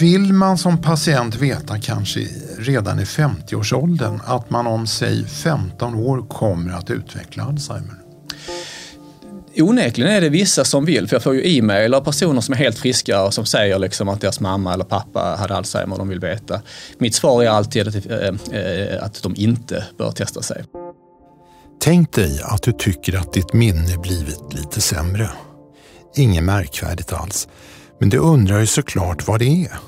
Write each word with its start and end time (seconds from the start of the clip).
Vill 0.00 0.32
man 0.32 0.58
som 0.58 0.82
patient 0.82 1.34
veta 1.34 1.78
kanske 1.80 2.20
redan 2.58 3.00
i 3.00 3.04
50-årsåldern 3.04 4.20
att 4.24 4.50
man 4.50 4.66
om 4.66 4.86
säg 4.86 5.24
15 5.24 5.94
år 5.94 6.28
kommer 6.28 6.72
att 6.72 6.90
utveckla 6.90 7.44
Alzheimer? 7.44 7.94
Onekligen 9.58 10.12
är 10.12 10.20
det 10.20 10.28
vissa 10.28 10.64
som 10.64 10.84
vill, 10.84 11.08
för 11.08 11.16
jag 11.16 11.22
får 11.22 11.34
ju 11.34 11.56
e-mail 11.56 11.94
av 11.94 12.00
personer 12.00 12.40
som 12.40 12.54
är 12.54 12.58
helt 12.58 12.78
friska 12.78 13.22
och 13.22 13.34
som 13.34 13.46
säger 13.46 13.78
liksom 13.78 14.08
att 14.08 14.20
deras 14.20 14.40
mamma 14.40 14.74
eller 14.74 14.84
pappa 14.84 15.36
hade 15.38 15.56
Alzheimer 15.56 15.92
och 15.92 15.98
de 15.98 16.08
vill 16.08 16.20
veta. 16.20 16.60
Mitt 16.98 17.14
svar 17.14 17.42
är 17.42 17.48
alltid 17.48 17.88
att, 17.88 17.94
äh, 17.94 19.04
att 19.04 19.22
de 19.22 19.34
inte 19.36 19.84
bör 19.98 20.10
testa 20.10 20.42
sig. 20.42 20.64
Tänk 21.80 22.12
dig 22.12 22.40
att 22.44 22.62
du 22.62 22.72
tycker 22.72 23.18
att 23.18 23.32
ditt 23.32 23.52
minne 23.52 23.98
blivit 23.98 24.52
lite 24.52 24.80
sämre. 24.80 25.30
Inget 26.16 26.44
märkvärdigt 26.44 27.12
alls. 27.12 27.48
Men 28.00 28.08
du 28.08 28.18
undrar 28.18 28.58
ju 28.58 28.66
såklart 28.66 29.28
vad 29.28 29.40
det 29.40 29.64
är. 29.64 29.78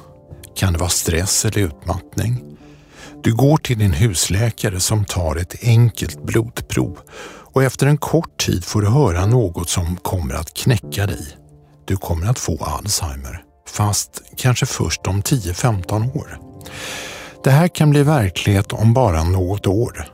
Kan 0.57 0.73
det 0.73 0.79
vara 0.79 0.91
stress 0.91 1.45
eller 1.45 1.59
utmattning? 1.59 2.45
Du 3.23 3.35
går 3.35 3.57
till 3.57 3.79
din 3.79 3.93
husläkare 3.93 4.81
som 4.81 5.05
tar 5.05 5.37
ett 5.37 5.55
enkelt 5.63 6.23
blodprov 6.23 6.99
och 7.53 7.63
efter 7.63 7.87
en 7.87 7.99
kort 7.99 8.47
tid 8.47 8.65
får 8.65 8.83
du 8.83 8.89
höra 8.89 9.27
något 9.27 9.69
som 9.69 9.97
kommer 9.97 10.35
att 10.35 10.55
knäcka 10.55 11.07
dig. 11.07 11.27
Du 11.85 11.97
kommer 11.97 12.27
att 12.27 12.39
få 12.39 12.65
Alzheimer, 12.65 13.45
fast 13.69 14.23
kanske 14.37 14.67
först 14.67 15.07
om 15.07 15.23
10-15 15.23 16.17
år. 16.17 16.39
Det 17.45 17.51
här 17.51 17.69
kan 17.69 17.91
bli 17.91 18.03
verklighet 18.03 18.73
om 18.73 18.95
bara 18.95 19.25
något 19.25 19.67
år. 19.67 20.07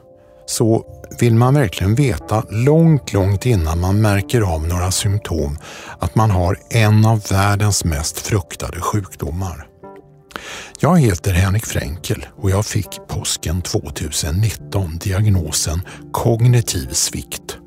Så 0.47 0.87
vill 1.23 1.35
man 1.35 1.55
verkligen 1.55 1.95
veta 1.95 2.45
långt, 2.51 3.13
långt 3.13 3.47
innan 3.47 3.81
man 3.81 4.01
märker 4.01 4.41
av 4.41 4.69
några 4.69 4.91
symptom 4.91 5.59
att 5.99 6.15
man 6.15 6.31
har 6.31 6.59
en 6.71 7.05
av 7.05 7.23
världens 7.31 7.85
mest 7.85 8.19
fruktade 8.19 8.81
sjukdomar. 8.81 9.67
Jag 10.81 11.01
heter 11.01 11.33
Henrik 11.33 11.67
Fränkel 11.67 12.27
och 12.37 12.51
jag 12.51 12.67
fick 12.67 13.01
påsken 13.09 13.63
2019 13.63 14.99
diagnosen 14.99 15.81
kognitiv 16.13 16.89
svikt. 16.93 17.59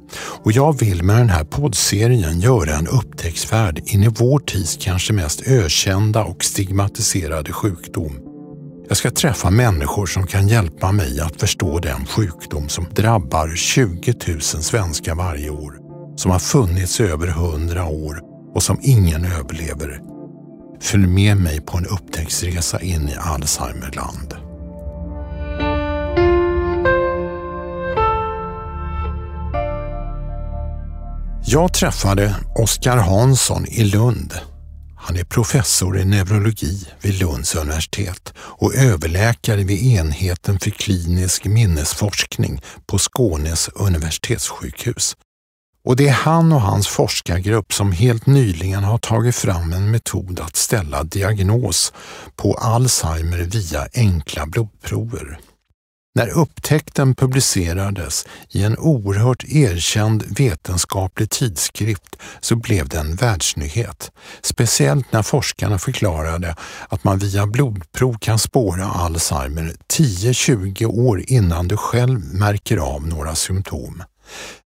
Och 0.44 0.52
jag 0.52 0.80
vill 0.80 1.04
med 1.04 1.18
den 1.18 1.30
här 1.30 1.44
poddserien 1.44 2.40
göra 2.40 2.76
en 2.76 2.88
upptäcktsfärd 2.88 3.82
in 3.86 4.04
i 4.04 4.08
vår 4.08 4.40
tids 4.40 4.78
kanske 4.82 5.14
mest 5.14 5.48
ökända 5.48 6.24
och 6.24 6.44
stigmatiserade 6.44 7.52
sjukdom. 7.52 8.27
Jag 8.88 8.98
ska 8.98 9.12
träffa 9.12 9.50
människor 9.50 10.06
som 10.06 10.28
kan 10.28 10.48
hjälpa 10.48 10.92
mig 10.92 11.20
att 11.20 11.40
förstå 11.40 11.80
den 11.80 12.06
sjukdom 12.06 12.70
som 12.70 12.86
drabbar 12.92 13.56
20 13.56 14.14
000 14.28 14.42
svenskar 14.42 15.16
varje 15.16 15.50
år, 15.50 15.74
som 16.16 16.32
har 16.32 16.40
funnits 16.40 17.00
i 17.00 17.04
över 17.04 17.28
100 17.28 17.86
år 17.86 18.22
och 18.54 18.64
som 18.64 18.80
ingen 18.82 19.26
överlever 19.26 20.02
Följ 20.82 21.08
med 21.08 21.38
mig 21.38 21.62
på 21.62 21.78
en 21.78 21.86
upptäcktsresa 21.86 22.82
in 22.82 23.10
i 23.10 23.16
Alzheimerland. 23.20 24.36
Jag 31.46 31.74
träffade 31.74 32.36
Oskar 32.56 32.98
Hansson 32.98 33.66
i 33.66 33.84
Lund. 33.84 34.34
Han 35.08 35.18
är 35.18 35.24
professor 35.24 36.00
i 36.00 36.06
neurologi 36.06 36.88
vid 37.02 37.20
Lunds 37.20 37.56
universitet 37.56 38.34
och 38.38 38.76
överläkare 38.76 39.64
vid 39.64 39.98
enheten 39.98 40.60
för 40.60 40.70
klinisk 40.70 41.46
minnesforskning 41.46 42.62
på 42.86 43.00
Skånes 43.00 43.68
universitetssjukhus. 43.68 45.16
Och 45.86 45.96
det 45.96 46.08
är 46.08 46.14
han 46.14 46.52
och 46.52 46.62
hans 46.62 46.88
forskargrupp 46.88 47.74
som 47.74 47.92
helt 47.92 48.26
nyligen 48.26 48.84
har 48.84 48.98
tagit 48.98 49.36
fram 49.36 49.74
en 49.74 49.92
metod 49.92 50.40
att 50.40 50.56
ställa 50.56 51.04
diagnos 51.04 51.94
på 52.36 52.54
Alzheimer 52.54 53.38
via 53.38 53.88
enkla 53.94 54.46
blodprover. 54.46 55.40
När 56.18 56.30
upptäckten 56.30 57.16
publicerades 57.16 58.26
i 58.50 58.64
en 58.64 58.78
oerhört 58.78 59.44
erkänd 59.44 60.24
vetenskaplig 60.38 61.30
tidskrift 61.30 62.16
så 62.42 62.56
blev 62.56 62.88
det 62.88 62.98
en 62.98 63.16
världsnyhet. 63.16 64.12
Speciellt 64.42 65.12
när 65.12 65.22
forskarna 65.22 65.78
förklarade 65.78 66.56
att 66.90 67.04
man 67.04 67.20
via 67.20 67.48
blodprov 67.48 68.18
kan 68.20 68.40
spåra 68.40 68.86
Alzheimer 68.86 69.74
10-20 69.94 70.86
år 70.86 71.24
innan 71.28 71.68
du 71.68 71.78
själv 71.78 72.34
märker 72.34 72.78
av 72.78 73.08
några 73.08 73.36
symptom. 73.36 74.04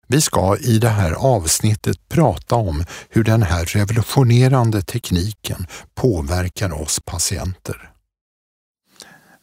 Vi 0.08 0.22
ska 0.22 0.58
i 0.58 0.78
det 0.78 0.90
här 0.90 1.12
avsnittet 1.12 2.10
prata 2.10 2.56
om 2.56 2.86
hur 3.10 3.24
den 3.24 3.44
här 3.44 3.66
revolutionerande 3.66 4.82
tekniken 4.82 5.68
påverkar 5.96 6.82
oss 6.82 7.00
patienter. 7.06 7.90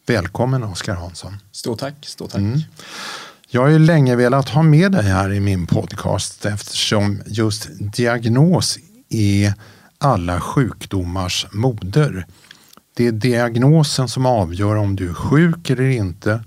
Välkommen 0.06 0.62
Oskar 0.62 0.94
Hansson. 0.94 1.36
Stort 1.52 1.78
tack. 1.78 1.94
Stort 2.00 2.30
tack. 2.30 2.40
Mm. 2.40 2.60
Jag 3.48 3.60
har 3.60 3.68
ju 3.68 3.78
länge 3.78 4.16
velat 4.16 4.48
ha 4.48 4.62
med 4.62 4.92
dig 4.92 5.02
här 5.02 5.32
i 5.32 5.40
min 5.40 5.66
podcast 5.66 6.46
eftersom 6.46 7.22
just 7.26 7.68
diagnos 7.78 8.78
är 9.08 9.54
alla 9.98 10.40
sjukdomars 10.40 11.46
moder. 11.52 12.26
Det 12.96 13.06
är 13.06 13.12
diagnosen 13.12 14.08
som 14.08 14.26
avgör 14.26 14.76
om 14.76 14.96
du 14.96 15.10
är 15.10 15.14
sjuk 15.14 15.70
eller 15.70 15.88
inte 15.88 16.40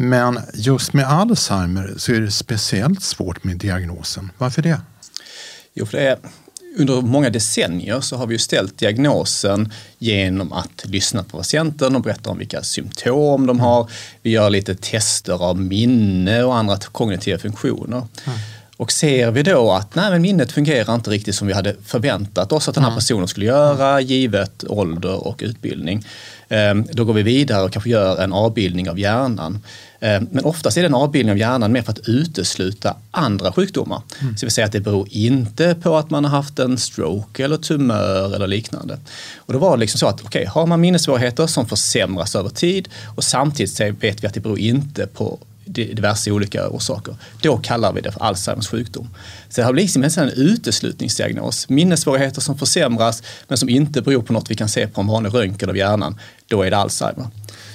men 0.00 0.40
just 0.54 0.92
med 0.92 1.06
Alzheimer 1.06 1.94
så 1.96 2.12
är 2.12 2.20
det 2.20 2.30
speciellt 2.30 3.02
svårt 3.02 3.44
med 3.44 3.56
diagnosen. 3.56 4.30
Varför 4.38 4.62
det? 4.62 4.80
Jo, 5.74 5.86
för 5.86 5.98
det 5.98 6.08
är, 6.08 6.18
under 6.78 7.00
många 7.00 7.30
decennier 7.30 8.00
så 8.00 8.16
har 8.16 8.26
vi 8.26 8.34
ju 8.34 8.38
ställt 8.38 8.78
diagnosen 8.78 9.72
genom 9.98 10.52
att 10.52 10.84
lyssna 10.84 11.24
på 11.24 11.36
patienten 11.36 11.96
och 11.96 12.02
berätta 12.02 12.30
om 12.30 12.38
vilka 12.38 12.62
symptom 12.62 13.46
de 13.46 13.60
har. 13.60 13.90
Vi 14.22 14.30
gör 14.30 14.50
lite 14.50 14.74
tester 14.74 15.44
av 15.44 15.60
minne 15.60 16.42
och 16.42 16.56
andra 16.56 16.76
kognitiva 16.76 17.38
funktioner. 17.38 18.06
Mm. 18.26 18.38
Och 18.78 18.92
ser 18.92 19.30
vi 19.30 19.42
då 19.42 19.72
att 19.72 19.94
nej, 19.94 20.10
men 20.10 20.22
minnet 20.22 20.52
fungerar 20.52 20.94
inte 20.94 21.10
riktigt 21.10 21.34
som 21.34 21.46
vi 21.46 21.54
hade 21.54 21.76
förväntat 21.84 22.52
oss 22.52 22.68
att 22.68 22.74
den 22.74 22.84
här 22.84 22.94
personen 22.94 23.28
skulle 23.28 23.46
göra 23.46 24.00
givet 24.00 24.64
ålder 24.68 25.26
och 25.26 25.40
utbildning. 25.44 26.04
Ehm, 26.48 26.86
då 26.92 27.04
går 27.04 27.14
vi 27.14 27.22
vidare 27.22 27.62
och 27.64 27.72
kanske 27.72 27.90
gör 27.90 28.22
en 28.22 28.32
avbildning 28.32 28.90
av 28.90 28.98
hjärnan. 28.98 29.60
Ehm, 30.00 30.28
men 30.30 30.44
oftast 30.44 30.76
är 30.76 30.82
det 30.82 30.86
en 30.86 30.94
avbildning 30.94 31.32
av 31.32 31.38
hjärnan 31.38 31.72
mer 31.72 31.82
för 31.82 31.92
att 31.92 32.08
utesluta 32.08 32.96
andra 33.10 33.52
sjukdomar. 33.52 34.02
Mm. 34.20 34.36
Så 34.36 34.46
vi 34.46 34.50
säger 34.50 34.66
att 34.66 34.72
det 34.72 34.80
beror 34.80 35.08
inte 35.10 35.74
på 35.74 35.96
att 35.96 36.10
man 36.10 36.24
har 36.24 36.30
haft 36.30 36.58
en 36.58 36.78
stroke 36.78 37.44
eller 37.44 37.56
tumör 37.56 38.34
eller 38.34 38.46
liknande. 38.46 38.98
Och 39.36 39.52
då 39.52 39.58
var 39.58 39.76
det 39.76 39.80
liksom 39.80 39.98
så 39.98 40.06
att 40.06 40.24
okay, 40.24 40.44
har 40.46 40.66
man 40.66 40.80
minnessvårigheter 40.80 41.46
som 41.46 41.66
försämras 41.66 42.36
över 42.36 42.50
tid 42.50 42.88
och 43.16 43.24
samtidigt 43.24 43.80
vet 43.80 44.22
vi 44.22 44.26
att 44.26 44.34
det 44.34 44.40
beror 44.40 44.58
inte 44.58 45.06
på 45.06 45.38
diverse 45.68 46.30
olika 46.30 46.68
orsaker. 46.68 47.16
Då 47.40 47.56
kallar 47.56 47.92
vi 47.92 48.00
det 48.00 48.12
för 48.12 48.22
Alzheimers 48.22 48.68
sjukdom. 48.68 49.08
Så 49.48 49.60
det 49.60 49.64
har 49.64 49.72
blivit 49.72 49.96
liksom 49.96 50.22
en 50.22 50.30
uteslutningsdiagnos. 50.30 51.68
Minnessvårigheter 51.68 52.40
som 52.40 52.58
försämras 52.58 53.22
men 53.48 53.58
som 53.58 53.68
inte 53.68 54.02
beror 54.02 54.22
på 54.22 54.32
något 54.32 54.50
vi 54.50 54.54
kan 54.54 54.68
se 54.68 54.86
på 54.86 55.00
en 55.00 55.06
vanlig 55.06 55.34
röntgen 55.34 55.70
av 55.70 55.76
hjärnan. 55.76 56.18
Då 56.46 56.62
är 56.62 56.70
det 56.70 56.76
Alzheimer. 56.76 57.26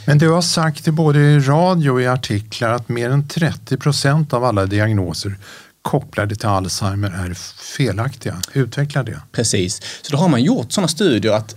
Men 0.05 0.17
du 0.17 0.29
har 0.29 0.41
sagt 0.41 0.87
både 0.87 1.19
i 1.19 1.39
radio 1.39 1.89
och 1.91 2.01
i 2.01 2.07
artiklar 2.07 2.69
att 2.69 2.89
mer 2.89 3.09
än 3.09 3.27
30 3.27 3.77
procent 3.77 4.33
av 4.33 4.43
alla 4.43 4.65
diagnoser 4.65 5.35
kopplade 5.81 6.35
till 6.35 6.47
Alzheimer 6.47 7.09
är 7.09 7.33
felaktiga. 7.77 8.41
Utveckla 8.53 9.03
det. 9.03 9.19
Precis, 9.31 9.81
så 10.01 10.11
då 10.11 10.17
har 10.17 10.27
man 10.27 10.43
gjort 10.43 10.71
sådana 10.71 10.87
studier 10.87 11.33
att 11.33 11.55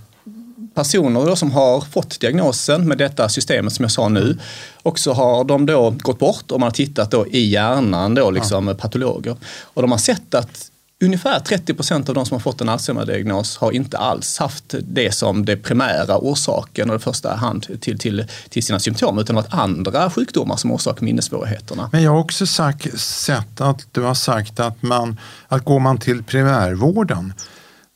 personer 0.77 1.35
som 1.35 1.51
har 1.51 1.81
fått 1.81 2.19
diagnosen 2.19 2.87
med 2.87 2.97
detta 2.97 3.29
systemet 3.29 3.73
som 3.73 3.83
jag 3.83 3.91
sa 3.91 4.09
nu 4.09 4.37
och 4.83 4.99
så 4.99 5.13
har 5.13 5.43
de 5.43 5.65
då 5.65 5.89
gått 5.89 6.19
bort 6.19 6.51
och 6.51 6.59
man 6.59 6.67
har 6.67 6.71
tittat 6.71 7.11
då 7.11 7.27
i 7.27 7.49
hjärnan 7.49 8.15
då 8.15 8.31
liksom 8.31 8.67
ja. 8.67 8.73
patologer. 8.73 9.35
Och 9.61 9.81
de 9.81 9.91
har 9.91 9.97
sett 9.97 10.33
att 10.33 10.71
Ungefär 11.03 11.39
30 11.39 11.73
procent 11.73 12.09
av 12.09 12.15
de 12.15 12.25
som 12.25 12.35
har 12.35 12.39
fått 12.39 12.61
en 12.61 12.69
Alzheimer-diagnos 12.69 13.57
har 13.57 13.71
inte 13.71 13.97
alls 13.97 14.37
haft 14.37 14.75
det 14.81 15.11
som 15.11 15.45
det 15.45 15.57
primära 15.57 16.17
orsaken 16.17 16.89
och 16.89 16.95
i 16.95 16.99
första 16.99 17.35
hand 17.35 17.81
till, 17.81 17.99
till, 17.99 18.25
till 18.49 18.63
sina 18.63 18.79
symptom 18.79 19.19
utan 19.19 19.35
varit 19.35 19.53
andra 19.53 20.09
sjukdomar 20.09 20.55
som 20.55 20.71
orsakar 20.71 21.05
minnessvårigheterna. 21.05 21.89
Men 21.91 22.03
jag 22.03 22.11
har 22.11 22.19
också 22.19 22.45
sagt, 22.45 22.99
sett 22.99 23.61
att 23.61 23.87
du 23.91 24.01
har 24.01 24.13
sagt 24.13 24.59
att, 24.59 24.81
man, 24.81 25.19
att 25.47 25.65
går 25.65 25.79
man 25.79 25.97
till 25.97 26.23
primärvården 26.23 27.33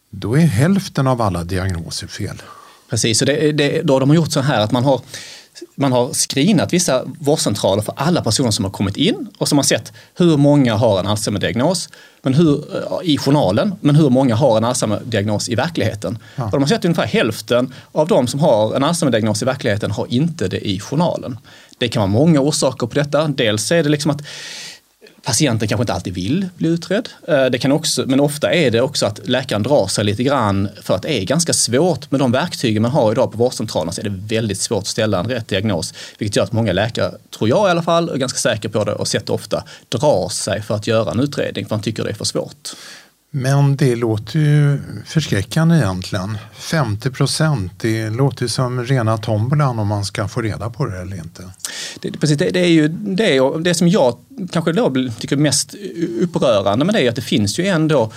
då 0.10 0.38
är 0.38 0.42
hälften 0.42 1.08
av 1.08 1.22
alla 1.22 1.44
diagnoser 1.44 2.08
fel. 2.08 2.42
Precis, 2.92 3.22
och 3.22 3.26
det, 3.26 3.52
det, 3.52 3.82
då 3.82 4.00
de 4.00 4.10
har 4.10 4.16
gjort 4.16 4.32
så 4.32 4.40
här 4.40 4.62
att 4.62 4.72
man 4.72 4.84
har 4.84 5.02
man 5.76 5.92
har 5.92 6.14
screenat 6.14 6.74
vissa 6.74 7.04
vårdcentraler 7.20 7.82
för 7.82 7.94
alla 7.98 8.22
personer 8.22 8.52
som 8.52 8.66
har 8.66 8.72
kommit 8.72 8.98
in 8.98 9.28
och 9.38 9.48
som 9.48 9.58
har 9.58 9.64
sett 9.64 9.94
hur 10.16 10.38
många 10.38 10.76
har 10.76 11.00
en 11.00 11.08
Alzheimer-diagnos 11.08 11.90
men 12.22 12.34
hur, 12.34 12.76
eh, 12.76 13.10
i 13.10 13.18
journalen, 13.18 13.74
men 13.82 13.96
hur 13.96 14.10
många 14.10 14.36
har 14.36 14.58
en 14.58 14.64
Alzheimer-diagnos 14.64 15.50
i 15.50 15.56
verkligheten. 15.56 16.18
Ja. 16.36 16.46
Och 16.46 16.52
de 16.52 16.62
har 16.62 16.68
sett 16.68 16.80
att 16.80 16.86
ungefär 16.86 17.06
hälften 17.06 17.74
av 17.92 18.08
de 18.08 18.28
som 18.28 18.40
har 18.40 18.76
en 18.76 18.84
Alzheimer-diagnos 18.84 19.42
i 19.42 19.46
verkligheten 19.46 19.92
har 19.92 20.06
inte 20.10 20.48
det 20.48 20.68
i 20.68 20.80
journalen. 20.80 21.38
Det 21.78 21.88
kan 21.88 22.02
vara 22.02 22.12
många 22.12 22.40
orsaker 22.40 22.88
på 22.88 22.96
detta. 22.96 23.28
Dels 23.28 23.72
är 23.72 23.84
det 23.84 23.90
liksom 23.90 24.12
att 24.12 24.22
Patienten 25.24 25.68
kanske 25.68 25.84
inte 25.84 25.94
alltid 25.94 26.14
vill 26.14 26.50
bli 26.58 26.70
utredd. 26.70 27.10
Eh, 27.28 27.46
det 27.46 27.60
kan 27.60 27.72
också, 27.72 28.04
men 28.08 28.20
ofta 28.20 28.54
är 28.54 28.72
det 28.72 28.82
också 28.82 29.06
att 29.06 29.28
läkaren 29.28 29.64
drar 29.64 29.88
sig 29.88 30.06
lite 30.06 30.24
grann 30.24 30.70
för 30.82 30.96
att 30.96 31.02
det 31.02 31.22
är 31.22 31.26
ganska 31.26 31.54
svårt 31.54 32.12
med 32.12 32.20
de 32.20 32.32
verktyg 32.32 32.82
man 32.82 32.92
har 32.92 33.12
idag 33.12 33.32
på 33.32 33.38
vårdcentralen 33.38 33.94
så 33.94 34.02
är 34.02 34.06
det 34.06 34.36
väldigt 34.36 34.60
svårt 34.60 34.82
att 34.82 34.88
ställa 34.88 35.20
en 35.20 35.28
rätt 35.28 35.48
diagnos. 35.48 35.94
Vilket 36.18 36.36
gör 36.36 36.44
att 36.44 36.52
många 36.52 36.74
läkare, 36.74 37.12
tror 37.38 37.50
jag 37.50 37.68
i 37.68 37.72
alla 37.72 37.84
fall, 37.84 38.10
är 38.10 38.18
ganska 38.18 38.40
säker 38.40 38.70
på 38.70 38.84
det 38.84 38.94
och 38.94 39.08
sett 39.08 39.30
ofta 39.30 39.64
drar 39.90 40.30
sig 40.30 40.62
för 40.62 40.76
att 40.76 40.88
göra 40.88 41.12
en 41.12 41.20
utredning 41.20 41.66
för 41.66 41.76
man 41.76 41.84
tycker 41.84 42.04
det 42.04 42.10
är 42.10 42.14
för 42.14 42.26
svårt. 42.26 42.70
Men 43.34 43.76
det 43.76 43.96
låter 43.96 44.40
ju 44.40 44.80
förskräckande 45.06 45.76
egentligen. 45.76 46.38
50 46.54 47.10
procent, 47.12 47.72
det 47.78 48.10
låter 48.10 48.48
som 48.48 48.86
rena 48.86 49.18
tombolan 49.18 49.80
om 49.80 49.88
man 49.88 50.06
ska 50.06 50.28
få 50.28 50.42
reda 50.42 50.70
på 50.70 50.86
det 50.86 51.02
eller 51.02 51.18
inte. 51.18 51.44
Det, 52.00 52.12
precis, 52.12 52.38
det, 52.38 52.50
det 52.50 52.60
är 52.60 52.70
ju 52.70 52.88
det, 52.88 53.40
det 53.64 53.74
som 53.74 53.88
jag 53.88 54.18
kanske 54.52 54.72
då 54.72 54.94
tycker 55.20 55.36
är 55.36 55.40
mest 55.40 55.76
upprörande 56.22 56.86
med 56.86 56.96
det 56.96 57.02
är 57.02 57.10
att 57.10 57.16
det 57.16 57.22
finns 57.22 57.60
ju 57.60 57.66
ändå 57.66 58.12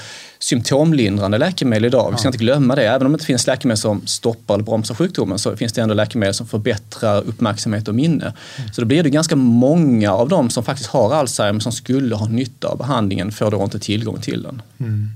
symptomlindrande 0.44 1.38
läkemedel 1.38 1.85
idag. 1.85 2.11
Vi 2.11 2.19
ska 2.19 2.29
inte 2.29 2.38
glömma 2.38 2.75
det. 2.75 2.87
Även 2.87 3.06
om 3.06 3.12
det 3.12 3.14
inte 3.14 3.26
finns 3.26 3.46
läkemedel 3.46 3.79
som 3.79 4.06
stoppar 4.06 4.55
eller 4.55 4.64
bromsar 4.64 4.94
sjukdomen 4.94 5.38
så 5.38 5.56
finns 5.56 5.73
det 5.73 5.82
ändå 5.82 5.94
läkemedel 5.94 6.35
som 6.35 6.46
förbättrar 6.46 7.23
uppmärksamhet 7.23 7.88
och 7.88 7.94
minne. 7.94 8.25
Mm. 8.25 8.73
Så 8.73 8.81
då 8.81 8.87
blir 8.87 9.02
det 9.02 9.11
ganska 9.11 9.37
många 9.37 10.12
av 10.12 10.29
dem 10.29 10.50
som 10.50 10.64
faktiskt 10.64 10.91
har 10.91 11.14
Alzheimer 11.14 11.61
som 11.61 11.73
skulle 11.73 12.14
ha 12.14 12.29
nytta 12.29 12.69
av 12.69 12.79
behandlingen 12.79 13.32
får 13.32 13.50
då 13.50 13.64
inte 13.64 13.79
tillgång 13.79 14.20
till 14.20 14.43
den. 14.43 14.62
Mm. 14.81 15.08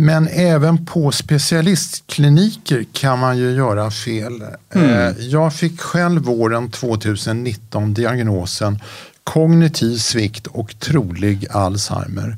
Men 0.00 0.28
även 0.28 0.86
på 0.86 1.12
specialistkliniker 1.12 2.84
kan 2.92 3.18
man 3.18 3.38
ju 3.38 3.50
göra 3.50 3.90
fel. 3.90 4.42
Mm. 4.74 4.90
Eh, 4.90 5.14
jag 5.18 5.54
fick 5.54 5.80
själv 5.80 6.22
våren 6.22 6.70
2019 6.70 7.94
diagnosen 7.94 8.78
kognitiv 9.28 9.96
svikt 9.96 10.46
och 10.46 10.80
trolig 10.80 11.46
Alzheimer. 11.50 12.36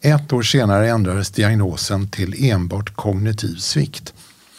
Ett 0.00 0.32
år 0.32 0.42
senare 0.42 0.88
ändrades 0.88 1.30
diagnosen 1.30 2.08
till 2.08 2.50
enbart 2.50 2.96
kognitiv 2.96 3.56
svikt. 3.56 4.12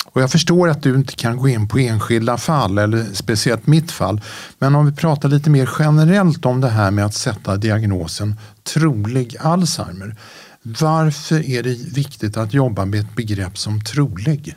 Och 0.06 0.22
jag 0.22 0.32
förstår 0.32 0.70
att 0.70 0.84
du 0.84 0.96
inte 0.96 1.16
kan 1.16 1.38
gå 1.38 1.48
in 1.48 1.68
på 1.68 1.80
enskilda 1.80 2.38
fall, 2.38 2.78
eller 2.78 3.06
speciellt 3.14 3.68
mitt 3.68 3.92
fall. 3.92 4.22
Men 4.58 4.76
om 4.76 4.86
vi 4.86 4.92
pratar 4.92 5.30
lite 5.30 5.50
mer 5.50 5.70
generellt 5.80 6.46
om 6.46 6.62
det 6.62 6.70
här 6.70 6.92
med 6.92 7.06
att 7.06 7.16
sätta 7.16 7.58
diagnosen 7.58 8.36
trolig 8.64 9.38
Alzheimer. 9.40 10.16
Varför 10.62 11.50
är 11.50 11.64
det 11.64 11.94
viktigt 11.94 12.38
att 12.38 12.54
jobba 12.54 12.86
med 12.86 13.00
ett 13.00 13.16
begrepp 13.16 13.58
som 13.58 13.84
trolig? 13.84 14.56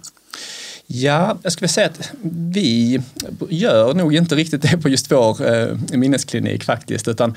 Ja, 0.94 1.38
jag 1.42 1.52
skulle 1.52 1.68
säga 1.68 1.86
att 1.86 2.12
vi 2.24 3.00
gör 3.48 3.94
nog 3.94 4.14
inte 4.14 4.34
riktigt 4.34 4.62
det 4.62 4.78
på 4.82 4.88
just 4.88 5.12
vår 5.12 5.54
eh, 5.54 5.66
minnesklinik 5.92 6.64
faktiskt, 6.64 7.08
utan 7.08 7.34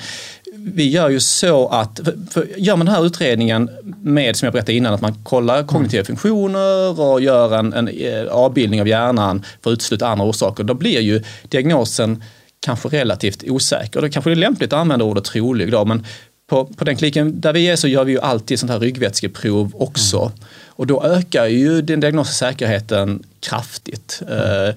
vi 0.55 0.89
gör 0.89 1.09
ju 1.09 1.19
så 1.19 1.67
att, 1.67 1.99
för, 2.03 2.17
för 2.31 2.47
gör 2.57 2.75
man 2.75 2.85
den 2.85 2.95
här 2.95 3.05
utredningen 3.05 3.69
med, 4.01 4.35
som 4.35 4.45
jag 4.45 4.53
berättade 4.53 4.73
innan, 4.73 4.93
att 4.93 5.01
man 5.01 5.23
kollar 5.23 5.63
kognitiva 5.63 5.99
mm. 5.99 6.05
funktioner 6.05 6.99
och 7.01 7.21
gör 7.21 7.57
en, 7.57 7.73
en 7.73 7.87
eh, 7.87 8.27
avbildning 8.27 8.81
av 8.81 8.87
hjärnan 8.87 9.45
för 9.61 9.69
att 9.69 9.73
utesluta 9.73 10.07
andra 10.07 10.25
orsaker, 10.25 10.63
då 10.63 10.73
blir 10.73 10.99
ju 10.99 11.23
diagnosen 11.49 12.23
kanske 12.59 12.89
relativt 12.89 13.43
osäker. 13.43 14.01
Då 14.01 14.09
kanske 14.09 14.29
det 14.29 14.33
är 14.33 14.35
lämpligt 14.35 14.73
att 14.73 14.79
använda 14.79 15.05
ordet 15.05 15.23
trolig 15.23 15.71
då, 15.71 15.85
men 15.85 16.05
på, 16.49 16.65
på 16.65 16.83
den 16.83 16.95
kliniken 16.95 17.41
där 17.41 17.53
vi 17.53 17.67
är 17.67 17.75
så 17.75 17.87
gör 17.87 18.03
vi 18.03 18.11
ju 18.11 18.19
alltid 18.19 18.59
sånt 18.59 18.71
här 18.71 18.79
ryggvätskeprov 18.79 19.71
också. 19.75 20.19
Mm. 20.19 20.31
Och 20.67 20.87
då 20.87 21.03
ökar 21.03 21.45
ju 21.45 21.81
den 21.81 21.99
diagnostiska 21.99 22.45
säkerheten 22.45 23.23
kraftigt. 23.50 24.21
Mm. 24.21 24.75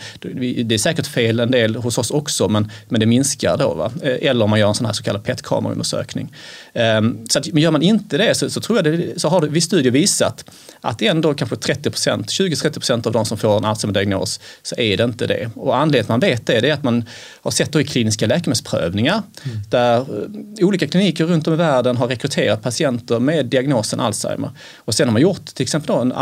Det 0.68 0.74
är 0.74 0.78
säkert 0.78 1.06
fel 1.06 1.40
en 1.40 1.50
del 1.50 1.76
hos 1.76 1.98
oss 1.98 2.10
också 2.10 2.48
men, 2.48 2.70
men 2.88 3.00
det 3.00 3.06
minskar 3.06 3.56
då. 3.56 3.74
Va? 3.74 3.92
Eh, 4.02 4.28
eller 4.30 4.44
om 4.44 4.50
man 4.50 4.58
gör 4.58 4.68
en 4.68 4.74
sån 4.74 4.86
här 4.86 4.92
så 4.92 5.02
kallad 5.02 5.24
PET-kameraundersökning. 5.24 6.32
Ehm, 6.72 7.26
så 7.28 7.38
att, 7.38 7.52
men 7.52 7.62
gör 7.62 7.70
man 7.70 7.82
inte 7.82 8.18
det 8.18 8.34
så, 8.34 8.50
så 8.50 8.60
tror 8.60 8.78
jag 8.78 8.84
det, 8.84 9.20
så 9.20 9.28
har 9.28 9.40
det, 9.40 9.48
vi 9.48 9.60
studier 9.60 9.92
visat 9.92 10.44
att 10.80 11.02
ändå 11.02 11.34
kanske 11.34 11.56
30% 11.56 12.24
20-30% 12.24 13.06
av 13.06 13.12
de 13.12 13.24
som 13.24 13.38
får 13.38 13.56
en 13.56 13.64
Alzheimer-diagnos 13.64 14.40
så 14.62 14.74
är 14.78 14.96
det 14.96 15.04
inte 15.04 15.26
det. 15.26 15.50
Och 15.54 15.76
anledningen 15.76 15.92
till 15.92 16.00
att 16.00 16.08
man 16.08 16.20
vet 16.20 16.46
det 16.46 16.68
är 16.68 16.72
att 16.72 16.82
man 16.82 17.04
har 17.42 17.50
sett 17.50 17.72
då 17.72 17.80
i 17.80 17.84
kliniska 17.84 18.26
läkemedelsprövningar 18.26 19.22
mm. 19.44 19.58
där 19.70 19.96
eh, 19.96 20.66
olika 20.66 20.86
kliniker 20.86 21.24
runt 21.24 21.46
om 21.46 21.54
i 21.54 21.56
världen 21.56 21.96
har 21.96 22.08
rekryterat 22.08 22.62
patienter 22.62 23.18
med 23.18 23.46
diagnosen 23.46 24.00
Alzheimer. 24.00 24.50
Och 24.76 24.94
sen 24.94 25.08
har 25.08 25.12
man 25.12 25.22
gjort 25.22 25.46
till 25.46 25.62
exempel 25.62 25.94
då 25.94 26.00
en, 26.00 26.12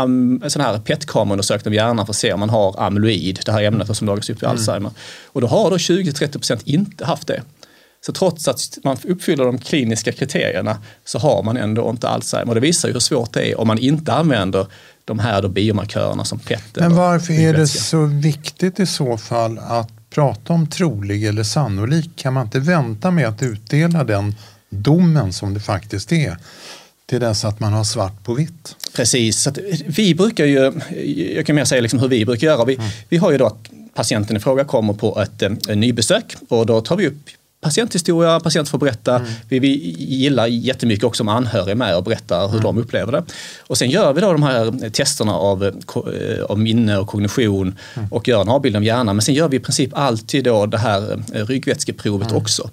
en 0.43 0.49
sån 0.49 0.61
här 0.61 0.79
PET-kameraundersökning 0.79 1.71
av 1.71 1.75
hjärnan 1.75 2.05
för 2.05 2.13
att 2.13 2.17
se 2.17 2.36
om 2.37 2.39
man 2.39 2.49
har 2.49 2.75
amyloid, 2.77 3.39
det 3.45 3.51
här 3.51 3.63
ämnet 3.63 3.97
som 3.97 4.07
lagras 4.07 4.29
upp 4.29 4.43
i 4.43 4.45
mm. 4.45 4.51
Alzheimer. 4.57 4.91
Och 5.25 5.41
då 5.41 5.47
har 5.47 5.69
då 5.69 5.77
20-30% 5.77 6.61
inte 6.65 7.05
haft 7.05 7.27
det. 7.27 7.41
Så 8.05 8.13
trots 8.13 8.47
att 8.47 8.77
man 8.83 8.97
uppfyller 9.03 9.45
de 9.45 9.57
kliniska 9.57 10.11
kriterierna 10.11 10.77
så 11.05 11.19
har 11.19 11.43
man 11.43 11.57
ändå 11.57 11.89
inte 11.89 12.09
Alzheimer. 12.09 12.49
Och 12.49 12.55
det 12.55 12.61
visar 12.61 12.87
ju 12.87 12.93
hur 12.93 12.99
svårt 12.99 13.33
det 13.33 13.51
är 13.51 13.59
om 13.59 13.67
man 13.67 13.77
inte 13.77 14.13
använder 14.13 14.67
de 15.05 15.19
här 15.19 15.41
då 15.41 15.47
biomarkörerna 15.47 16.25
som 16.25 16.39
PET. 16.39 16.63
Men 16.75 16.95
varför 16.95 17.33
är 17.33 17.53
det 17.53 17.67
så 17.67 18.05
viktigt 18.05 18.79
i 18.79 18.85
så 18.85 19.17
fall 19.17 19.59
att 19.59 20.09
prata 20.09 20.53
om 20.53 20.67
trolig 20.67 21.25
eller 21.25 21.43
sannolik? 21.43 22.11
Kan 22.15 22.33
man 22.33 22.45
inte 22.45 22.59
vänta 22.59 23.11
med 23.11 23.27
att 23.27 23.43
utdela 23.43 24.03
den 24.03 24.35
domen 24.69 25.33
som 25.33 25.53
det 25.53 25.59
faktiskt 25.59 26.11
är 26.11 26.37
till 27.07 27.19
dess 27.19 27.45
att 27.45 27.59
man 27.59 27.73
har 27.73 27.83
svart 27.83 28.23
på 28.23 28.33
vitt? 28.33 28.75
Precis, 28.93 29.41
så 29.41 29.51
vi 29.87 30.15
brukar 30.15 30.45
ju, 30.45 30.71
jag 31.35 31.45
kan 31.45 31.55
mer 31.55 31.65
säga 31.65 31.81
liksom 31.81 31.99
hur 31.99 32.07
vi 32.07 32.25
brukar 32.25 32.47
göra. 32.47 32.65
Vi, 32.65 32.75
mm. 32.75 32.87
vi 33.09 33.17
har 33.17 33.31
ju 33.31 33.37
då 33.37 33.45
att 33.45 33.69
patienten 33.93 34.37
i 34.37 34.39
fråga 34.39 34.63
kommer 34.63 34.93
på 34.93 35.21
ett, 35.21 35.41
ett 35.41 35.69
eh, 35.69 35.75
nybesök 35.75 36.35
och 36.49 36.65
då 36.65 36.81
tar 36.81 36.95
vi 36.95 37.07
upp 37.07 37.29
patienthistoria, 37.67 38.39
patient 38.39 38.69
får 38.69 38.77
berätta. 38.77 39.15
Mm. 39.15 39.27
Vi, 39.49 39.59
vi 39.59 39.95
gillar 39.97 40.47
jättemycket 40.47 41.03
också 41.03 41.23
om 41.23 41.29
anhöriga 41.29 41.75
med 41.75 41.95
och 41.95 42.03
berättar 42.03 42.41
hur 42.41 42.59
mm. 42.59 42.63
de 42.63 42.77
upplever 42.77 43.11
det. 43.11 43.23
Och 43.59 43.77
sen 43.77 43.89
gör 43.89 44.13
vi 44.13 44.21
då 44.21 44.31
de 44.31 44.43
här 44.43 44.89
testerna 44.89 45.33
av, 45.33 45.63
eh, 45.63 46.43
av 46.49 46.59
minne 46.59 46.97
och 46.97 47.07
kognition 47.07 47.75
mm. 47.95 48.07
och 48.11 48.27
gör 48.27 48.41
en 48.41 48.49
avbildning 48.49 48.79
av 48.79 48.83
hjärnan. 48.83 49.15
Men 49.15 49.21
sen 49.21 49.35
gör 49.35 49.49
vi 49.49 49.57
i 49.57 49.59
princip 49.59 49.89
alltid 49.93 50.43
då 50.43 50.65
det 50.65 50.77
här 50.77 51.23
eh, 51.33 51.45
ryggvätskeprovet 51.45 52.29
mm. 52.29 52.41
också. 52.41 52.69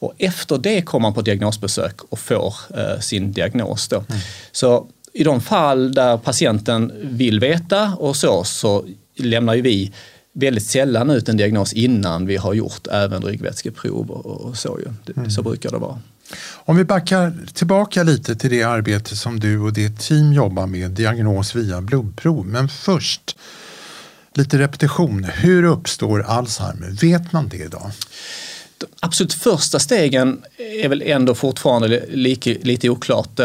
Och 0.00 0.14
efter 0.18 0.58
det 0.58 0.82
kommer 0.82 1.02
man 1.02 1.14
på 1.14 1.22
diagnosbesök 1.22 2.00
och 2.08 2.18
får 2.18 2.54
eh, 2.76 3.00
sin 3.00 3.32
diagnos. 3.32 3.88
Då. 3.88 3.96
Mm. 3.96 4.20
Så 4.52 4.86
i 5.12 5.24
de 5.24 5.40
fall 5.40 5.94
där 5.94 6.16
patienten 6.16 6.92
vill 7.02 7.40
veta 7.40 7.92
och 7.98 8.16
så, 8.16 8.44
så 8.44 8.84
lämnar 9.16 9.54
ju 9.54 9.62
vi 9.62 9.92
väldigt 10.40 10.66
sällan 10.66 11.10
ut 11.10 11.28
en 11.28 11.36
diagnos 11.36 11.72
innan 11.72 12.26
vi 12.26 12.36
har 12.36 12.54
gjort 12.54 12.86
även 12.86 13.22
ryggvätskeprov 13.22 14.10
och, 14.10 14.56
så. 14.56 14.78
Ju. 14.78 15.12
Mm. 15.16 15.30
Så 15.30 15.42
brukar 15.42 15.70
det 15.70 15.78
vara. 15.78 15.98
Om 16.54 16.76
vi 16.76 16.84
backar 16.84 17.32
tillbaka 17.54 18.02
lite 18.02 18.36
till 18.36 18.50
det 18.50 18.62
arbete 18.62 19.16
som 19.16 19.40
du 19.40 19.58
och 19.58 19.72
ditt 19.72 20.00
team 20.00 20.32
jobbar 20.32 20.66
med, 20.66 20.90
diagnos 20.90 21.54
via 21.54 21.80
blodprov. 21.80 22.46
Men 22.46 22.68
först 22.68 23.36
lite 24.34 24.58
repetition. 24.58 25.24
Hur 25.24 25.64
uppstår 25.64 26.22
Alzheimer? 26.22 26.90
Vet 27.00 27.32
man 27.32 27.48
det 27.48 27.56
idag? 27.56 27.90
De 28.78 28.86
absolut 29.00 29.32
första 29.32 29.78
stegen 29.78 30.42
är 30.82 30.88
väl 30.88 31.02
ändå 31.02 31.34
fortfarande 31.34 32.04
lite, 32.08 32.56
lite 32.62 32.88
oklart. 32.88 33.40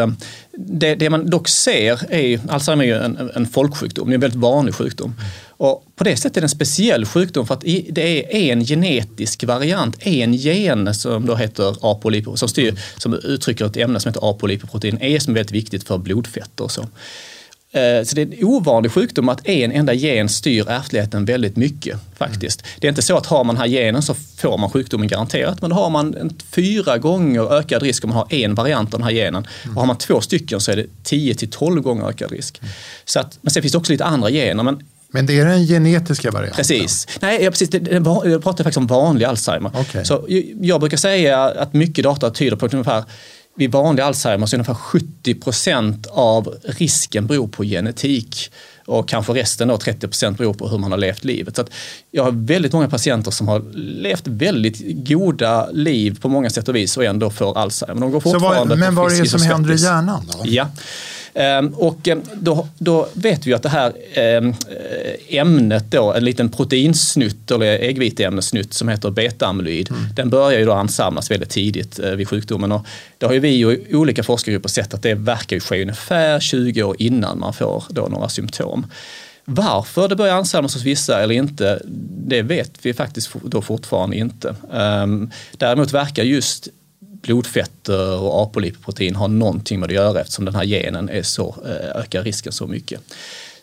Det, 0.52 0.94
det, 0.94 1.10
man 1.10 1.30
dock 1.30 1.48
ser 1.48 2.12
är, 2.12 2.40
Alzheimer 2.48 2.84
är 2.84 3.00
en, 3.00 3.30
en 3.34 3.46
folksjukdom, 3.46 4.08
det 4.08 4.12
är 4.12 4.14
en 4.14 4.20
väldigt 4.20 4.40
vanlig 4.40 4.74
sjukdom. 4.74 5.14
Och 5.56 5.86
på 5.96 6.04
det 6.04 6.16
sättet 6.16 6.36
är 6.36 6.40
det 6.40 6.44
en 6.44 6.48
speciell 6.48 7.06
sjukdom 7.06 7.46
för 7.46 7.54
att 7.54 7.60
det 7.90 8.36
är 8.36 8.52
en 8.52 8.64
genetisk 8.64 9.44
variant, 9.44 9.96
en 10.00 10.34
gen 10.34 10.94
som 10.94 11.26
då 11.26 11.34
heter 11.34 11.76
apolipo, 11.80 12.36
som, 12.36 12.48
styr, 12.48 12.80
som 12.96 13.14
uttrycker 13.14 13.64
ett 13.64 13.76
ämne 13.76 14.00
som 14.00 14.08
heter 14.08 14.30
apolipoprotein 14.30 14.98
E 15.00 15.20
som 15.20 15.32
är 15.32 15.34
väldigt 15.34 15.52
viktigt 15.52 15.84
för 15.84 15.98
blodfetter 15.98 16.64
och 16.64 16.70
så. 16.70 16.86
Eh, 17.74 18.04
så 18.04 18.14
det 18.14 18.22
är 18.22 18.26
en 18.26 18.44
ovanlig 18.44 18.92
sjukdom 18.92 19.28
att 19.28 19.48
en 19.48 19.72
enda 19.72 19.92
gen 19.92 20.28
styr 20.28 20.68
ärftligheten 20.68 21.24
väldigt 21.24 21.56
mycket 21.56 21.98
faktiskt. 22.16 22.60
Mm. 22.60 22.70
Det 22.80 22.86
är 22.86 22.88
inte 22.88 23.02
så 23.02 23.16
att 23.16 23.26
har 23.26 23.44
man 23.44 23.54
den 23.54 23.62
här 23.62 23.68
genen 23.68 24.02
så 24.02 24.14
får 24.14 24.58
man 24.58 24.70
sjukdomen 24.70 25.08
garanterat, 25.08 25.60
men 25.60 25.70
då 25.70 25.76
har 25.76 25.90
man 25.90 26.14
en 26.14 26.30
fyra 26.50 26.98
gånger 26.98 27.52
ökad 27.52 27.82
risk 27.82 28.04
om 28.04 28.10
man 28.10 28.16
har 28.16 28.34
en 28.34 28.54
variant 28.54 28.94
av 28.94 29.00
den 29.00 29.04
här 29.04 29.14
genen. 29.14 29.46
Mm. 29.62 29.76
Och 29.76 29.82
har 29.82 29.86
man 29.86 29.98
två 29.98 30.20
stycken 30.20 30.60
så 30.60 30.72
är 30.72 30.76
det 30.76 30.86
10 31.02 31.34
till 31.34 31.50
12 31.50 31.82
gånger 31.82 32.08
ökad 32.08 32.30
risk. 32.30 32.58
Mm. 32.62 32.72
Så 33.04 33.20
att, 33.20 33.38
men 33.40 33.50
sen 33.50 33.62
finns 33.62 33.72
det 33.72 33.78
också 33.78 33.92
lite 33.92 34.04
andra 34.04 34.30
gener. 34.30 34.62
Men 34.62 34.82
men 35.14 35.26
det 35.26 35.40
är 35.40 35.44
den 35.44 35.66
genetiska 35.66 36.30
varianten? 36.30 36.56
Precis. 36.56 37.06
Nej, 37.20 37.42
ja, 37.42 37.50
precis. 37.50 37.70
jag 38.24 38.42
pratar 38.42 38.64
faktiskt 38.64 38.76
om 38.76 38.86
vanlig 38.86 39.24
Alzheimer. 39.24 39.80
Okay. 39.80 40.04
Så 40.04 40.26
jag 40.60 40.80
brukar 40.80 40.96
säga 40.96 41.44
att 41.44 41.72
mycket 41.72 42.04
data 42.04 42.30
tyder 42.30 42.56
på 42.56 42.66
att 42.66 42.74
ungefär 42.74 43.04
vid 43.56 43.72
vanlig 43.72 44.02
Alzheimer 44.02 44.46
så 44.46 44.56
är 44.56 44.58
ungefär 44.58 44.74
70 44.74 45.34
procent 45.34 46.06
av 46.10 46.54
risken 46.62 47.26
beror 47.26 47.48
på 47.48 47.64
genetik 47.64 48.50
och 48.86 49.08
kanske 49.08 49.32
resten 49.32 49.68
då 49.68 49.76
30 49.76 50.08
procent 50.08 50.38
beror 50.38 50.54
på 50.54 50.68
hur 50.68 50.78
man 50.78 50.90
har 50.90 50.98
levt 50.98 51.24
livet. 51.24 51.56
Så 51.56 51.64
jag 52.10 52.24
har 52.24 52.30
väldigt 52.32 52.72
många 52.72 52.88
patienter 52.88 53.30
som 53.30 53.48
har 53.48 53.62
levt 53.74 54.26
väldigt 54.26 55.06
goda 55.08 55.70
liv 55.70 56.18
på 56.20 56.28
många 56.28 56.50
sätt 56.50 56.68
och 56.68 56.76
vis 56.76 56.96
och 56.96 57.04
ändå 57.04 57.30
får 57.30 57.58
Alzheimer. 57.58 58.00
De 58.00 58.10
går 58.10 58.20
fortfarande 58.20 58.68
vad, 58.68 58.78
men 58.78 58.94
vad 58.94 59.12
är 59.12 59.22
det 59.22 59.28
som 59.28 59.42
händer 59.42 59.74
i 59.74 59.76
hjärnan? 59.76 60.30
Då? 60.32 60.38
Ja. 60.44 60.68
Ehm, 61.34 61.74
och 61.74 62.08
ehm, 62.08 62.22
då, 62.34 62.68
då 62.78 63.08
vet 63.12 63.46
vi 63.46 63.54
att 63.54 63.62
det 63.62 63.68
här 63.68 63.92
ehm, 64.14 64.54
ämnet 65.28 65.84
då, 65.90 66.12
en 66.12 66.24
liten 66.24 66.48
proteinsnutt 66.48 67.50
eller 67.50 67.66
äggviteämnessnutt 67.66 68.74
som 68.74 68.88
heter 68.88 69.10
beta-amyloid, 69.10 69.90
mm. 69.90 70.14
den 70.14 70.30
börjar 70.30 70.58
ju 70.58 70.66
då 70.66 70.72
ansamlas 70.72 71.30
väldigt 71.30 71.50
tidigt 71.50 71.98
eh, 71.98 72.10
vid 72.10 72.28
sjukdomen. 72.28 72.72
Och 72.72 72.86
det 73.18 73.26
har 73.26 73.32
ju 73.32 73.40
vi 73.40 73.64
och 73.64 73.74
olika 73.92 74.22
forskargrupper 74.22 74.68
sett 74.68 74.94
att 74.94 75.02
det 75.02 75.14
verkar 75.14 75.56
ju 75.56 75.60
ske 75.60 75.82
ungefär 75.82 76.40
20 76.40 76.82
år 76.82 76.96
innan 76.98 77.38
man 77.38 77.54
får 77.54 77.84
då 77.88 78.06
några 78.06 78.28
symptom. 78.28 78.86
Varför 79.44 80.08
det 80.08 80.16
börjar 80.16 80.34
ansamlas 80.34 80.74
hos 80.74 80.84
vissa 80.84 81.22
eller 81.22 81.34
inte, 81.34 81.82
det 82.26 82.42
vet 82.42 82.72
vi 82.82 82.94
faktiskt 82.94 83.30
då 83.44 83.62
fortfarande 83.62 84.16
inte. 84.16 84.56
Däremot 85.58 85.92
verkar 85.92 86.22
just 86.22 86.68
blodfetter 87.24 88.20
och 88.20 88.42
apolipoprotein 88.42 89.16
har 89.16 89.28
någonting 89.28 89.80
med 89.80 89.88
det 89.88 89.96
att 89.96 90.04
göra 90.04 90.20
eftersom 90.20 90.44
den 90.44 90.54
här 90.54 90.64
genen 90.64 91.08
är 91.08 91.22
så, 91.22 91.56
eh, 91.66 92.00
ökar 92.00 92.22
risken 92.22 92.52
så 92.52 92.66
mycket. 92.66 93.00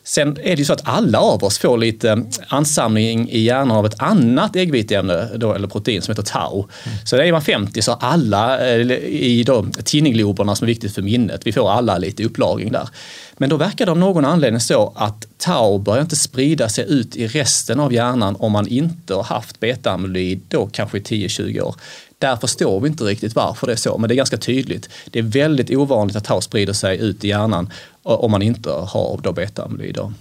Sen 0.04 0.38
är 0.38 0.56
det 0.56 0.56
ju 0.56 0.66
så 0.66 0.74
att 0.74 0.88
alla 0.88 1.20
av 1.20 1.44
oss 1.44 1.60
får 1.60 1.78
lite 1.78 2.24
ansamling 2.48 3.30
i 3.30 3.40
hjärnan 3.40 3.78
av 3.78 3.86
ett 3.86 4.02
annat 4.02 4.56
äggviteämne 4.56 5.30
eller 5.34 5.68
protein 5.68 6.02
som 6.02 6.12
heter 6.12 6.24
tau. 6.24 6.68
Mm. 6.86 6.98
Så 7.06 7.18
är 7.18 7.32
man 7.32 7.42
50 7.42 7.82
så 7.82 7.92
har 7.92 8.00
alla 8.02 8.68
i 8.68 9.46
tinningloberna 9.84 10.56
som 10.56 10.66
är 10.66 10.68
viktigt 10.68 10.96
för 10.96 11.02
minnet, 11.02 11.42
vi 11.44 11.52
får 11.52 11.72
alla 11.72 11.98
lite 11.98 12.24
upplagring 12.24 12.72
där. 12.72 12.90
Men 13.38 13.50
då 13.50 13.58
verkar 13.58 13.86
det 13.86 13.92
av 13.92 13.98
någon 13.98 14.26
anledning 14.26 14.62
så 14.62 14.94
att 14.96 15.26
tau 15.38 15.78
börjar 15.78 16.02
inte 16.02 16.16
sprida 16.16 16.70
sig 16.70 16.86
ut 16.90 17.16
i 17.16 17.28
resten 17.28 17.80
av 17.80 17.94
hjärnan 17.94 18.36
om 18.40 18.52
man 18.52 18.68
inte 18.68 19.14
har 19.14 19.24
haft 19.24 19.60
beta-amyloid 19.60 20.40
då 20.48 20.70
kanske 20.72 20.98
i 20.98 21.02
10-20 21.02 21.62
år. 21.62 21.76
Där 22.22 22.36
förstår 22.36 22.80
vi 22.80 22.88
inte 22.88 23.04
riktigt 23.04 23.36
varför 23.36 23.68
det 23.68 23.74
är 23.74 23.78
så, 23.78 23.98
men 23.98 24.08
det 24.08 24.14
är 24.14 24.18
ganska 24.18 24.38
tydligt. 24.38 24.90
Det 25.06 25.20
är 25.20 25.24
väldigt 25.24 25.72
ovanligt 25.72 26.16
att 26.16 26.26
tau 26.26 26.42
sprider 26.42 26.74
sig 26.74 26.98
ut 26.98 27.24
i 27.24 27.28
hjärnan 27.28 27.70
om 28.04 28.32
man 28.32 28.42
inte 28.42 28.70
har 28.70 29.20
då 29.24 29.32
beta-amyloider. 29.32 30.14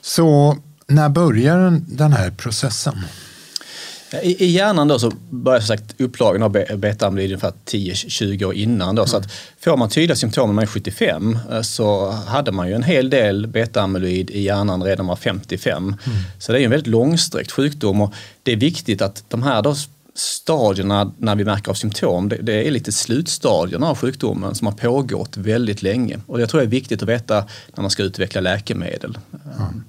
Så 0.00 0.56
när 0.86 1.08
börjar 1.08 1.80
den 1.86 2.12
här 2.12 2.30
processen? 2.30 2.94
I, 4.22 4.46
hjärnan 4.46 4.88
då 4.88 4.98
så 4.98 5.12
börjar 5.30 5.60
sagt 5.60 6.00
upplagen 6.00 6.42
av 6.42 6.52
beta-amyloid 6.52 7.24
ungefär 7.24 7.52
10-20 7.66 8.44
år 8.44 8.54
innan. 8.54 8.94
Då, 8.94 9.02
mm. 9.02 9.08
så 9.08 9.16
att 9.16 9.32
får 9.60 9.76
man 9.76 9.88
tydliga 9.88 10.16
symptom 10.16 10.48
när 10.48 10.54
man 10.54 10.62
är 10.62 10.66
75 10.66 11.38
eh, 11.50 11.62
så 11.62 12.10
hade 12.10 12.52
man 12.52 12.68
ju 12.68 12.74
en 12.74 12.82
hel 12.82 13.10
del 13.10 13.46
beta-amyloid 13.46 14.30
i 14.30 14.42
hjärnan 14.42 14.82
redan 14.82 14.96
när 14.96 15.04
man 15.04 15.08
var 15.08 15.16
55. 15.16 15.82
Mm. 15.82 15.96
Så 16.38 16.52
det 16.52 16.60
är 16.60 16.64
en 16.64 16.70
väldigt 16.70 16.86
långsträckt 16.86 17.52
sjukdom 17.52 18.00
och 18.00 18.14
det 18.42 18.52
är 18.52 18.56
viktigt 18.56 19.02
att 19.02 19.24
de 19.28 19.42
här 19.42 19.62
då 19.62 19.74
stadierna 20.20 21.12
när 21.18 21.36
vi 21.36 21.44
märker 21.44 21.70
av 21.70 21.74
symptom, 21.74 22.28
det, 22.28 22.36
det, 22.36 22.66
är 22.66 22.70
lite 22.70 22.92
slutstadierna 22.92 23.86
av 23.86 23.98
sjukdomen 23.98 24.54
som 24.54 24.66
har 24.66 24.74
pågått 24.74 25.36
väldigt 25.36 25.82
länge. 25.82 26.18
Och 26.26 26.40
jag 26.40 26.48
tror 26.48 26.60
det 26.60 26.66
är 26.66 26.70
viktigt 26.70 27.02
att 27.02 27.08
veta 27.08 27.44
när 27.74 27.82
man 27.82 27.90
ska 27.90 28.02
utveckla 28.02 28.40
läkemedel. 28.40 29.18
Mm. 29.58 29.84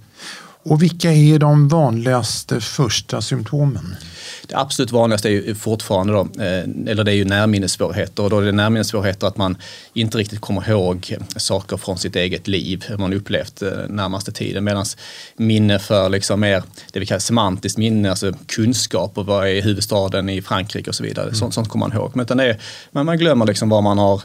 Och 0.63 0.81
vilka 0.81 1.11
är 1.11 1.39
de 1.39 1.67
vanligaste 1.67 2.61
första 2.61 3.21
symptomen? 3.21 3.95
Det 4.47 4.55
absolut 4.55 4.91
vanligaste 4.91 5.29
är 5.29 5.31
ju 5.31 5.55
fortfarande 5.55 6.13
då, 6.13 6.19
eh, 6.21 6.91
eller 6.91 7.03
det 7.03 7.11
är 7.11 7.15
ju 7.15 7.25
närminnessvårigheter. 7.25 8.23
Och 8.23 8.29
då 8.29 8.39
är 8.39 8.45
det 8.45 8.51
närminnessvårigheter 8.51 9.27
att 9.27 9.37
man 9.37 9.57
inte 9.93 10.17
riktigt 10.17 10.41
kommer 10.41 10.69
ihåg 10.69 11.17
saker 11.35 11.77
från 11.77 11.97
sitt 11.97 12.15
eget 12.15 12.47
liv, 12.47 12.85
hur 12.87 12.97
man 12.97 13.13
upplevt 13.13 13.61
eh, 13.61 13.69
närmaste 13.89 14.31
tiden. 14.31 14.63
Medan 14.63 14.85
minne 15.37 15.79
för 15.79 16.09
liksom 16.09 16.39
mer 16.39 16.63
det 16.93 16.99
vi 16.99 17.05
kallar 17.05 17.19
semantiskt 17.19 17.77
minne, 17.77 18.09
alltså 18.09 18.33
kunskap 18.47 19.17
och 19.17 19.25
vad 19.25 19.47
är 19.47 19.61
huvudstaden 19.61 20.29
i 20.29 20.41
Frankrike 20.41 20.89
och 20.89 20.95
så 20.95 21.03
vidare. 21.03 21.25
Mm. 21.25 21.35
Sånt, 21.35 21.53
sånt 21.53 21.69
kommer 21.69 21.87
man 21.87 21.97
ihåg. 21.97 22.11
Men, 22.15 22.37
det 22.37 22.49
är, 22.49 22.59
men 22.91 23.05
man 23.05 23.17
glömmer 23.17 23.45
liksom 23.45 23.69
vad 23.69 23.83
man 23.83 23.97
har 23.97 24.21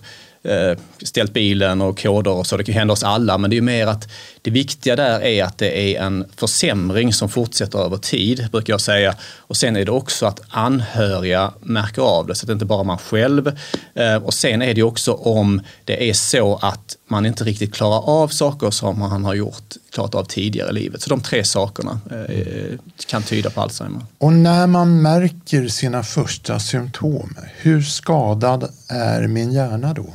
Eh, 0.49 0.79
ställt 1.03 1.33
bilen 1.33 1.81
och 1.81 2.03
koder 2.03 2.31
och 2.31 2.47
så. 2.47 2.57
Det 2.57 2.65
kan 2.65 2.75
hända 2.75 2.93
oss 2.93 3.03
alla, 3.05 3.39
men 3.39 3.51
det 3.51 3.57
är 3.57 3.61
mer 3.61 3.87
att 3.87 4.09
det 4.43 4.51
viktiga 4.51 4.97
där 4.97 5.21
är 5.21 5.45
att 5.45 5.59
det 5.59 5.97
är 5.97 6.03
en 6.03 6.25
försämring 6.37 7.13
som 7.13 7.29
fortsätter 7.29 7.79
över 7.79 7.97
tid, 7.97 8.49
brukar 8.53 8.73
jag 8.73 8.81
säga. 8.81 9.15
Och 9.39 9.57
sen 9.57 9.77
är 9.77 9.85
det 9.85 9.91
också 9.93 10.27
att 10.27 10.41
anhöriga 10.49 11.53
märker 11.61 12.03
av 12.03 12.27
det, 12.27 12.35
så 12.35 12.45
att 12.45 12.47
det 12.47 12.53
inte 12.53 12.65
bara 12.65 12.83
man 12.83 12.99
själv. 12.99 13.59
Eh, 13.95 14.17
och 14.17 14.35
sen 14.35 14.63
är 14.63 14.75
det 14.75 14.83
också 14.83 15.13
om 15.13 15.61
det 15.85 16.11
är 16.11 16.15
så 16.15 16.59
att 16.63 16.97
man 17.09 17.27
inte 17.27 17.45
riktigt 17.45 17.75
klarar 17.75 18.09
av 18.09 18.29
saker 18.29 18.71
som 18.71 18.99
man 18.99 19.25
har 19.25 19.35
gjort 19.35 19.75
klart 19.93 20.15
av 20.15 20.25
tidigare 20.25 20.71
i 20.71 20.73
livet. 20.73 21.03
Så 21.03 21.11
de 21.11 21.21
tre 21.21 21.45
sakerna 21.45 22.01
eh, 22.29 22.79
kan 23.07 23.23
tyda 23.23 23.51
på 23.51 23.61
Alzheimer. 23.61 24.01
Och 24.19 24.33
när 24.33 24.67
man 24.67 25.03
märker 25.03 25.69
sina 25.69 26.03
första 26.03 26.61
symptom, 26.61 27.37
hur 27.57 27.83
skadad 27.83 28.71
är 28.89 29.27
min 29.27 29.53
hjärna 29.53 29.95
då? 29.95 30.07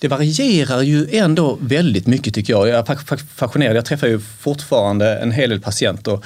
det 0.00 0.08
varierar 0.08 0.82
ju 0.82 1.08
ändå 1.12 1.58
väldigt 1.60 2.06
mycket 2.06 2.34
tycker 2.34 2.52
jag. 2.52 2.68
Jag 2.68 2.90
är 2.90 3.16
fascinerad. 3.36 3.76
Jag 3.76 3.84
träffar 3.84 4.06
ju 4.06 4.20
fortfarande 4.20 5.18
en 5.18 5.32
hel 5.32 5.50
del 5.50 5.60
patienter. 5.60 6.20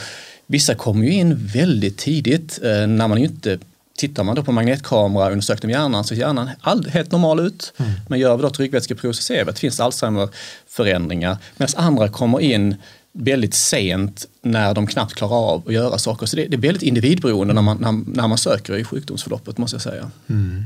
Vissa 0.47 0.75
kommer 0.75 1.05
ju 1.05 1.13
in 1.13 1.47
väldigt 1.47 1.99
tidigt 1.99 2.61
eh, 2.63 2.87
när 2.87 3.09
man 3.09 3.19
inte 3.19 3.59
Tittar 3.97 4.25
man 4.25 4.35
då 4.35 4.43
på 4.43 4.53
magnetkamera 4.53 5.31
undersökning 5.31 5.77
av 5.77 5.83
hjärnan 5.83 6.05
så 6.05 6.09
ser 6.09 6.15
hjärnan 6.15 6.51
all, 6.61 6.87
helt 6.87 7.13
normal 7.13 7.41
ut. 7.41 7.73
Mm. 7.77 7.93
Men 8.09 8.19
gör 8.19 8.37
vi 8.37 8.43
då 8.43 8.49
ett 8.49 8.61
ryggvätskeprov 8.61 9.13
så 9.13 9.23
ser 9.23 9.45
vi 9.45 9.51
att 9.51 9.57
det 9.57 9.61
finns 9.61 9.81
Alzheimer-förändringar. 9.81 11.37
Medan 11.57 11.85
andra 11.85 12.09
kommer 12.09 12.41
in 12.41 12.77
väldigt 13.13 13.55
sent 13.55 14.27
när 14.43 14.75
de 14.75 14.87
knappt 14.87 15.15
klarar 15.15 15.37
av 15.37 15.63
att 15.67 15.73
göra 15.73 15.99
saker. 15.99 16.27
Så 16.27 16.37
det, 16.37 16.47
det 16.47 16.57
är 16.57 16.61
väldigt 16.61 16.83
individberoende 16.83 17.55
när 17.55 17.63
man, 17.63 17.77
när, 17.77 18.17
när 18.17 18.29
man 18.29 18.39
söker 18.39 18.77
i 18.77 18.85
sjukdomsförloppet 18.85 19.59
måste 19.59 19.75
jag 19.75 19.83
säga. 19.83 20.11
Mm. 20.27 20.65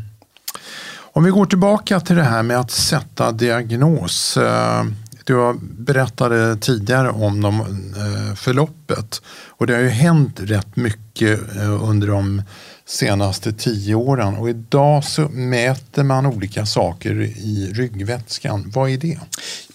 Om 0.96 1.24
vi 1.24 1.30
går 1.30 1.46
tillbaka 1.46 2.00
till 2.00 2.16
det 2.16 2.22
här 2.22 2.42
med 2.42 2.60
att 2.60 2.70
sätta 2.70 3.32
diagnos. 3.32 4.36
Eh, 4.36 4.84
du 5.24 5.58
berättade 5.60 6.56
tidigare 6.56 7.10
om 7.10 7.40
de, 7.40 7.60
eh, 7.60 8.34
förloppet 8.34 9.22
och 9.48 9.66
det 9.66 9.74
har 9.74 9.80
ju 9.80 9.88
hänt 9.88 10.40
rätt 10.40 10.76
mycket 10.76 11.56
eh, 11.56 11.84
under 11.84 12.08
de 12.08 12.42
senaste 12.88 13.52
tio 13.52 13.94
åren 13.94 14.34
och 14.34 14.50
idag 14.50 15.04
så 15.04 15.28
mäter 15.28 16.02
man 16.02 16.26
olika 16.26 16.66
saker 16.66 17.20
i 17.22 17.70
ryggvätskan. 17.74 18.72
Vad 18.74 18.90
är 18.90 18.96
det? 18.96 19.18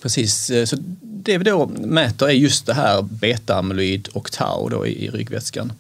Precis, 0.01 0.49
eh, 0.49 0.65
så 0.65 0.77
det 1.01 1.37
vi 1.37 1.43
då 1.43 1.67
mäter 1.67 2.27
är 2.27 2.31
just 2.31 2.65
det 2.65 2.73
här 2.73 3.01
beta-amyloid 3.01 4.07
och 4.07 4.31
tau 4.31 4.69
då 4.69 4.87
i 4.87 5.09
ryggvätskan. 5.09 5.73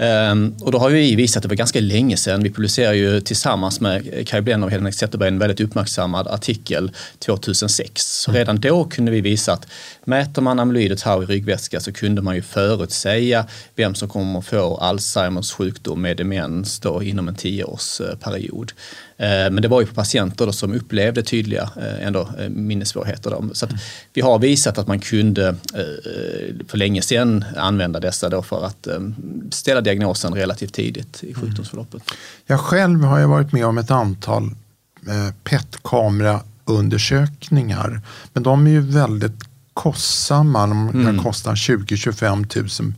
Um, 0.00 0.54
och 0.60 0.72
då 0.72 0.78
har 0.78 0.90
vi 0.90 1.14
visat, 1.14 1.42
det 1.42 1.48
var 1.48 1.56
ganska 1.56 1.80
länge 1.80 2.16
sedan, 2.16 2.42
vi 2.42 2.50
publicerade 2.50 2.96
ju 2.96 3.20
tillsammans 3.20 3.80
med 3.80 4.28
Kaj 4.28 4.40
Blenner 4.40 4.66
och 4.66 4.70
Henrik 4.70 4.94
Zetterberg 4.94 5.28
en 5.28 5.38
väldigt 5.38 5.60
uppmärksammad 5.60 6.28
artikel 6.28 6.90
2006. 7.18 8.22
Så 8.22 8.30
mm. 8.30 8.38
redan 8.38 8.60
då 8.60 8.84
kunde 8.84 9.10
vi 9.10 9.20
visa 9.20 9.52
att 9.52 9.66
mäter 10.04 10.42
man 10.42 10.58
amyloid 10.58 10.92
och 10.92 10.98
tau 10.98 11.22
i 11.22 11.26
ryggvätska 11.26 11.80
så 11.80 11.92
kunde 11.92 12.22
man 12.22 12.34
ju 12.34 12.42
förutsäga 12.42 13.46
vem 13.76 13.94
som 13.94 14.08
kommer 14.08 14.38
att 14.38 14.46
få 14.46 14.76
Alzheimers 14.76 15.52
sjukdom 15.52 16.02
med 16.02 16.16
demens 16.16 16.80
då 16.80 17.02
inom 17.02 17.28
en 17.28 17.34
tioårsperiod. 17.34 18.72
Eh, 19.20 19.50
men 19.50 19.62
det 19.62 19.68
var 19.68 19.80
ju 19.80 19.86
på 19.86 19.94
patienter 19.94 20.50
som 20.50 20.72
upplevde 20.72 21.22
tydliga 21.22 21.70
eh, 21.76 22.06
ändå, 22.06 22.28
eh, 22.38 22.48
minnessvårigheter. 22.48 23.30
Då. 23.30 23.44
Så 23.52 23.66
vi 24.12 24.20
har 24.20 24.38
visat 24.38 24.78
att 24.78 24.86
man 24.86 24.98
kunde 24.98 25.54
för 26.68 26.78
länge 26.78 27.02
sedan 27.02 27.44
använda 27.56 28.00
dessa 28.00 28.28
då 28.28 28.42
för 28.42 28.66
att 28.66 28.88
ställa 29.50 29.80
diagnosen 29.80 30.34
relativt 30.34 30.74
tidigt 30.74 31.24
i 31.24 31.32
mm. 31.32 31.40
sjukdomsförloppet. 31.40 32.02
Jag 32.46 32.60
själv 32.60 33.04
har 33.04 33.18
ju 33.18 33.26
varit 33.26 33.52
med 33.52 33.66
om 33.66 33.78
ett 33.78 33.90
antal 33.90 34.50
PET-kameraundersökningar. 35.44 38.00
Men 38.32 38.42
de 38.42 38.66
är 38.66 38.70
ju 38.70 38.80
väldigt 38.80 39.44
kostsamma. 39.74 40.66
De 40.66 40.92
kan 40.92 41.00
mm. 41.00 41.22
kosta 41.22 41.52
20-25 41.52 42.82
000 42.82 42.92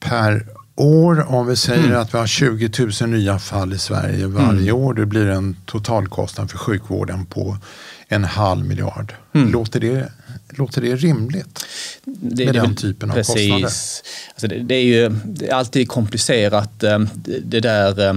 per 0.00 0.46
år, 0.80 1.32
om 1.32 1.46
vi 1.46 1.56
säger 1.56 1.84
mm. 1.84 2.00
att 2.00 2.14
vi 2.14 2.18
har 2.18 2.26
20 2.26 2.70
000 3.00 3.10
nya 3.10 3.38
fall 3.38 3.72
i 3.72 3.78
Sverige 3.78 4.26
varje 4.26 4.70
mm. 4.70 4.74
år, 4.74 4.94
det 4.94 5.06
blir 5.06 5.26
en 5.26 5.56
totalkostnad 5.66 6.50
för 6.50 6.58
sjukvården 6.58 7.26
på 7.26 7.56
en 8.08 8.24
halv 8.24 8.64
miljard. 8.64 9.14
Mm. 9.34 9.52
Låter, 9.52 9.80
det, 9.80 10.12
låter 10.50 10.82
det 10.82 10.96
rimligt? 10.96 11.64
Det, 12.04 12.44
med 12.44 12.54
det, 12.54 12.60
den 12.60 12.76
typen 12.76 13.10
av 13.10 13.14
precis. 13.14 13.34
kostnader? 13.34 13.64
Alltså 13.64 14.48
det, 14.48 14.58
det, 14.58 14.74
är 14.74 14.84
ju 14.84 15.08
det 15.24 15.48
är 15.48 15.54
alltid 15.54 15.88
komplicerat 15.88 16.82
eh, 16.82 16.98
det, 17.14 17.38
det 17.38 17.60
där. 17.60 18.08
Eh, 18.08 18.16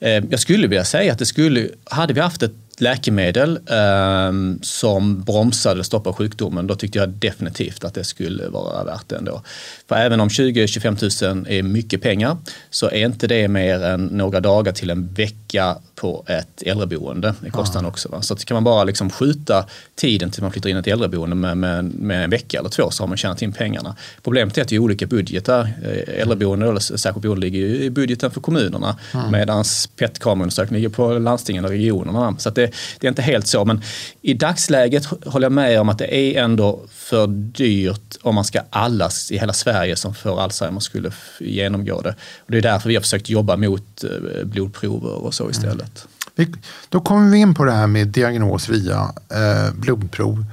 eh, 0.00 0.24
jag 0.30 0.40
skulle 0.40 0.66
vilja 0.66 0.84
säga 0.84 1.12
att 1.12 1.18
det 1.18 1.26
skulle, 1.26 1.68
hade 1.84 2.14
vi 2.14 2.20
haft 2.20 2.42
ett 2.42 2.63
läkemedel 2.80 3.58
eh, 3.66 4.32
som 4.62 5.22
bromsade 5.22 5.72
eller 5.72 5.82
stoppade 5.82 6.16
sjukdomen, 6.16 6.66
då 6.66 6.74
tyckte 6.74 6.98
jag 6.98 7.08
definitivt 7.08 7.84
att 7.84 7.94
det 7.94 8.04
skulle 8.04 8.48
vara 8.48 8.84
värt 8.84 9.08
det 9.08 9.16
ändå. 9.16 9.42
För 9.88 9.96
även 9.96 10.20
om 10.20 10.28
20-25 10.28 11.34
000 11.34 11.46
är 11.48 11.62
mycket 11.62 12.02
pengar 12.02 12.36
så 12.70 12.86
är 12.86 13.06
inte 13.06 13.26
det 13.26 13.48
mer 13.48 13.82
än 13.82 14.06
några 14.06 14.40
dagar 14.40 14.72
till 14.72 14.90
en 14.90 15.14
vecka 15.14 15.76
på 16.04 16.24
ett 16.26 16.62
äldreboende 16.62 17.34
i 17.46 17.50
kostnaden 17.50 17.88
också. 17.88 18.08
Va? 18.08 18.22
Så 18.22 18.34
att 18.34 18.44
kan 18.44 18.54
man 18.54 18.64
bara 18.64 18.84
liksom 18.84 19.10
skjuta 19.10 19.66
tiden 19.94 20.30
till 20.30 20.42
man 20.42 20.52
flyttar 20.52 20.70
in 20.70 20.76
ett 20.76 20.86
äldreboende 20.86 21.36
med, 21.36 21.56
med, 21.56 21.84
med, 21.84 22.24
en 22.24 22.30
vecka 22.30 22.58
eller 22.58 22.68
två 22.68 22.90
så 22.90 23.02
har 23.02 23.08
man 23.08 23.16
tjänat 23.16 23.42
in 23.42 23.52
pengarna. 23.52 23.96
Problemet 24.22 24.58
är 24.58 24.62
att 24.62 24.68
det 24.68 24.74
är 24.74 24.78
olika 24.78 25.06
budgetar. 25.06 25.72
Eh, 25.84 26.20
äldreboende 26.22 26.68
eller 26.68 26.80
särskilt 26.80 27.22
boende 27.22 27.40
ligger 27.40 27.60
i 27.60 27.90
budgeten 27.90 28.30
för 28.30 28.40
kommunerna 28.40 28.96
mm. 29.14 29.30
medan 29.30 29.64
PET-kameraundersökning 29.96 30.76
ligger 30.76 30.88
på 30.88 31.18
landstingen 31.18 31.64
och 31.64 31.70
regionerna. 31.70 32.36
Så 32.38 32.50
det 32.50 32.74
det, 33.00 33.06
är 33.06 33.08
inte 33.08 33.22
helt 33.22 33.46
så. 33.46 33.64
Men 33.64 33.82
i 34.22 34.34
dagsläget 34.34 35.04
håller 35.26 35.44
jag 35.44 35.52
med 35.52 35.80
om 35.80 35.88
att 35.88 35.98
det 35.98 36.14
är 36.14 36.42
ändå 36.42 36.80
för 36.90 37.26
dyrt 37.26 38.16
om 38.22 38.34
man 38.34 38.44
ska 38.44 38.60
alla 38.70 39.10
i 39.30 39.38
hela 39.38 39.52
Sverige 39.52 39.96
som 39.96 40.14
får 40.14 40.40
Alzheimer 40.40 40.80
skulle 40.80 41.12
genomgå 41.40 42.00
det. 42.00 42.14
Och 42.38 42.50
det 42.50 42.58
är 42.58 42.62
därför 42.62 42.88
vi 42.88 42.94
har 42.94 43.02
försökt 43.02 43.28
jobba 43.28 43.56
mot 43.56 44.04
eh, 44.04 44.44
blodprover 44.44 45.24
och 45.24 45.34
så 45.34 45.50
istället. 45.50 45.80
Mm. 45.80 45.93
Då 46.88 47.00
kommer 47.00 47.30
vi 47.30 47.38
in 47.38 47.54
på 47.54 47.64
det 47.64 47.72
här 47.72 47.86
med 47.86 48.08
diagnos 48.08 48.68
via 48.68 49.12
eh, 49.30 49.74
blodprov. 49.74 50.44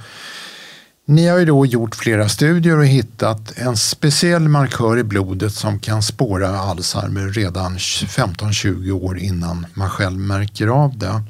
Ni 1.05 1.27
har 1.27 1.37
ju 1.37 1.45
då 1.45 1.65
gjort 1.65 1.95
flera 1.95 2.29
studier 2.29 2.77
och 2.77 2.85
hittat 2.85 3.57
en 3.57 3.77
speciell 3.77 4.49
markör 4.49 4.97
i 4.97 5.03
blodet 5.03 5.53
som 5.53 5.79
kan 5.79 6.03
spåra 6.03 6.59
Alzheimer 6.59 7.27
redan 7.27 7.77
15-20 7.77 8.91
år 8.91 9.17
innan 9.17 9.65
man 9.73 9.89
själv 9.89 10.19
märker 10.19 10.67
av 10.67 10.97
det. 10.97 11.23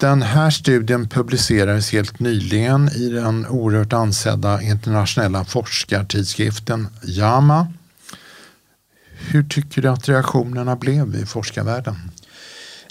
Den 0.00 0.22
här 0.22 0.50
studien 0.50 1.08
publicerades 1.08 1.92
helt 1.92 2.20
nyligen 2.20 2.88
i 2.88 3.08
den 3.08 3.46
oerhört 3.46 3.92
ansedda 3.92 4.62
internationella 4.62 5.44
forskartidskriften 5.44 6.88
JAMA. 7.02 7.72
Hur 9.18 9.42
tycker 9.42 9.82
du 9.82 9.88
att 9.88 10.08
reaktionerna 10.08 10.76
blev 10.76 11.16
i 11.16 11.26
forskarvärlden? 11.26 11.96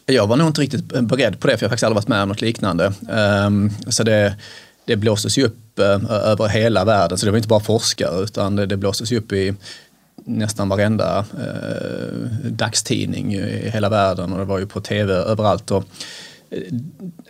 Jag 0.09 0.27
var 0.27 0.37
nog 0.37 0.47
inte 0.47 0.61
riktigt 0.61 0.83
beredd 0.83 1.39
på 1.39 1.47
det, 1.47 1.57
för 1.57 1.63
jag 1.63 1.69
har 1.69 1.71
faktiskt 1.71 1.83
aldrig 1.83 1.95
varit 1.95 2.07
med 2.07 2.21
om 2.21 2.29
något 2.29 2.41
liknande. 2.41 2.93
Um, 3.09 3.71
så 3.87 4.03
det, 4.03 4.35
det 4.85 4.95
blåstes 4.95 5.37
ju 5.37 5.45
upp 5.45 5.79
uh, 5.79 6.11
över 6.11 6.47
hela 6.47 6.85
världen, 6.85 7.17
så 7.17 7.25
det 7.25 7.31
var 7.31 7.37
inte 7.37 7.47
bara 7.47 7.59
forskare, 7.59 8.23
utan 8.23 8.55
det, 8.55 8.65
det 8.65 8.77
blåstes 8.77 9.11
upp 9.11 9.31
i 9.31 9.53
nästan 10.25 10.69
varenda 10.69 11.25
uh, 11.39 12.51
dagstidning 12.51 13.33
i 13.35 13.69
hela 13.73 13.89
världen 13.89 14.33
och 14.33 14.39
det 14.39 14.45
var 14.45 14.59
ju 14.59 14.67
på 14.67 14.81
tv 14.81 15.13
överallt. 15.13 15.71
Och, 15.71 15.83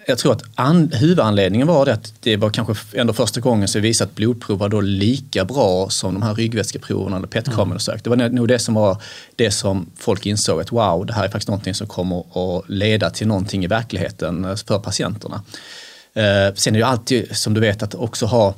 jag 0.06 0.18
tror 0.18 0.32
att 0.32 0.44
an, 0.56 0.92
huvudanledningen 0.94 1.68
var 1.68 1.86
det 1.86 1.94
att 1.94 2.14
det 2.20 2.38
var 2.38 2.50
kanske 2.50 2.98
ändå 3.00 3.14
första 3.14 3.40
gången 3.40 3.68
som 3.68 3.82
vi 3.82 3.88
visade 3.88 4.10
att 4.10 4.16
blodprov 4.16 4.60
var 4.60 4.70
då 4.70 4.82
lika 4.82 5.46
bra 5.46 5.90
som 5.90 6.14
de 6.14 6.24
här 6.24 6.36
ryggvätskeproverna 6.36 7.18
eller 7.18 7.28
PET-kamerundersökningar. 7.28 8.18
Det 8.18 8.24
var 8.24 8.30
nog 8.30 8.48
det 8.48 8.60
som 8.60 8.74
var 8.74 9.02
det 9.36 9.52
som 9.52 9.90
folk 9.96 10.26
insåg 10.26 10.62
att 10.62 10.72
wow, 10.72 11.06
det 11.06 11.14
här 11.14 11.24
är 11.24 11.30
faktiskt 11.30 11.48
någonting 11.48 11.74
som 11.74 11.88
kommer 11.88 12.20
att 12.20 12.70
leda 12.70 13.10
till 13.10 13.28
någonting 13.28 13.64
i 13.64 13.68
verkligheten 13.68 14.58
för 14.58 14.80
patienterna. 14.80 15.44
Eh, 16.14 16.54
sen 16.56 16.76
är 16.76 16.80
det 16.80 16.80
ju 16.80 16.84
alltid, 16.84 17.38
som 17.38 17.54
du 17.54 17.62
vet, 17.62 17.84
att 17.84 17.96
också 17.96 18.26
ha 18.26 18.56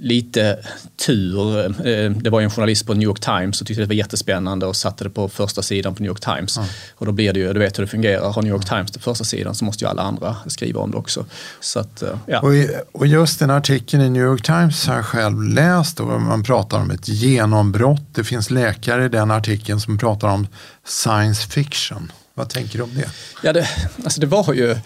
lite 0.00 0.58
tur. 1.06 1.66
Eh, 1.66 2.10
det 2.10 2.30
var 2.30 2.40
en 2.40 2.50
journalist 2.50 2.86
på 2.86 2.94
New 2.94 3.02
York 3.02 3.20
Times 3.20 3.56
som 3.56 3.66
tyckte 3.66 3.82
det 3.82 3.86
var 3.86 3.94
jättespännande 3.94 4.66
och 4.66 4.76
satte 4.76 5.04
det 5.04 5.10
på 5.10 5.28
första 5.28 5.62
sidan 5.62 5.94
på 5.94 6.02
New 6.02 6.08
York 6.08 6.20
Times. 6.20 6.56
Mm. 6.56 6.68
Och 6.94 7.06
då 7.06 7.12
blir 7.12 7.32
det 7.32 7.40
ju, 7.40 7.52
du 7.52 7.58
vet 7.58 7.78
hur 7.78 7.84
det 7.84 7.90
fungerar, 7.90 8.32
har 8.32 8.42
New 8.42 8.52
York 8.52 8.68
Times 8.68 8.90
det 8.90 9.00
första 9.00 9.24
sidan 9.24 9.54
så 9.54 9.64
måste 9.64 9.84
ju 9.84 9.90
alla 9.90 10.02
andra 10.02 10.36
skriva 10.46 10.80
om 10.80 10.90
det 10.90 10.96
också. 10.96 11.26
Så 11.60 11.80
att, 11.80 12.02
eh, 12.02 12.08
ja. 12.26 12.40
och, 12.40 12.52
och 12.92 13.06
just 13.06 13.38
den 13.38 13.50
artikeln 13.50 14.02
i 14.02 14.10
New 14.10 14.24
York 14.24 14.42
Times 14.42 14.86
har 14.86 14.96
jag 14.96 15.04
själv 15.04 15.42
läst 15.42 16.00
och 16.00 16.20
man 16.20 16.42
pratar 16.42 16.80
om 16.80 16.90
ett 16.90 17.08
genombrott. 17.08 18.02
Det 18.14 18.24
finns 18.24 18.50
läkare 18.50 19.04
i 19.04 19.08
den 19.08 19.30
artikeln 19.30 19.80
som 19.80 19.98
pratar 19.98 20.28
om 20.28 20.46
science 20.84 21.48
fiction. 21.48 22.12
Vad 22.40 22.48
tänker 22.48 22.78
du 22.78 22.84
om 22.84 22.94
det? 22.94 23.08
Ja, 23.42 23.52
det, 23.52 23.68
alltså 24.04 24.20
det 24.20 24.26
var 24.26 24.54
ju, 24.54 24.76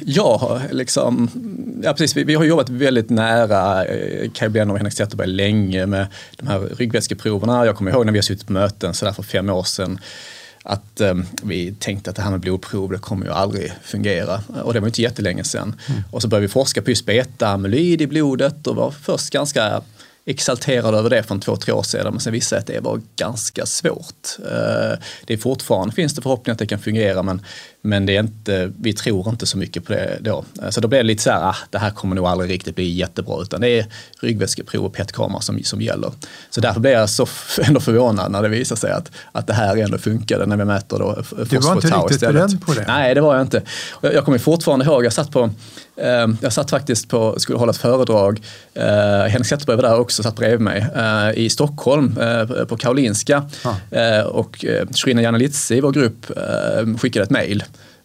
jag 0.00 0.60
liksom, 0.70 1.30
ja 1.82 1.92
precis, 1.92 2.16
vi, 2.16 2.24
vi 2.24 2.34
har 2.34 2.44
jobbat 2.44 2.68
väldigt 2.68 3.10
nära 3.10 3.84
eh, 3.84 4.30
Kaj 4.30 4.48
och 4.48 4.76
Henrik 4.76 4.92
Zetterberg 4.92 5.26
länge 5.26 5.86
med 5.86 6.06
de 6.36 6.46
här 6.46 6.60
ryggvätskeproverna. 6.60 7.66
Jag 7.66 7.76
kommer 7.76 7.90
ihåg 7.90 8.06
när 8.06 8.12
vi 8.12 8.18
har 8.18 8.22
suttit 8.22 8.46
på 8.46 8.52
möten 8.52 8.94
så 8.94 9.04
där 9.04 9.12
för 9.12 9.22
fem 9.22 9.50
år 9.50 9.62
sedan 9.62 10.00
att 10.62 11.00
um, 11.00 11.26
vi 11.42 11.74
tänkte 11.78 12.10
att 12.10 12.16
det 12.16 12.22
här 12.22 12.30
med 12.30 12.40
blodprov 12.40 12.92
det 12.92 12.98
kommer 12.98 13.26
ju 13.26 13.32
aldrig 13.32 13.72
fungera. 13.82 14.40
Och 14.64 14.74
det 14.74 14.80
var 14.80 14.86
inte 14.86 15.02
jättelänge 15.02 15.44
sedan. 15.44 15.74
Mm. 15.88 16.02
Och 16.10 16.22
så 16.22 16.28
började 16.28 16.46
vi 16.46 16.52
forska 16.52 16.82
på 16.82 16.90
just 16.90 17.06
beta-amyloid 17.06 18.02
i 18.02 18.06
blodet 18.06 18.66
och 18.66 18.76
var 18.76 18.90
först 18.90 19.30
ganska 19.30 19.82
exalterad 20.28 20.94
över 20.94 21.10
det 21.10 21.22
för 21.22 21.38
två, 21.38 21.56
tre 21.56 21.72
år 21.72 21.82
sedan 21.82 22.12
men 22.12 22.20
sen 22.20 22.32
visade 22.32 22.56
jag 22.56 22.60
att 22.60 22.84
det 22.84 22.90
var 22.90 23.00
ganska 23.16 23.66
svårt. 23.66 24.38
Eh, 24.38 24.98
det 25.26 25.34
är 25.34 25.36
fortfarande 25.36 25.94
finns 25.94 26.14
det 26.14 26.22
förhoppning 26.22 26.52
att 26.52 26.58
det 26.58 26.66
kan 26.66 26.78
fungera 26.78 27.22
men, 27.22 27.42
men 27.82 28.06
det 28.06 28.16
är 28.16 28.20
inte, 28.20 28.72
vi 28.80 28.92
tror 28.92 29.28
inte 29.28 29.46
så 29.46 29.58
mycket 29.58 29.84
på 29.84 29.92
det 29.92 30.18
då. 30.20 30.44
Eh, 30.62 30.70
så 30.70 30.80
då 30.80 30.88
blev 30.88 31.02
det 31.02 31.06
lite 31.06 31.22
så 31.22 31.30
här, 31.30 31.48
ah, 31.48 31.56
det 31.70 31.78
här 31.78 31.90
kommer 31.90 32.16
nog 32.16 32.26
aldrig 32.26 32.50
riktigt 32.50 32.74
bli 32.74 32.90
jättebra 32.90 33.42
utan 33.42 33.60
det 33.60 33.68
är 33.68 33.86
ryggvätskeprov 34.20 34.84
och 34.84 34.92
PET-kamera 34.92 35.40
som, 35.40 35.62
som 35.64 35.80
gäller. 35.80 36.12
Så 36.50 36.60
därför 36.60 36.80
blev 36.80 36.92
jag 36.92 37.10
så 37.10 37.26
ändå 37.62 37.80
förvånad 37.80 38.32
när 38.32 38.42
det 38.42 38.48
visade 38.48 38.80
sig 38.80 38.92
att, 38.92 39.10
att 39.32 39.46
det 39.46 39.52
här 39.52 39.76
ändå 39.76 39.98
funkade 39.98 40.46
när 40.46 40.56
vi 40.56 40.64
mäter 40.64 40.98
då 40.98 41.22
Du 41.50 41.58
var 41.58 41.74
inte 41.74 41.88
riktigt 41.88 42.20
beredd 42.20 42.60
på 42.66 42.72
det? 42.72 42.84
Nej, 42.86 43.14
det 43.14 43.20
var 43.20 43.34
jag 43.34 43.42
inte. 43.42 43.62
Jag, 44.02 44.14
jag 44.14 44.24
kommer 44.24 44.38
fortfarande 44.38 44.84
ihåg, 44.84 45.04
jag 45.04 45.12
satt 45.12 45.30
på 45.30 45.50
jag 46.40 46.52
satt 46.52 46.70
faktiskt 46.70 47.08
på, 47.08 47.40
skulle 47.40 47.58
hålla 47.58 47.70
ett 47.70 47.76
föredrag, 47.76 48.40
uh, 48.76 48.82
Henrik 49.28 49.46
Zetterberg 49.46 49.76
var 49.76 49.82
där 49.82 50.00
också, 50.00 50.22
satt 50.22 50.36
bredvid 50.36 50.60
mig, 50.60 50.86
uh, 50.96 51.38
i 51.38 51.50
Stockholm 51.50 52.18
uh, 52.18 52.64
på 52.64 52.76
Karolinska. 52.76 53.50
Ah. 53.64 54.22
och 54.22 54.64
Janalitsi 55.06 55.76
i 55.76 55.80
vår 55.80 55.92
grupp 55.92 56.26
skickade 56.98 57.24
ett 57.24 57.30
mejl 57.30 57.62
Eh, 57.62 57.97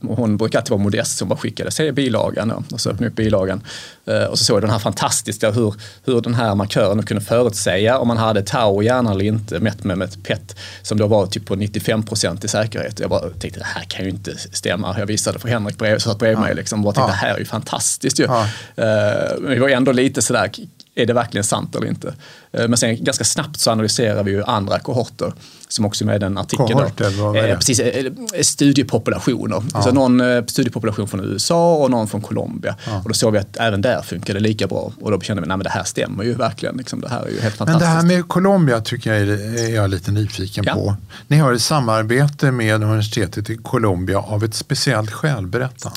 hon 0.00 0.36
brukar 0.36 0.58
alltid 0.58 0.70
vara 0.70 0.82
modest, 0.82 1.20
hon 1.20 1.28
bara 1.28 1.38
skickade, 1.38 1.70
se 1.70 1.92
bilagan 1.92 2.50
och 2.50 2.80
så 2.80 2.90
öppnade 2.90 3.04
jag 3.04 3.10
upp 3.10 3.16
bilagan. 3.16 3.62
Eh, 4.06 4.24
och 4.24 4.38
så 4.38 4.44
såg 4.44 4.56
jag 4.56 4.62
den 4.62 4.70
här 4.70 4.78
fantastiska 4.78 5.50
hur, 5.50 5.74
hur 6.04 6.20
den 6.20 6.34
här 6.34 6.54
markören 6.54 7.02
kunde 7.02 7.24
förutsäga 7.24 7.98
om 7.98 8.08
man 8.08 8.16
hade 8.16 8.42
tau 8.42 8.82
i 8.82 8.86
hjärnan 8.86 9.12
eller 9.12 9.24
inte 9.24 9.60
mätt 9.60 9.84
med 9.84 10.02
ett 10.02 10.22
PET 10.22 10.56
som 10.82 10.98
då 10.98 11.06
var 11.06 11.26
typ 11.26 11.46
på 11.46 11.54
95 11.54 12.02
procent 12.02 12.44
i 12.44 12.48
säkerhet. 12.48 13.00
Jag 13.00 13.10
bara 13.10 13.20
tänkte 13.20 13.60
det 13.60 13.66
här 13.66 13.84
kan 13.84 14.04
ju 14.04 14.10
inte 14.10 14.36
stämma. 14.52 14.98
Jag 14.98 15.06
visade 15.06 15.38
för 15.38 15.48
Henrik 15.48 15.78
bredvid, 15.78 16.02
satt 16.02 16.18
bredvid 16.18 16.38
ja. 16.38 16.42
mig 16.42 16.54
liksom, 16.54 16.82
bara 16.82 16.94
tänkte 16.94 17.12
ja. 17.12 17.20
det 17.20 17.26
här 17.26 17.34
är 17.34 17.38
ju 17.38 17.44
fantastiskt 17.44 18.20
ju. 18.20 18.24
Ja. 18.24 18.48
Eh, 18.76 19.48
vi 19.48 19.58
var 19.58 19.68
ändå 19.68 19.92
lite 19.92 20.22
sådär, 20.22 20.50
är 20.98 21.06
det 21.06 21.12
verkligen 21.12 21.44
sant 21.44 21.76
eller 21.76 21.86
inte? 21.86 22.14
Men 22.52 22.76
sen 22.76 23.04
ganska 23.04 23.24
snabbt 23.24 23.60
så 23.60 23.70
analyserar 23.70 24.22
vi 24.24 24.30
ju 24.30 24.44
andra 24.44 24.78
kohorter 24.78 25.32
som 25.68 25.84
också 25.84 26.04
är 26.04 26.06
med 26.06 26.16
i 26.16 26.18
den 26.18 26.38
artikeln. 26.38 26.68
Kohort, 26.68 26.98
då. 27.18 27.34
Eh, 27.34 27.56
precis, 27.56 27.80
eh, 27.80 28.12
studiepopulationer. 28.42 29.62
Ja. 29.74 29.82
Så 29.82 29.92
någon 29.92 30.20
eh, 30.20 30.44
studiepopulation 30.44 31.08
från 31.08 31.24
USA 31.24 31.74
och 31.74 31.90
någon 31.90 32.08
från 32.08 32.20
Colombia. 32.20 32.76
Ja. 32.86 33.00
Och 33.02 33.08
då 33.08 33.14
såg 33.14 33.32
vi 33.32 33.38
att 33.38 33.56
även 33.56 33.80
där 33.80 34.02
funkar 34.02 34.34
det 34.34 34.40
lika 34.40 34.66
bra. 34.66 34.92
Och 35.00 35.10
då 35.10 35.20
kände 35.20 35.42
vi 35.42 35.52
att 35.52 35.64
det 35.64 35.70
här 35.70 35.84
stämmer 35.84 36.24
ju 36.24 36.34
verkligen. 36.34 36.76
Liksom, 36.76 37.00
det 37.00 37.08
här 37.08 37.22
är 37.22 37.30
ju 37.30 37.40
helt 37.40 37.56
fantastiskt. 37.56 37.88
Men 37.88 38.06
det 38.06 38.10
här 38.10 38.16
med 38.16 38.28
Colombia 38.28 38.80
tycker 38.80 39.12
jag 39.12 39.22
är, 39.22 39.64
är 39.64 39.74
jag 39.74 39.90
lite 39.90 40.10
nyfiken 40.10 40.64
ja. 40.66 40.74
på. 40.74 40.96
Ni 41.26 41.36
har 41.38 41.52
ett 41.52 41.62
samarbete 41.62 42.50
med 42.50 42.74
universitetet 42.74 43.50
i 43.50 43.56
Colombia 43.56 44.18
av 44.18 44.44
ett 44.44 44.54
speciellt 44.54 45.10
skäl. 45.10 45.46
Berätta. 45.46 45.92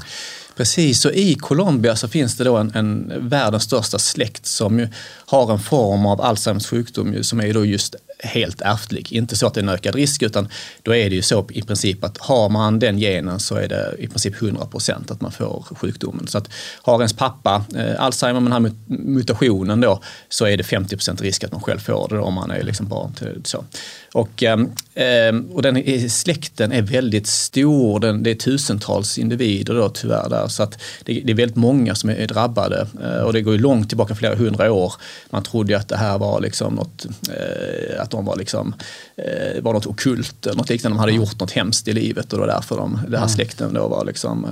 Precis, 0.61 1.05
och 1.05 1.11
i 1.11 1.35
Colombia 1.35 1.95
så 1.95 2.07
finns 2.07 2.37
det 2.37 2.43
då 2.43 2.57
en, 2.57 2.71
en 2.75 3.13
världens 3.29 3.63
största 3.63 3.99
släkt 3.99 4.45
som 4.45 4.87
har 5.25 5.51
en 5.51 5.59
form 5.59 6.05
av 6.05 6.21
Alzheimers 6.21 6.67
sjukdom 6.67 7.23
som 7.23 7.39
är 7.39 7.53
då 7.53 7.65
just 7.65 7.95
helt 8.23 8.61
ärftlig. 8.61 9.11
Inte 9.11 9.35
så 9.35 9.47
att 9.47 9.53
det 9.53 9.59
är 9.59 9.63
en 9.63 9.69
ökad 9.69 9.95
risk 9.95 10.21
utan 10.21 10.47
då 10.83 10.95
är 10.95 11.09
det 11.09 11.15
ju 11.15 11.21
så 11.21 11.47
i 11.49 11.61
princip 11.61 12.03
att 12.03 12.17
har 12.17 12.49
man 12.49 12.79
den 12.79 12.97
genen 12.97 13.39
så 13.39 13.55
är 13.55 13.67
det 13.67 13.95
i 13.99 14.07
princip 14.07 14.41
100 14.41 14.65
procent 14.65 15.11
att 15.11 15.21
man 15.21 15.31
får 15.31 15.65
sjukdomen. 15.75 16.27
Så 16.27 16.37
att 16.37 16.49
har 16.81 16.95
ens 16.95 17.13
pappa 17.13 17.65
eh, 17.75 18.03
Alzheimer 18.03 18.39
med 18.39 18.51
den 18.51 18.63
här 18.63 18.73
mutationen 18.87 19.81
då 19.81 20.01
så 20.29 20.45
är 20.45 20.57
det 20.57 20.63
50 20.63 20.95
procent 20.95 21.21
risk 21.21 21.43
att 21.43 21.51
man 21.51 21.61
själv 21.61 21.79
får 21.79 22.07
det 22.09 22.15
då, 22.15 22.21
om 22.21 22.33
man 22.33 22.51
är 22.51 22.63
liksom 22.63 22.87
barn 22.87 23.13
till 23.13 23.41
så. 23.43 23.65
Och, 24.13 24.43
eh, 24.43 25.33
och 25.53 25.61
den 25.61 26.09
släkten 26.09 26.71
är 26.71 26.81
väldigt 26.81 27.27
stor, 27.27 27.99
den, 27.99 28.23
det 28.23 28.31
är 28.31 28.35
tusentals 28.35 29.17
individer 29.17 29.73
då 29.73 29.89
tyvärr 29.89 30.29
där 30.29 30.47
så 30.47 30.63
att 30.63 30.81
det, 31.03 31.21
det 31.25 31.31
är 31.31 31.35
väldigt 31.35 31.57
många 31.57 31.95
som 31.95 32.09
är 32.09 32.27
drabbade 32.27 32.87
eh, 33.03 33.21
och 33.21 33.33
det 33.33 33.41
går 33.41 33.53
ju 33.53 33.59
långt 33.59 33.89
tillbaka, 33.89 34.15
flera 34.15 34.35
hundra 34.35 34.71
år. 34.71 34.93
Man 35.29 35.43
trodde 35.43 35.73
ju 35.73 35.79
att 35.79 35.87
det 35.87 35.97
här 35.97 36.17
var 36.17 36.41
liksom 36.41 36.75
något, 36.75 37.05
eh, 37.05 38.01
att 38.11 38.17
de 38.17 38.25
var 38.25 38.35
liksom, 38.35 38.75
eh, 39.15 39.61
var 39.61 39.73
något 39.73 39.85
okult 39.85 40.45
eller 40.45 40.57
något 40.57 40.69
liknande, 40.69 40.95
de 40.95 40.99
hade 40.99 41.11
gjort 41.11 41.39
något 41.39 41.51
hemskt 41.51 41.87
i 41.87 41.93
livet 41.93 42.33
och 42.33 42.39
det 42.39 42.45
var 42.45 42.53
därför 42.53 42.77
de, 42.77 42.99
den 43.07 43.19
här 43.19 43.27
släkten 43.27 43.73
då 43.73 43.87
var 43.87 44.05
liksom 44.05 44.47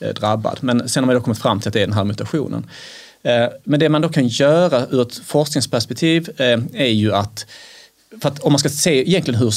eh, 0.00 0.14
drabbad. 0.14 0.58
Men 0.60 0.88
sen 0.88 1.02
har 1.02 1.06
man 1.06 1.14
då 1.14 1.20
kommit 1.20 1.38
fram 1.38 1.60
till 1.60 1.68
att 1.68 1.74
det 1.74 1.82
är 1.82 1.86
den 1.86 1.96
här 1.96 2.04
mutationen. 2.04 2.66
Eh, 3.22 3.46
men 3.64 3.80
det 3.80 3.88
man 3.88 4.02
då 4.02 4.08
kan 4.08 4.28
göra 4.28 4.86
ur 4.90 5.02
ett 5.02 5.14
forskningsperspektiv 5.14 6.30
eh, 6.36 6.60
är 6.72 6.92
ju 6.92 7.14
att 7.14 7.46
för 8.20 8.28
att 8.28 8.38
om 8.38 8.52
man 8.52 8.58
ska 8.58 8.68
se 8.68 9.08
egentligen 9.08 9.40
hur 9.40 9.52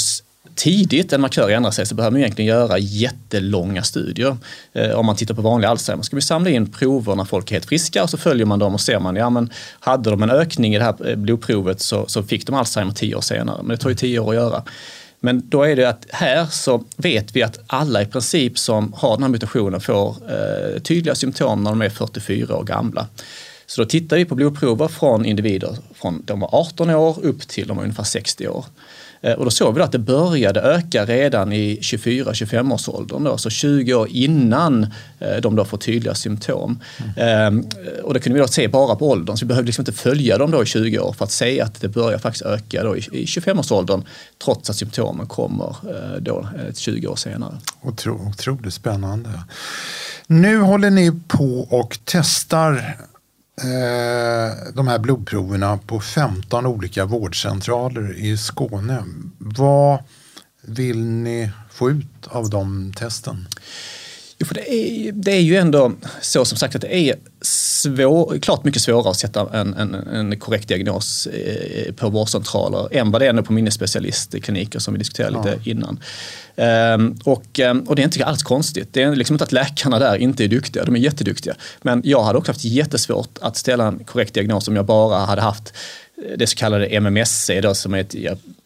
tidigt 0.55 1.13
en 1.13 1.21
markör 1.21 1.49
ändrar 1.49 1.71
sig 1.71 1.85
så 1.85 1.95
behöver 1.95 2.11
man 2.11 2.21
egentligen 2.21 2.49
göra 2.49 2.77
jättelånga 2.77 3.83
studier. 3.83 4.37
Eh, 4.73 4.91
om 4.91 5.05
man 5.05 5.15
tittar 5.15 5.33
på 5.33 5.41
vanlig 5.41 5.67
Alzheimer 5.67 6.03
ska 6.03 6.15
vi 6.15 6.21
samla 6.21 6.49
in 6.49 6.71
prover 6.71 7.15
när 7.15 7.25
folk 7.25 7.51
är 7.51 7.55
helt 7.55 7.65
friska 7.65 8.03
och 8.03 8.09
så 8.09 8.17
följer 8.17 8.45
man 8.45 8.59
dem 8.59 8.73
och 8.73 8.81
ser 8.81 8.99
man, 8.99 9.15
ja 9.15 9.29
men 9.29 9.49
hade 9.79 10.09
de 10.09 10.23
en 10.23 10.29
ökning 10.29 10.75
i 10.75 10.77
det 10.77 10.83
här 10.83 11.09
eh, 11.09 11.15
blodprovet 11.15 11.81
så, 11.81 12.05
så 12.07 12.23
fick 12.23 12.45
de 12.45 12.55
Alzheimer 12.55 12.93
tio 12.93 13.15
år 13.15 13.21
senare. 13.21 13.63
Men 13.63 13.69
det 13.69 13.77
tar 13.77 13.89
ju 13.89 13.95
tio 13.95 14.19
år 14.19 14.29
att 14.29 14.35
göra. 14.35 14.63
Men 15.19 15.49
då 15.49 15.63
är 15.63 15.75
det 15.75 15.89
att 15.89 16.05
här 16.09 16.45
så 16.45 16.83
vet 16.97 17.35
vi 17.35 17.43
att 17.43 17.59
alla 17.67 18.01
i 18.01 18.05
princip 18.05 18.59
som 18.59 18.93
har 18.93 19.13
den 19.13 19.23
här 19.23 19.29
mutationen 19.29 19.81
får 19.81 20.09
eh, 20.09 20.81
tydliga 20.81 21.15
symptom 21.15 21.63
när 21.63 21.71
de 21.71 21.81
är 21.81 21.89
44 21.89 22.55
år 22.55 22.63
gamla. 22.63 23.07
Så 23.65 23.81
då 23.81 23.87
tittar 23.87 24.17
vi 24.17 24.25
på 24.25 24.35
blodprover 24.35 24.87
från 24.87 25.25
individer 25.25 25.77
från 25.95 26.21
de 26.25 26.39
var 26.39 26.49
18 26.55 26.89
år 26.89 27.17
upp 27.21 27.47
till 27.47 27.67
de 27.67 27.77
var 27.77 27.83
ungefär 27.83 28.03
60 28.03 28.47
år. 28.47 28.65
Eh, 29.25 29.33
och 29.33 29.45
då 29.45 29.51
såg 29.51 29.75
vi 29.75 29.81
att 29.81 29.91
det 29.91 29.99
började 29.99 30.61
öka 30.61 31.05
redan 31.05 31.53
i 31.53 31.79
24-25 31.81 32.73
års 32.73 32.89
åldern, 32.89 33.37
så 33.37 33.49
20 33.49 33.93
år 33.93 34.07
innan 34.11 34.83
eh, 35.19 35.41
de 35.41 35.55
då 35.55 35.65
får 35.65 35.77
tydliga 35.77 36.15
symptom. 36.15 36.79
Mm. 37.17 37.65
Och 38.03 38.13
det 38.13 38.19
kunde 38.19 38.39
vi 38.39 38.41
då 38.41 38.47
se 38.47 38.67
bara 38.67 38.95
på 38.95 39.09
åldern, 39.09 39.37
så 39.37 39.45
vi 39.45 39.47
behövde 39.47 39.65
liksom 39.65 39.81
inte 39.81 39.93
följa 39.93 40.37
dem 40.37 40.51
då 40.51 40.63
i 40.63 40.65
20 40.65 40.99
år 40.99 41.13
för 41.13 41.25
att 41.25 41.31
se 41.31 41.61
att 41.61 41.81
det 41.81 41.87
börjar 41.87 42.17
faktiskt 42.17 42.45
öka 42.45 42.83
då 42.83 42.97
i 42.97 43.25
25-årsåldern 43.25 44.03
trots 44.43 44.69
att 44.69 44.75
symptomen 44.75 45.27
kommer 45.27 45.75
då 46.19 46.47
20 46.73 47.07
år 47.07 47.15
senare. 47.15 47.57
Otro, 47.81 48.29
otroligt 48.29 48.73
spännande. 48.73 49.29
Nu 50.27 50.59
håller 50.59 50.89
ni 50.89 51.11
på 51.27 51.67
och 51.69 51.99
testar 52.03 52.97
eh, 53.57 54.73
de 54.73 54.87
här 54.87 54.99
blodproverna 54.99 55.77
på 55.77 55.99
15 55.99 56.65
olika 56.65 57.05
vårdcentraler 57.05 58.13
i 58.17 58.37
Skåne. 58.37 59.03
Vad 59.37 60.03
vill 60.61 61.05
ni 61.05 61.51
få 61.71 61.89
ut 61.89 62.27
av 62.27 62.49
de 62.49 62.93
testen? 62.93 63.47
Jo, 64.37 64.45
för 64.45 64.55
det, 64.55 64.73
är, 64.73 65.11
det 65.11 65.31
är 65.31 65.41
ju 65.41 65.55
ändå 65.55 65.91
så 66.21 66.45
som 66.45 66.57
sagt 66.57 66.75
att 66.75 66.81
det 66.81 66.95
är 66.95 67.15
svår, 67.41 68.39
klart 68.39 68.63
mycket 68.63 68.81
svårare 68.81 69.09
att 69.09 69.17
sätta 69.17 69.59
en, 69.59 69.73
en, 69.73 69.93
en 69.93 70.39
korrekt 70.39 70.67
diagnos 70.67 71.27
eh, 71.27 71.93
på 71.93 72.09
vårdcentraler 72.09 72.87
än 72.91 73.11
vad 73.11 73.21
det 73.21 73.27
är 73.27 73.41
på 73.41 73.53
minnesspecialistkliniker 73.53 74.79
som 74.79 74.93
vi 74.93 74.97
diskuterade 74.97 75.37
lite 75.37 75.59
ja. 75.63 75.71
innan. 75.71 75.99
Um, 76.57 77.19
och, 77.23 77.59
um, 77.59 77.79
och 77.79 77.95
det 77.95 78.01
är 78.01 78.03
inte 78.03 78.25
alls 78.25 78.43
konstigt. 78.43 78.89
Det 78.91 79.03
är 79.03 79.15
liksom 79.15 79.33
inte 79.33 79.43
att 79.43 79.51
läkarna 79.51 79.99
där 79.99 80.15
inte 80.15 80.43
är 80.43 80.47
duktiga, 80.47 80.85
de 80.85 80.95
är 80.95 80.99
jätteduktiga. 80.99 81.55
Men 81.81 82.01
jag 82.05 82.23
hade 82.23 82.37
också 82.37 82.51
haft 82.51 82.65
jättesvårt 82.65 83.37
att 83.41 83.57
ställa 83.57 83.87
en 83.87 84.03
korrekt 84.03 84.33
diagnos 84.33 84.67
om 84.67 84.75
jag 84.75 84.85
bara 84.85 85.17
hade 85.17 85.41
haft 85.41 85.73
det 86.37 86.47
så 86.47 86.55
kallade 86.55 86.85
MMSC 86.85 87.61
då, 87.61 87.75
som 87.75 87.93
är 87.93 87.99
ett 87.99 88.15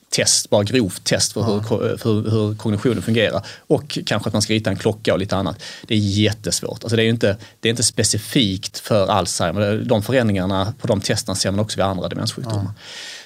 test, 0.10 0.50
bara 0.50 0.64
grovt 0.64 1.04
test 1.04 1.34
för, 1.34 1.44
hur, 1.44 1.98
för 1.98 2.30
hur 2.30 2.56
kognitionen 2.56 3.02
fungerar. 3.02 3.46
Och 3.68 4.00
kanske 4.06 4.28
att 4.28 4.34
man 4.34 4.42
ska 4.42 4.54
rita 4.54 4.70
en 4.70 4.76
klocka 4.76 5.14
och 5.14 5.20
lite 5.20 5.36
annat. 5.36 5.64
Det 5.88 5.94
är 5.94 6.00
jättesvårt. 6.00 6.84
Alltså 6.84 6.96
det, 6.96 7.04
är 7.04 7.10
inte, 7.10 7.38
det 7.60 7.68
är 7.68 7.70
inte 7.70 7.84
specifikt 7.84 8.80
för 8.80 9.08
Alzheimer. 9.08 9.84
De 9.86 10.04
förändringarna 10.04 10.74
på 10.82 10.88
de 10.88 11.02
testerna 11.02 11.36
ser 11.36 11.52
man 11.52 11.60
också 11.60 11.78
vid 11.78 11.86
andra 11.86 12.08
demenssjukdomar. 12.08 12.64
Ja. 12.64 12.74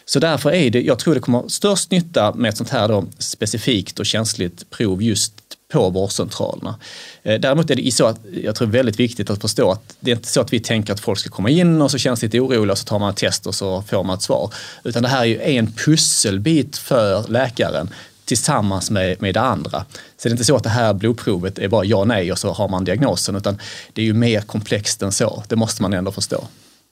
Så 0.05 0.19
därför 0.19 0.51
är 0.51 0.69
det, 0.69 0.81
jag 0.81 0.99
tror 0.99 1.13
det 1.15 1.21
kommer 1.21 1.47
störst 1.47 1.91
nytta 1.91 2.33
med 2.33 2.49
ett 2.49 2.57
sånt 2.57 2.69
här 2.69 2.87
då 2.87 3.05
specifikt 3.17 3.99
och 3.99 4.05
känsligt 4.05 4.69
prov 4.69 5.03
just 5.03 5.33
på 5.73 5.89
vårdcentralerna. 5.89 6.75
Eh, 7.23 7.39
däremot 7.39 7.71
är 7.71 7.75
det 7.75 7.91
så 7.91 8.05
att 8.05 8.19
jag 8.43 8.55
tror 8.55 8.67
det 8.67 8.77
väldigt 8.77 8.99
viktigt 8.99 9.29
att 9.29 9.41
förstå 9.41 9.71
att 9.71 9.95
det 9.99 10.11
är 10.11 10.15
inte 10.15 10.27
så 10.27 10.41
att 10.41 10.53
vi 10.53 10.59
tänker 10.59 10.93
att 10.93 10.99
folk 10.99 11.19
ska 11.19 11.29
komma 11.29 11.49
in 11.49 11.81
och 11.81 11.91
så 11.91 11.97
känns 11.97 12.21
lite 12.21 12.39
oroliga 12.39 12.71
och 12.71 12.77
så 12.77 12.85
tar 12.85 12.99
man 12.99 13.09
ett 13.09 13.17
test 13.17 13.47
och 13.47 13.55
så 13.55 13.81
får 13.81 14.03
man 14.03 14.15
ett 14.15 14.21
svar. 14.21 14.53
Utan 14.83 15.03
det 15.03 15.09
här 15.09 15.21
är 15.21 15.25
ju 15.25 15.41
en 15.41 15.71
pusselbit 15.71 16.77
för 16.77 17.27
läkaren 17.27 17.89
tillsammans 18.25 18.91
med, 18.91 19.21
med 19.21 19.33
det 19.33 19.41
andra. 19.41 19.85
Så 20.17 20.23
det 20.23 20.29
är 20.29 20.31
inte 20.31 20.45
så 20.45 20.55
att 20.55 20.63
det 20.63 20.69
här 20.69 20.93
blodprovet 20.93 21.59
är 21.59 21.67
bara 21.67 21.85
ja 21.85 22.03
nej 22.03 22.31
och 22.31 22.39
så 22.39 22.53
har 22.53 22.69
man 22.69 22.83
diagnosen 22.83 23.35
utan 23.35 23.57
det 23.93 24.01
är 24.01 24.05
ju 24.05 24.13
mer 24.13 24.41
komplext 24.41 25.01
än 25.01 25.11
så. 25.11 25.43
Det 25.47 25.55
måste 25.55 25.81
man 25.81 25.93
ändå 25.93 26.11
förstå. 26.11 26.43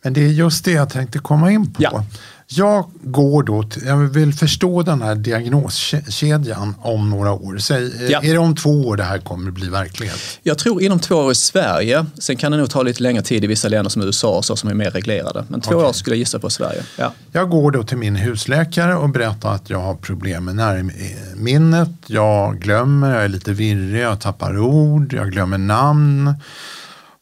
Men 0.04 0.14
det 0.14 0.22
är 0.22 0.28
just 0.28 0.66
det 0.66 0.72
jag 0.72 0.90
tänkte 0.90 1.20
komma 1.20 1.52
in 1.52 1.74
på. 1.74 1.84
Ja. 1.84 2.06
Jag 2.54 2.90
går 3.02 3.44
då, 3.44 3.64
till, 3.64 3.86
jag 3.86 3.98
vill 3.98 4.34
förstå 4.34 4.84
den 4.84 5.02
här 5.02 5.16
diagnoskedjan 5.16 6.76
om 6.80 7.10
några 7.10 7.32
år. 7.32 7.58
Säg, 7.58 8.12
ja. 8.12 8.22
Är 8.24 8.34
det 8.34 8.38
om 8.38 8.56
två 8.56 8.88
år 8.88 8.98
det 8.98 9.04
här 9.04 9.18
kommer 9.18 9.52
bli 9.52 9.70
verklighet? 9.70 10.20
Jag 10.44 10.58
tror 10.58 10.82
inom 10.82 11.00
två 11.00 11.16
år 11.16 11.32
i 11.32 11.36
Sverige. 11.36 12.06
Sen 12.20 12.36
kan 12.36 12.52
det 12.52 12.58
nog 12.58 12.70
ta 12.70 12.84
lite 12.84 13.04
längre 13.04 13.22
tid 13.22 13.44
i 13.44 13.48
vissa 13.48 13.68
länder 13.68 13.90
som 13.90 14.02
USA 14.02 14.38
och 14.38 14.46
så 14.46 14.56
som 14.56 14.70
är 14.70 14.74
mer 14.74 14.92
reglerade. 14.92 15.46
Men 15.48 15.62
två 15.62 15.76
okay. 15.76 15.90
år 15.90 15.94
skulle 15.94 16.16
jag 16.16 16.20
gissa 16.20 16.40
på 16.40 16.50
Sverige. 16.50 16.84
Ja. 16.98 17.14
Jag 17.32 17.50
går 17.50 17.72
då 17.72 17.84
till 17.84 17.98
min 17.98 18.16
husläkare 18.16 18.96
och 18.96 19.10
berättar 19.10 19.56
att 19.56 19.70
jag 19.70 19.80
har 19.80 19.96
problem 19.96 20.46
med 20.46 20.56
närminnet. 20.56 21.90
Jag 22.08 22.60
glömmer, 22.60 23.14
jag 23.16 23.24
är 23.24 23.30
lite 23.30 23.54
virrig, 23.54 24.02
jag 24.02 24.20
tappar 24.20 24.58
ord, 24.58 25.14
jag 25.14 25.32
glömmer 25.32 25.58
namn. 25.58 26.34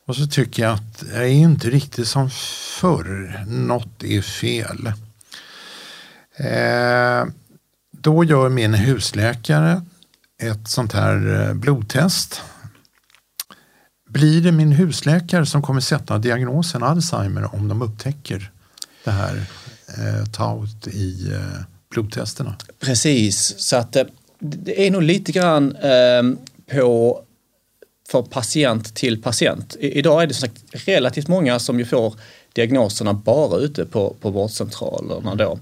Och 0.08 0.16
så 0.16 0.28
tycker 0.28 0.64
jag 0.64 0.74
att 0.74 1.04
jag 1.14 1.24
är 1.24 1.28
inte 1.28 1.70
riktigt 1.70 2.08
som 2.08 2.30
förr. 2.80 3.46
Något 3.48 4.04
är 4.04 4.22
fel. 4.22 4.92
Eh, 6.40 7.26
då 7.92 8.24
gör 8.24 8.50
min 8.50 8.74
husläkare 8.74 9.82
ett 10.42 10.68
sånt 10.68 10.94
här 10.94 11.48
eh, 11.48 11.54
blodtest. 11.54 12.42
Blir 14.10 14.42
det 14.42 14.52
min 14.52 14.72
husläkare 14.72 15.46
som 15.46 15.62
kommer 15.62 15.82
sätta 15.82 16.18
diagnosen 16.18 16.84
Alzheimer 16.84 17.56
om 17.56 17.68
de 17.68 17.82
upptäcker 17.82 18.52
det 19.04 19.12
här 19.12 19.46
eh, 19.88 20.26
taut 20.26 20.88
i 20.88 21.32
eh, 21.34 21.64
blodtesterna? 21.90 22.56
Precis, 22.80 23.56
så 23.58 23.76
att 23.76 23.96
eh, 23.96 24.04
det 24.40 24.88
är 24.88 24.92
nog 24.92 25.04
lite 25.04 25.32
grann 25.32 25.76
eh, 25.76 26.24
på 26.72 27.24
för 28.10 28.22
patient 28.22 28.96
till 28.96 29.22
patient. 29.22 29.76
I, 29.80 30.00
idag 30.00 30.24
är 30.24 30.28
det 30.28 30.34
som 30.34 30.48
sagt 30.48 30.62
relativt 30.72 31.28
många 31.28 31.60
som 31.60 31.80
ju 31.80 31.86
får 31.86 32.14
diagnoserna 32.54 33.14
bara 33.14 33.58
ute 33.58 33.86
på, 33.86 34.16
på 34.22 34.30
vårdcentralerna 34.30 35.36
då. 35.36 35.60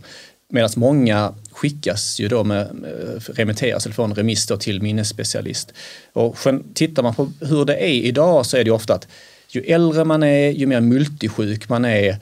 Medan 0.50 0.70
många 0.76 1.34
skickas 1.52 2.20
ju 2.20 2.28
då 2.28 2.44
med, 2.44 2.62
eh, 2.62 3.34
remitteras 3.34 3.86
eller 3.86 3.94
får 3.94 4.04
en 4.04 4.16
remiss 4.16 4.48
då 4.48 4.58
till 4.58 4.82
minnesspecialist. 4.82 5.74
Och 6.14 6.38
tittar 6.74 7.04
man 7.04 7.16
på 7.16 7.32
hur 7.42 7.66
det 7.66 7.76
är 7.76 7.94
idag 7.94 8.46
så 8.46 8.58
är 8.58 8.64
det 8.64 8.72
ofta 8.72 8.94
att 8.94 9.08
ju 9.50 9.62
äldre 9.62 10.06
man 10.06 10.24
är, 10.24 10.50
ju 10.50 10.66
mer 10.66 10.82
multisjuk 10.82 11.70
man 11.70 11.86
är, 11.86 12.18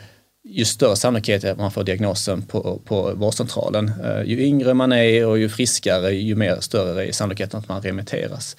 ju 0.48 0.66
större 0.66 0.96
sannolikhet 0.96 1.44
är 1.44 1.52
att 1.52 1.58
man 1.58 1.72
får 1.72 1.84
diagnosen 1.84 2.42
på, 2.42 2.82
på 2.86 3.12
vårdcentralen. 3.16 3.92
Uh, 4.06 4.24
ju 4.24 4.42
yngre 4.42 4.74
man 4.74 4.92
är 4.92 5.26
och 5.26 5.40
ju 5.40 5.50
friskare, 5.50 6.12
ju 6.12 6.36
mer 6.36 6.58
större 6.60 7.06
är 7.06 7.12
sannolikheten 7.12 7.60
att 7.60 7.70
man 7.70 7.82
remitteras. 7.82 8.56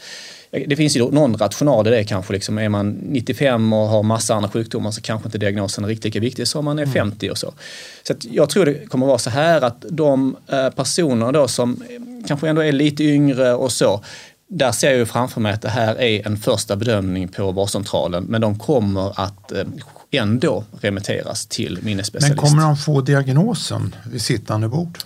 Det 0.50 0.76
finns 0.76 0.96
ju 0.96 1.10
någon 1.10 1.36
rational 1.36 1.86
i 1.86 1.90
det 1.90 2.04
kanske. 2.04 2.32
Liksom, 2.32 2.58
är 2.58 2.68
man 2.68 2.90
95 2.90 3.72
och 3.72 3.88
har 3.88 4.02
massa 4.02 4.34
andra 4.34 4.50
sjukdomar 4.50 4.90
så 4.90 5.00
kanske 5.00 5.28
inte 5.28 5.38
diagnosen 5.38 5.84
är 5.84 5.88
riktigt 5.88 6.04
lika 6.04 6.20
viktig 6.20 6.48
som 6.48 6.64
man 6.64 6.78
är 6.78 6.86
50 6.86 7.26
mm. 7.26 7.32
och 7.32 7.38
så. 7.38 7.54
Så 8.02 8.14
jag 8.30 8.50
tror 8.50 8.64
det 8.64 8.86
kommer 8.86 9.06
vara 9.06 9.18
så 9.18 9.30
här 9.30 9.62
att 9.62 9.84
de 9.90 10.36
eh, 10.48 10.70
personer 10.70 11.32
då 11.32 11.48
som 11.48 11.82
kanske 12.26 12.48
ändå 12.48 12.62
är 12.62 12.72
lite 12.72 13.04
yngre 13.04 13.54
och 13.54 13.72
så, 13.72 14.04
där 14.48 14.72
ser 14.72 14.90
jag 14.90 14.96
ju 14.96 15.06
framför 15.06 15.40
mig 15.40 15.52
att 15.52 15.62
det 15.62 15.68
här 15.68 16.00
är 16.00 16.26
en 16.26 16.36
första 16.36 16.76
bedömning 16.76 17.28
på 17.28 17.52
vårdcentralen, 17.52 18.24
men 18.24 18.40
de 18.40 18.58
kommer 18.58 19.20
att 19.20 19.52
eh, 19.52 19.64
ändå 20.10 20.64
remitteras 20.80 21.46
till 21.46 21.78
minnesspecialist. 21.82 22.42
Men 22.42 22.50
kommer 22.50 22.62
de 22.62 22.76
få 22.76 23.00
diagnosen 23.00 23.94
vid 24.10 24.22
sittande 24.22 24.68
bord? 24.68 24.98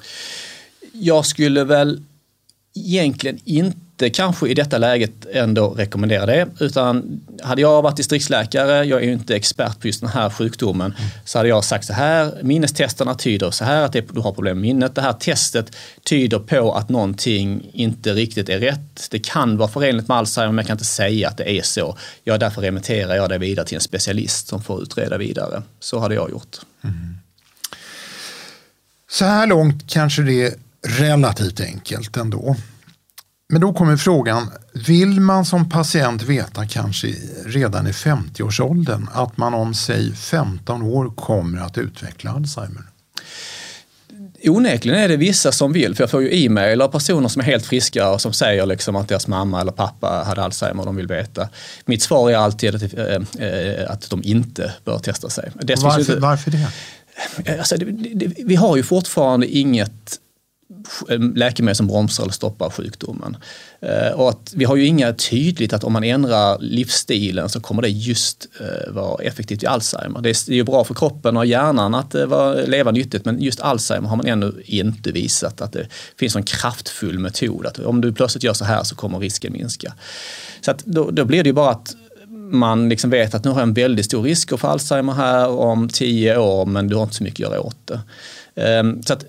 Jag 0.93 1.27
skulle 1.27 1.65
väl 1.65 2.03
egentligen 2.75 3.39
inte 3.45 3.77
inte 4.03 4.17
kanske 4.17 4.49
i 4.49 4.55
detta 4.55 4.79
läget 4.79 5.27
ändå 5.33 5.69
rekommendera 5.69 6.27
det. 6.27 6.47
Utan 6.61 7.21
hade 7.43 7.61
jag 7.61 7.83
varit 7.83 7.97
distriktsläkare, 7.97 8.85
jag 8.85 9.03
är 9.03 9.07
ju 9.07 9.13
inte 9.13 9.37
expert 9.37 9.81
på 9.81 9.87
just 9.87 10.01
den 10.01 10.11
här 10.11 10.31
sjukdomen, 10.31 10.95
mm. 10.99 11.11
så 11.25 11.39
hade 11.39 11.49
jag 11.49 11.65
sagt 11.65 11.85
så 11.85 11.93
här, 11.93 12.33
minnestesterna 12.43 13.15
tyder 13.15 13.51
så 13.51 13.65
här 13.65 13.83
att 13.83 13.93
du 13.93 14.21
har 14.21 14.33
problem 14.33 14.57
med 14.57 14.63
minnet. 14.63 14.95
Det 14.95 15.03
här 15.03 15.13
testet 15.13 15.77
tyder 16.05 16.39
på 16.39 16.75
att 16.75 16.89
någonting 16.89 17.71
inte 17.73 18.13
riktigt 18.13 18.49
är 18.49 18.59
rätt. 18.59 19.09
Det 19.11 19.19
kan 19.19 19.57
vara 19.57 19.69
förenligt 19.69 20.09
med 20.09 20.17
Alzheimer, 20.17 20.53
men 20.53 20.63
jag 20.63 20.67
kan 20.67 20.75
inte 20.75 20.85
säga 20.85 21.29
att 21.29 21.37
det 21.37 21.51
är 21.51 21.63
så. 21.63 21.99
Ja, 22.25 22.39
därför 22.39 22.63
remitterar 22.63 23.17
jag 23.17 23.29
det 23.29 23.39
vidare 23.39 23.67
till 23.67 23.75
en 23.75 23.81
specialist 23.81 24.49
som 24.49 24.63
får 24.63 24.83
utreda 24.83 25.19
vidare. 25.19 25.63
Så 25.81 25.99
hade 25.99 26.15
jag 26.15 26.31
gjort. 26.31 26.57
Mm. 26.85 27.19
Så 29.11 29.25
här 29.25 29.47
långt 29.47 29.85
kanske 29.87 30.23
det 30.23 30.47
är 30.47 30.55
relativt 30.99 31.61
enkelt 31.61 32.17
ändå. 32.17 32.57
Men 33.53 33.61
då 33.61 33.73
kommer 33.73 33.97
frågan, 33.97 34.51
vill 34.73 35.21
man 35.21 35.45
som 35.45 35.69
patient 35.69 36.23
veta 36.23 36.67
kanske 36.67 37.15
redan 37.47 37.87
i 37.87 37.91
50-årsåldern 37.91 39.09
att 39.13 39.37
man 39.37 39.55
om 39.55 39.75
säg 39.75 40.13
15 40.15 40.83
år 40.83 41.11
kommer 41.17 41.61
att 41.61 41.79
utveckla 41.79 42.31
Alzheimer? 42.31 42.83
Onekligen 44.45 45.01
är 45.01 45.09
det 45.09 45.17
vissa 45.17 45.53
som 45.53 45.73
vill, 45.73 45.95
för 45.95 46.03
jag 46.03 46.11
får 46.11 46.23
ju 46.23 46.45
e-mail 46.45 46.83
av 46.83 46.89
personer 46.89 47.29
som 47.29 47.41
är 47.41 47.45
helt 47.45 47.67
friska 47.67 48.11
och 48.11 48.21
som 48.21 48.33
säger 48.33 48.67
liksom 48.67 48.97
att 48.97 49.09
deras 49.09 49.27
mamma 49.27 49.61
eller 49.61 49.73
pappa 49.73 50.25
hade 50.27 50.43
Alzheimer 50.43 50.81
och 50.81 50.87
de 50.87 50.97
vill 50.97 51.07
veta. 51.07 51.49
Mitt 51.85 52.03
svar 52.03 52.31
är 52.31 52.37
alltid 52.37 52.75
att, 52.75 52.83
äh, 52.83 53.91
att 53.93 54.11
de 54.11 54.23
inte 54.25 54.73
bör 54.85 54.99
testa 54.99 55.29
sig. 55.29 55.53
Varför, 55.55 56.21
varför 56.21 56.51
det? 56.51 56.69
Alltså, 57.59 57.77
det, 57.77 57.85
det? 58.15 58.45
Vi 58.45 58.57
har 58.57 58.77
ju 58.77 58.83
fortfarande 58.83 59.47
inget 59.47 60.21
Eh, 61.09 61.19
läkemedel 61.35 61.77
som 61.77 61.87
bromsar 61.87 62.23
eller 62.23 62.33
stoppar 62.33 62.71
sjukdomen. 62.71 63.37
Eh, 63.81 64.13
och 64.13 64.29
att 64.29 64.53
vi 64.57 64.65
har 64.65 64.77
ju 64.77 64.87
inga 64.87 65.13
tydligt 65.13 65.73
att 65.73 65.85
om 65.85 65.93
man 65.93 66.05
ändrar 66.05 66.59
livsstilen 66.61 67.49
så 67.49 67.61
kommer 67.61 67.83
det 67.83 67.89
just 67.89 68.47
eh, 68.61 68.93
vara 68.93 69.23
effektivt 69.23 69.63
i 69.63 69.67
Alzheimer. 69.67 70.21
Det 70.21 70.31
är 70.31 70.53
ju 70.53 70.65
bra 70.65 70.85
för 70.85 70.95
kroppen 70.95 71.37
och 71.37 71.47
hjärnan 71.47 71.95
att 71.95 72.15
leva 72.67 72.91
nyttigt 72.91 73.25
men 73.25 73.43
just 73.43 73.61
Alzheimer 73.61 74.09
har 74.09 74.17
man 74.17 74.27
ännu 74.27 74.63
inte 74.65 75.13
visat 75.13 75.61
att 75.61 75.73
det 75.73 75.87
finns 76.17 76.37
en 76.37 76.43
kraftfull 76.43 77.19
metod. 77.19 77.67
Att 77.67 77.79
om 77.79 78.01
du 78.01 78.13
plötsligt 78.13 78.45
gör 78.45 78.55
så 78.55 78.65
här 78.65 78.85
så 78.85 78.95
kommer 78.95 79.19
risken 79.19 79.53
minska. 79.53 79.95
Så 80.61 80.71
att 80.71 80.85
då, 80.85 81.11
då 81.11 81.25
blir 81.25 81.43
det 81.43 81.49
ju 81.49 81.55
bara 81.55 81.71
att 81.71 81.97
man 82.53 82.89
liksom 82.89 83.11
vet 83.11 83.35
att 83.35 83.45
nu 83.45 83.51
har 83.51 83.61
jag 83.61 83.69
en 83.69 83.75
väldigt 83.75 84.05
stor 84.05 84.23
risk 84.23 84.53
att 84.53 84.61
få 84.61 84.67
Alzheimer 84.67 85.13
här 85.13 85.49
om 85.49 85.89
tio 85.89 86.39
år 86.39 86.67
men 86.67 86.89
du 86.89 86.97
har 86.97 87.03
inte 87.03 87.15
så 87.15 87.25
mycket 87.25 87.47
att 87.47 87.53
göra 87.53 87.61
åt 87.61 87.87
det. 87.87 88.01
Ehm, 88.61 89.03
så 89.03 89.13
att 89.13 89.25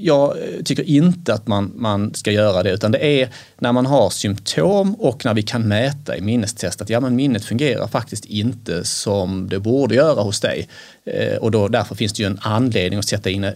jag 0.00 0.36
tycker 0.64 0.82
inte 0.82 1.34
att 1.34 1.46
man, 1.46 1.72
man 1.76 2.14
ska 2.14 2.30
göra 2.30 2.62
det 2.62 2.70
utan 2.70 2.92
det 2.92 3.22
är 3.22 3.28
när 3.58 3.72
man 3.72 3.86
har 3.86 4.10
symptom 4.10 4.94
och 4.94 5.24
när 5.24 5.34
vi 5.34 5.42
kan 5.42 5.68
mäta 5.68 6.16
i 6.16 6.20
minnestest 6.20 6.82
att 6.82 6.90
ja, 6.90 7.00
men 7.00 7.16
minnet 7.16 7.44
fungerar 7.44 7.86
faktiskt 7.86 8.24
inte 8.24 8.84
som 8.84 9.48
det 9.48 9.58
borde 9.58 9.94
göra 9.94 10.22
hos 10.22 10.40
dig. 10.40 10.68
Ehm, 11.06 11.38
och 11.38 11.50
då, 11.50 11.68
därför 11.68 11.94
finns 11.94 12.12
det 12.12 12.22
ju 12.22 12.26
en 12.26 12.38
anledning 12.42 12.98
att 12.98 13.08
sätta 13.08 13.30
in 13.30 13.44
eh, 13.44 13.52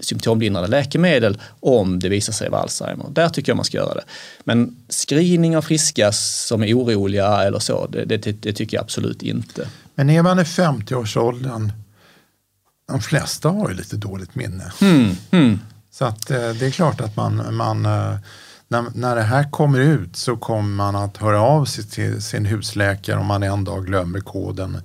symptomlindrande 0.00 0.68
läkemedel 0.70 1.38
om 1.60 1.98
det 1.98 2.08
visar 2.08 2.32
sig 2.32 2.50
vara 2.50 2.62
Alzheimer. 2.62 3.06
Där 3.10 3.28
tycker 3.28 3.50
jag 3.50 3.56
man 3.56 3.64
ska 3.64 3.76
göra 3.76 3.94
det. 3.94 4.04
Men 4.44 4.76
screening 4.88 5.56
av 5.56 5.62
friska 5.62 6.12
som 6.12 6.62
är 6.62 6.78
oroliga 6.78 7.42
eller 7.42 7.58
så, 7.58 7.86
det, 7.86 8.04
det, 8.04 8.42
det 8.42 8.52
tycker 8.52 8.76
jag 8.76 8.82
absolut 8.82 9.22
inte. 9.22 9.68
Men 9.94 10.10
är 10.10 10.22
man 10.22 10.38
i 10.38 10.42
50-årsåldern 10.42 11.72
de 12.88 13.00
flesta 13.00 13.48
har 13.48 13.68
ju 13.68 13.74
lite 13.74 13.96
dåligt 13.96 14.34
minne. 14.34 14.72
Mm, 14.80 15.10
mm. 15.30 15.60
Så 15.90 16.04
att 16.04 16.30
eh, 16.30 16.48
det 16.50 16.66
är 16.66 16.70
klart 16.70 17.00
att 17.00 17.16
man, 17.16 17.56
man 17.56 17.86
eh, 17.86 18.16
när, 18.68 18.84
när 18.94 19.16
det 19.16 19.22
här 19.22 19.50
kommer 19.50 19.78
ut 19.78 20.16
så 20.16 20.36
kommer 20.36 20.74
man 20.74 20.96
att 20.96 21.16
höra 21.16 21.40
av 21.40 21.64
sig 21.64 21.84
till 21.84 22.22
sin 22.22 22.46
husläkare 22.46 23.18
om 23.18 23.26
man 23.26 23.42
en 23.42 23.64
dag 23.64 23.86
glömmer 23.86 24.20
koden 24.20 24.80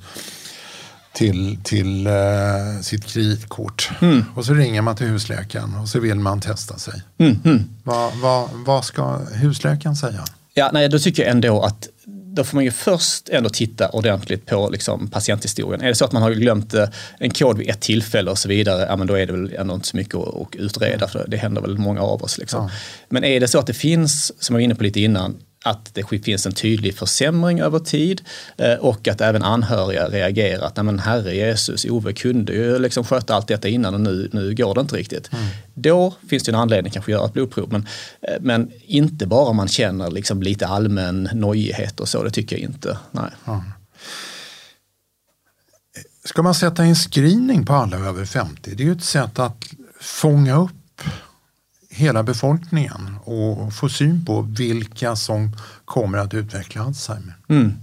till, 1.14 1.60
till 1.64 2.08
uh, 2.08 2.82
sitt 2.82 3.06
kreditkort. 3.06 3.92
Mm. 4.02 4.26
Och 4.36 4.46
så 4.46 4.54
ringer 4.54 4.82
man 4.82 4.96
till 4.96 5.08
husläkaren 5.08 5.76
och 5.76 5.90
så 5.90 6.00
vill 6.00 6.20
man 6.20 6.42
testa 6.42 6.78
sig. 6.78 7.02
Mm, 7.18 7.40
mm. 7.46 7.64
Vad, 7.84 8.18
vad, 8.18 8.50
vad 8.54 8.86
ska 8.86 9.18
husläkaren 9.18 9.96
säga? 9.96 10.24
Ja, 10.54 10.70
nej, 10.74 10.90
då 10.90 11.00
tycker 11.00 11.24
jag 11.24 11.32
ändå 11.32 11.62
att 11.62 11.88
då 12.36 12.44
får 12.44 12.56
man 12.56 12.64
ju 12.64 12.72
först 12.72 13.30
ändå 13.30 13.50
titta 13.50 13.90
ordentligt 13.90 14.46
på 14.46 14.70
liksom 14.70 15.08
patienthistorien. 15.08 15.82
Är 15.82 15.88
det 15.88 15.96
så 15.96 16.06
att 16.06 16.12
man 16.12 16.22
har 16.22 16.32
glömt 16.32 16.74
eh, 16.74 16.90
en 17.20 17.30
kod 17.30 17.58
vid 17.58 17.70
ett 17.70 17.82
tillfälle 17.82 18.32
och 18.32 18.38
så 18.38 18.50
vidare, 18.50 18.86
ja, 18.90 18.96
men 18.96 19.08
då 19.08 19.14
är 19.14 19.26
det 19.26 19.34
väl 19.34 19.54
ändå 19.54 19.74
inte 19.74 19.88
så 19.88 19.98
mycket 19.98 20.16
att, 20.16 20.36
att 20.36 20.56
utreda 20.56 21.08
för 21.08 21.26
det 21.28 21.38
händer 21.38 21.62
väl 21.62 21.78
många 21.78 22.02
av 22.02 22.24
oss. 22.24 22.38
Liksom. 22.38 22.64
Ja. 22.64 22.72
Men 23.10 23.24
är 23.24 23.40
det 23.40 23.48
så 23.48 23.60
att 23.60 23.68
det 23.68 23.74
finns, 23.74 24.44
som 24.44 24.56
jag 24.56 24.58
var 24.60 24.64
inne 24.64 24.76
på 24.76 24.84
lite 24.84 25.00
innan, 25.00 25.38
att 25.64 25.94
det 25.94 26.24
finns 26.24 26.46
en 26.46 26.52
tydlig 26.52 26.98
försämring 26.98 27.60
över 27.60 27.80
tid 27.80 28.22
eh, 28.58 28.74
och 28.74 29.08
att 29.08 29.22
även 29.22 29.44
anhöriga 29.44 30.10
reagerar 30.10 30.66
att 30.66 30.86
men 30.86 31.00
herre 31.00 31.36
Jesus, 31.36 31.86
Ove 31.86 32.14
kunde 32.14 32.54
ju 32.54 32.80
liksom 32.80 33.04
sköta 33.04 33.36
allt 33.36 33.48
detta 33.48 33.68
innan 33.68 33.94
och 33.94 34.02
nu, 34.02 34.30
nu 34.34 34.56
går 34.56 34.76
det 34.76 34.82
inte 34.82 34.96
riktigt. 34.96 35.34
Mm. 35.34 35.46
Då 35.74 36.14
finns 36.30 36.44
det 36.44 36.52
en 36.52 36.56
anledning 36.56 36.92
kanske 36.92 37.12
att 37.12 37.18
göra 37.18 37.26
ett 37.26 37.34
blodprov 37.34 37.72
men, 37.72 37.88
eh, 38.22 38.42
men 38.42 38.72
inte 38.86 39.28
bara 39.28 39.46
om 39.46 39.56
man 39.56 39.68
känner 39.68 40.12
liksom 40.12 40.44
lite 40.44 40.68
allmän 40.68 41.30
nojighet 41.34 42.00
och 42.00 42.10
så, 42.10 42.24
det 42.24 42.32
tycker 42.32 42.56
jag 42.56 42.64
inte. 42.64 42.98
Nej. 43.12 43.32
Mm. 43.48 43.62
Ska 46.26 46.42
man 46.42 46.56
sätta 46.56 46.86
in 46.86 46.96
screening 46.96 47.66
på 47.66 47.74
alla 47.74 47.98
över 47.98 48.26
50? 48.26 48.76
Det 48.76 48.84
är 48.84 48.88
ju 48.88 48.92
ett 48.92 49.04
sätt 49.04 49.40
att 49.40 49.66
fånga 50.00 50.56
upp 50.56 50.72
hela 51.94 52.24
befolkningen 52.24 53.16
och 53.24 53.74
få 53.74 53.90
syn 53.90 54.26
på 54.26 54.42
vilka 54.42 55.16
som 55.16 55.56
kommer 55.86 56.18
att 56.18 56.34
utveckla 56.34 56.82
Alzheimer. 56.82 57.34
Mm. 57.50 57.74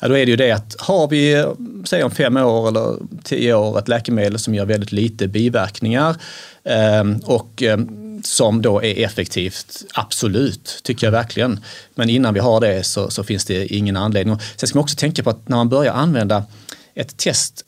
Ja, 0.00 0.08
då 0.08 0.16
är 0.16 0.26
det 0.26 0.30
ju 0.30 0.36
det 0.36 0.52
att 0.52 0.76
har 0.78 1.08
vi, 1.08 1.46
säg 1.84 2.02
om 2.02 2.10
fem 2.10 2.36
år 2.36 2.68
eller 2.68 2.96
tio 3.22 3.54
år, 3.54 3.78
ett 3.78 3.88
läkemedel 3.88 4.38
som 4.38 4.54
gör 4.54 4.66
väldigt 4.66 4.92
lite 4.92 5.28
biverkningar 5.28 6.16
eh, 6.64 7.04
och 7.24 7.62
eh, 7.62 7.78
som 8.24 8.62
då 8.62 8.82
är 8.82 9.04
effektivt, 9.04 9.84
absolut, 9.94 10.80
tycker 10.82 11.06
jag 11.06 11.12
verkligen. 11.12 11.60
Men 11.94 12.10
innan 12.10 12.34
vi 12.34 12.40
har 12.40 12.60
det 12.60 12.84
så, 12.84 13.10
så 13.10 13.24
finns 13.24 13.44
det 13.44 13.74
ingen 13.74 13.96
anledning. 13.96 14.38
Sen 14.56 14.68
ska 14.68 14.78
man 14.78 14.82
också 14.82 14.96
tänka 14.96 15.22
på 15.22 15.30
att 15.30 15.48
när 15.48 15.56
man 15.56 15.68
börjar 15.68 15.92
använda 15.92 16.44
ett 16.94 17.16
test 17.16 17.64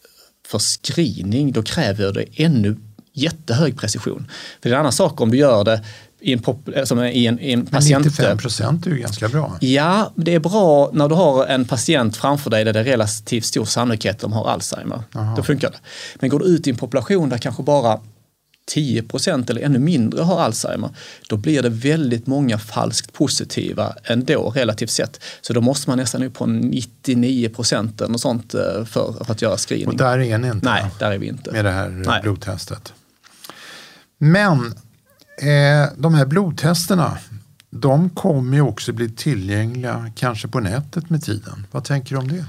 för 0.47 0.59
screening, 0.59 1.53
då 1.53 1.63
kräver 1.63 2.13
det 2.13 2.25
ännu 2.35 2.77
jättehög 3.12 3.79
precision. 3.79 4.27
För 4.62 4.68
det 4.68 4.75
är 4.75 4.75
en 4.75 4.81
annan 4.81 4.92
sak 4.92 5.20
om 5.20 5.31
du 5.31 5.37
gör 5.38 5.64
det 5.64 5.85
i 6.20 6.33
en, 6.33 6.38
pop, 6.38 6.68
som 6.85 7.05
i 7.05 7.27
en, 7.27 7.40
i 7.40 7.53
en 7.53 7.66
patient... 7.66 8.05
95 8.05 8.38
procent 8.38 8.87
är 8.87 8.90
ju 8.90 8.99
ganska 8.99 9.29
bra. 9.29 9.57
Ja, 9.61 10.12
det 10.14 10.35
är 10.35 10.40
bra 10.40 10.90
när 10.92 11.09
du 11.09 11.14
har 11.14 11.46
en 11.46 11.64
patient 11.64 12.16
framför 12.16 12.51
dig 12.51 12.64
där 12.64 12.73
det 12.73 12.81
är 12.81 12.85
relativt 12.85 13.44
stor 13.44 13.64
sannolikhet 13.64 14.14
att 14.14 14.20
de 14.20 14.33
har 14.33 14.49
Alzheimer. 14.49 15.03
Aha. 15.14 15.37
Då 15.37 15.42
funkar 15.42 15.70
det. 15.70 15.79
Men 16.14 16.31
går 16.31 16.38
du 16.38 16.44
ut 16.44 16.66
i 16.66 16.70
en 16.70 16.77
population 16.77 17.29
där 17.29 17.38
kanske 17.38 17.62
bara 17.62 18.01
10 18.70 19.03
procent 19.03 19.51
eller 19.51 19.62
ännu 19.62 19.79
mindre 19.79 20.23
har 20.23 20.40
Alzheimer, 20.40 20.90
då 21.29 21.37
blir 21.37 21.62
det 21.62 21.68
väldigt 21.68 22.27
många 22.27 22.59
falskt 22.59 23.12
positiva 23.12 23.94
ändå 24.05 24.51
relativt 24.51 24.90
sett. 24.90 25.20
Så 25.40 25.53
då 25.53 25.61
måste 25.61 25.90
man 25.90 25.99
nästan 25.99 26.23
upp 26.23 26.35
på 26.35 26.46
99 26.46 27.49
procent 27.49 28.01
och 28.01 28.20
sånt 28.20 28.55
eh, 28.55 28.61
för, 28.85 29.25
för, 29.25 29.33
att 29.33 29.42
göra 29.42 29.57
screening. 29.57 29.88
Och 29.88 29.96
där 29.96 30.18
är 30.18 30.38
ni 30.38 30.49
inte? 30.49 30.66
Nej, 30.66 30.85
där 30.99 31.11
är 31.11 31.18
vi 31.18 31.27
inte. 31.27 31.53
Med 31.53 31.64
det 31.64 31.70
här 31.70 31.88
Nej. 31.88 32.23
blodtestet. 32.23 32.92
Men 34.22 34.66
eh, 35.38 35.92
de 35.96 36.14
här 36.14 36.26
blodtesterna, 36.26 37.18
de 37.70 38.11
kommer 38.11 38.56
ju 38.56 38.62
också 38.62 38.92
bli 38.92 39.11
tillgängliga 39.11 40.11
kanske 40.16 40.48
på 40.48 40.61
nätet 40.61 41.11
med 41.11 41.22
tiden. 41.22 41.66
Vad 41.70 41.85
tänker 41.85 42.11
du 42.11 42.16
om 42.16 42.28
det? 42.28 42.44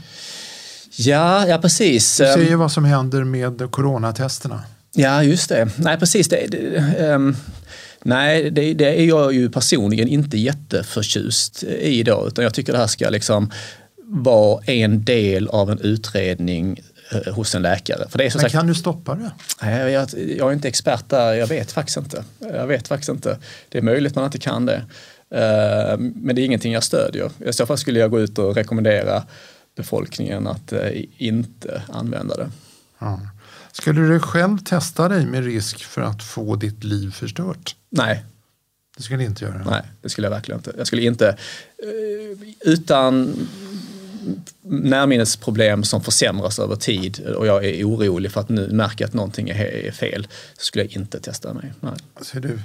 Ja, 0.98 1.48
ja 1.48 1.58
precis. 1.58 2.18
Du 2.18 2.26
ser 2.26 2.50
ju 2.50 2.56
vad 2.56 2.72
som 2.72 2.86
händer 2.86 3.24
med 3.24 3.72
coronatesterna. 3.72 4.64
Ja, 4.94 5.24
just 5.24 5.50
det. 5.50 5.70
Nej, 5.78 5.98
precis. 5.98 6.30
Det, 6.30 6.48
det 6.48 7.08
um, 7.08 7.36
nej, 8.04 8.52
det, 8.52 8.74
det, 8.74 9.02
är 9.02 9.06
jag 9.06 9.34
ju 9.34 9.50
personligen 9.50 10.08
inte 10.08 10.38
jätteförtjust 10.38 11.64
i 11.64 12.04
då, 12.04 12.28
utan 12.28 12.44
jag 12.44 12.54
tycker 12.54 12.72
det 12.72 12.80
här 12.80 12.88
ska 12.88 13.10
liksom 13.10 13.52
vara 14.06 14.64
en 14.64 15.06
del 15.06 15.48
av 15.48 15.72
en 15.72 15.80
utredning 15.80 16.82
hos 17.32 17.56
en 17.56 17.62
läkare. 17.62 18.10
För 18.10 18.18
det 18.18 18.26
är 18.26 18.30
så 18.30 18.38
Men 18.38 18.42
sagt, 18.42 18.52
kan 18.52 18.68
du 18.68 18.76
stoppa 18.76 19.16
det? 19.16 19.32
Jag, 19.62 19.92
jag, 19.92 20.10
jag 20.38 20.50
är 20.50 20.54
inte 20.54 20.68
expert 20.68 21.10
där, 21.10 21.34
jag 21.34 21.48
vet 21.48 21.72
faktiskt 21.72 21.98
inte. 21.98 22.24
Jag 22.40 22.68
vet 22.68 22.88
faktiskt 22.88 23.10
inte. 23.10 23.38
Det 23.70 23.78
är 23.78 23.82
möjligt 23.82 24.16
man 24.16 24.26
inte 24.26 24.40
kan 24.40 24.66
det. 24.66 24.86
Eh, 25.30 25.98
men 25.98 26.36
det 26.36 26.42
är 26.42 26.46
ingenting 26.46 26.74
jag 26.74 26.84
stödjer. 26.84 27.32
I 27.46 27.54
så 27.54 27.66
fall 27.66 27.78
skulle 27.78 28.00
jag 28.00 28.12
gå 28.12 28.20
ut 28.20 28.38
och 28.38 28.56
rekommendera 28.56 29.24
befolkningen 29.76 30.48
att 30.48 30.74
eh, 30.74 30.90
inte 31.18 31.82
använda 31.90 32.36
det. 32.36 32.50
Ja. 33.00 33.20
Skulle 33.72 34.02
du 34.02 34.20
själv 34.20 34.58
testa 34.58 35.10
dig 35.10 35.26
med 35.26 35.46
risk 35.46 35.84
för 35.84 36.02
att 36.02 36.24
få 36.24 36.56
ditt 36.56 36.84
liv 36.84 37.12
förstört? 37.12 37.76
Nej. 37.90 38.26
Det 38.98 39.04
skulle 39.04 39.24
inte 39.24 39.46
göra? 39.46 39.64
Nej, 39.66 39.82
det 40.02 40.10
skulle 40.10 40.26
jag 40.26 40.32
verkligen 40.32 40.60
inte. 40.60 40.74
Jag 40.78 40.88
skulle 40.88 41.02
inte, 41.02 41.38
utan 42.62 43.36
närminnesproblem 44.62 45.84
som 45.84 46.04
försämras 46.04 46.60
över 46.60 46.76
tid 46.76 47.20
och 47.20 47.48
jag 47.48 47.66
är 47.66 47.84
orolig 47.84 48.32
för 48.32 48.42
att 48.42 48.50
nu 48.50 48.68
märker 48.72 49.06
att 49.06 49.14
någonting 49.14 49.50
är 49.50 49.92
fel 49.92 50.28
så 50.58 50.66
skulle 50.66 50.84
jag 50.84 50.92
inte 50.94 51.20
testa 51.20 51.54
mig. 51.54 51.74
Nej. 51.80 51.94
Alltså 52.14 52.40
du, 52.40 52.60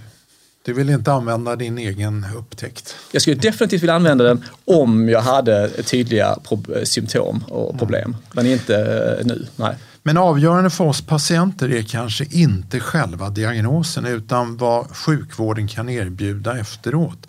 du 0.62 0.72
vill 0.72 0.90
inte 0.90 1.12
använda 1.12 1.56
din 1.56 1.78
egen 1.78 2.26
upptäckt? 2.36 2.96
Jag 3.12 3.22
skulle 3.22 3.36
definitivt 3.36 3.82
vilja 3.82 3.94
använda 3.94 4.24
den 4.24 4.44
om 4.64 5.08
jag 5.08 5.20
hade 5.20 5.68
tydliga 5.82 6.38
symptom 6.84 7.44
och 7.48 7.78
problem, 7.78 8.10
mm. 8.10 8.16
men 8.32 8.46
inte 8.46 8.76
eh, 9.20 9.26
nu. 9.26 9.46
Nej. 9.56 9.76
Men 10.02 10.16
avgörande 10.16 10.70
för 10.70 10.84
oss 10.84 11.02
patienter 11.02 11.72
är 11.72 11.82
kanske 11.82 12.24
inte 12.30 12.80
själva 12.80 13.30
diagnosen 13.30 14.06
utan 14.06 14.56
vad 14.56 14.96
sjukvården 14.96 15.68
kan 15.68 15.88
erbjuda 15.88 16.58
efteråt. 16.58 17.26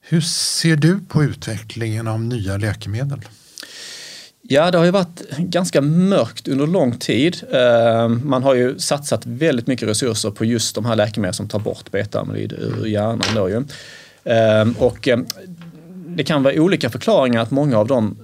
Hur 0.00 0.20
ser 0.20 0.76
du 0.76 1.00
på 1.08 1.24
utvecklingen 1.24 2.08
av 2.08 2.20
nya 2.20 2.56
läkemedel? 2.56 3.20
Ja, 4.42 4.70
det 4.70 4.78
har 4.78 4.84
ju 4.84 4.90
varit 4.90 5.30
ganska 5.38 5.80
mörkt 5.80 6.48
under 6.48 6.66
lång 6.66 6.98
tid. 6.98 7.42
Eh, 7.50 8.08
man 8.08 8.42
har 8.42 8.54
ju 8.54 8.78
satsat 8.78 9.26
väldigt 9.26 9.66
mycket 9.66 9.88
resurser 9.88 10.30
på 10.30 10.44
just 10.44 10.74
de 10.74 10.84
här 10.84 10.96
läkemedlen 10.96 11.34
som 11.34 11.48
tar 11.48 11.58
bort 11.58 11.90
beta-amyloid 11.90 12.52
ur 12.52 12.86
hjärnan. 12.86 13.34
Då 13.34 13.48
ju. 13.48 13.64
Eh, 14.24 14.68
och 14.78 15.08
eh, 15.08 15.18
det 16.06 16.24
kan 16.24 16.42
vara 16.42 16.54
olika 16.54 16.90
förklaringar 16.90 17.42
att 17.42 17.50
många 17.50 17.78
av 17.78 17.86
de 17.86 18.18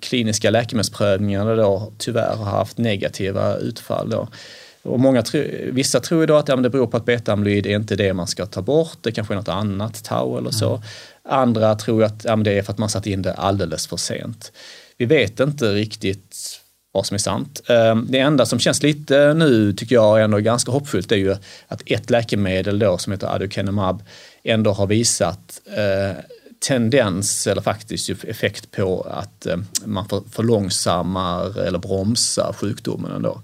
kliniska 0.00 0.50
läkemedelsprövningarna 0.50 1.54
då 1.54 1.92
tyvärr 1.98 2.36
har 2.36 2.44
haft 2.44 2.78
negativa 2.78 3.56
utfall. 3.56 4.10
Då. 4.10 4.28
Och 4.82 5.00
många, 5.00 5.24
vissa 5.72 6.00
tror 6.00 6.26
då 6.26 6.36
att 6.36 6.48
ja, 6.48 6.56
det 6.56 6.70
beror 6.70 6.86
på 6.86 6.96
att 6.96 7.04
beta-amyloid 7.04 7.66
är 7.66 7.76
inte 7.76 7.96
det 7.96 8.14
man 8.14 8.26
ska 8.26 8.46
ta 8.46 8.62
bort, 8.62 8.98
det 9.00 9.12
kanske 9.12 9.34
är 9.34 9.36
något 9.36 9.48
annat, 9.48 10.04
tau 10.04 10.38
eller 10.38 10.50
så. 10.50 10.68
Mm. 10.68 10.80
Andra 11.28 11.74
tror 11.74 12.04
att 12.04 12.24
ja, 12.24 12.36
det 12.36 12.58
är 12.58 12.62
för 12.62 12.72
att 12.72 12.78
man 12.78 12.88
satt 12.88 13.06
in 13.06 13.22
det 13.22 13.34
alldeles 13.34 13.86
för 13.86 13.96
sent. 13.96 14.52
Vi 14.96 15.04
vet 15.04 15.40
inte 15.40 15.72
riktigt 15.72 16.60
vad 16.92 17.06
som 17.06 17.14
är 17.14 17.18
sant. 17.18 17.60
Ehm, 17.68 18.06
det 18.10 18.18
enda 18.18 18.46
som 18.46 18.58
känns 18.58 18.82
lite 18.82 19.34
nu, 19.34 19.72
tycker 19.72 19.94
jag, 19.94 20.22
ändå 20.22 20.38
ganska 20.38 20.72
hoppfullt 20.72 21.12
är 21.12 21.16
ju 21.16 21.36
att 21.68 21.82
ett 21.86 22.10
läkemedel 22.10 22.78
då 22.78 22.98
som 22.98 23.12
heter 23.12 23.26
aducanumab 23.26 24.02
ändå 24.44 24.72
har 24.72 24.86
visat 24.86 25.60
eh, 25.76 26.16
tendens 26.68 27.46
eller 27.46 27.62
faktiskt 27.62 28.10
effekt 28.10 28.70
på 28.70 29.00
att 29.00 29.46
eh, 29.46 29.56
man 29.84 30.08
förlångsammar 30.30 31.60
eller 31.60 31.78
bromsar 31.78 32.52
sjukdomen 32.52 33.12
ändå. 33.12 33.42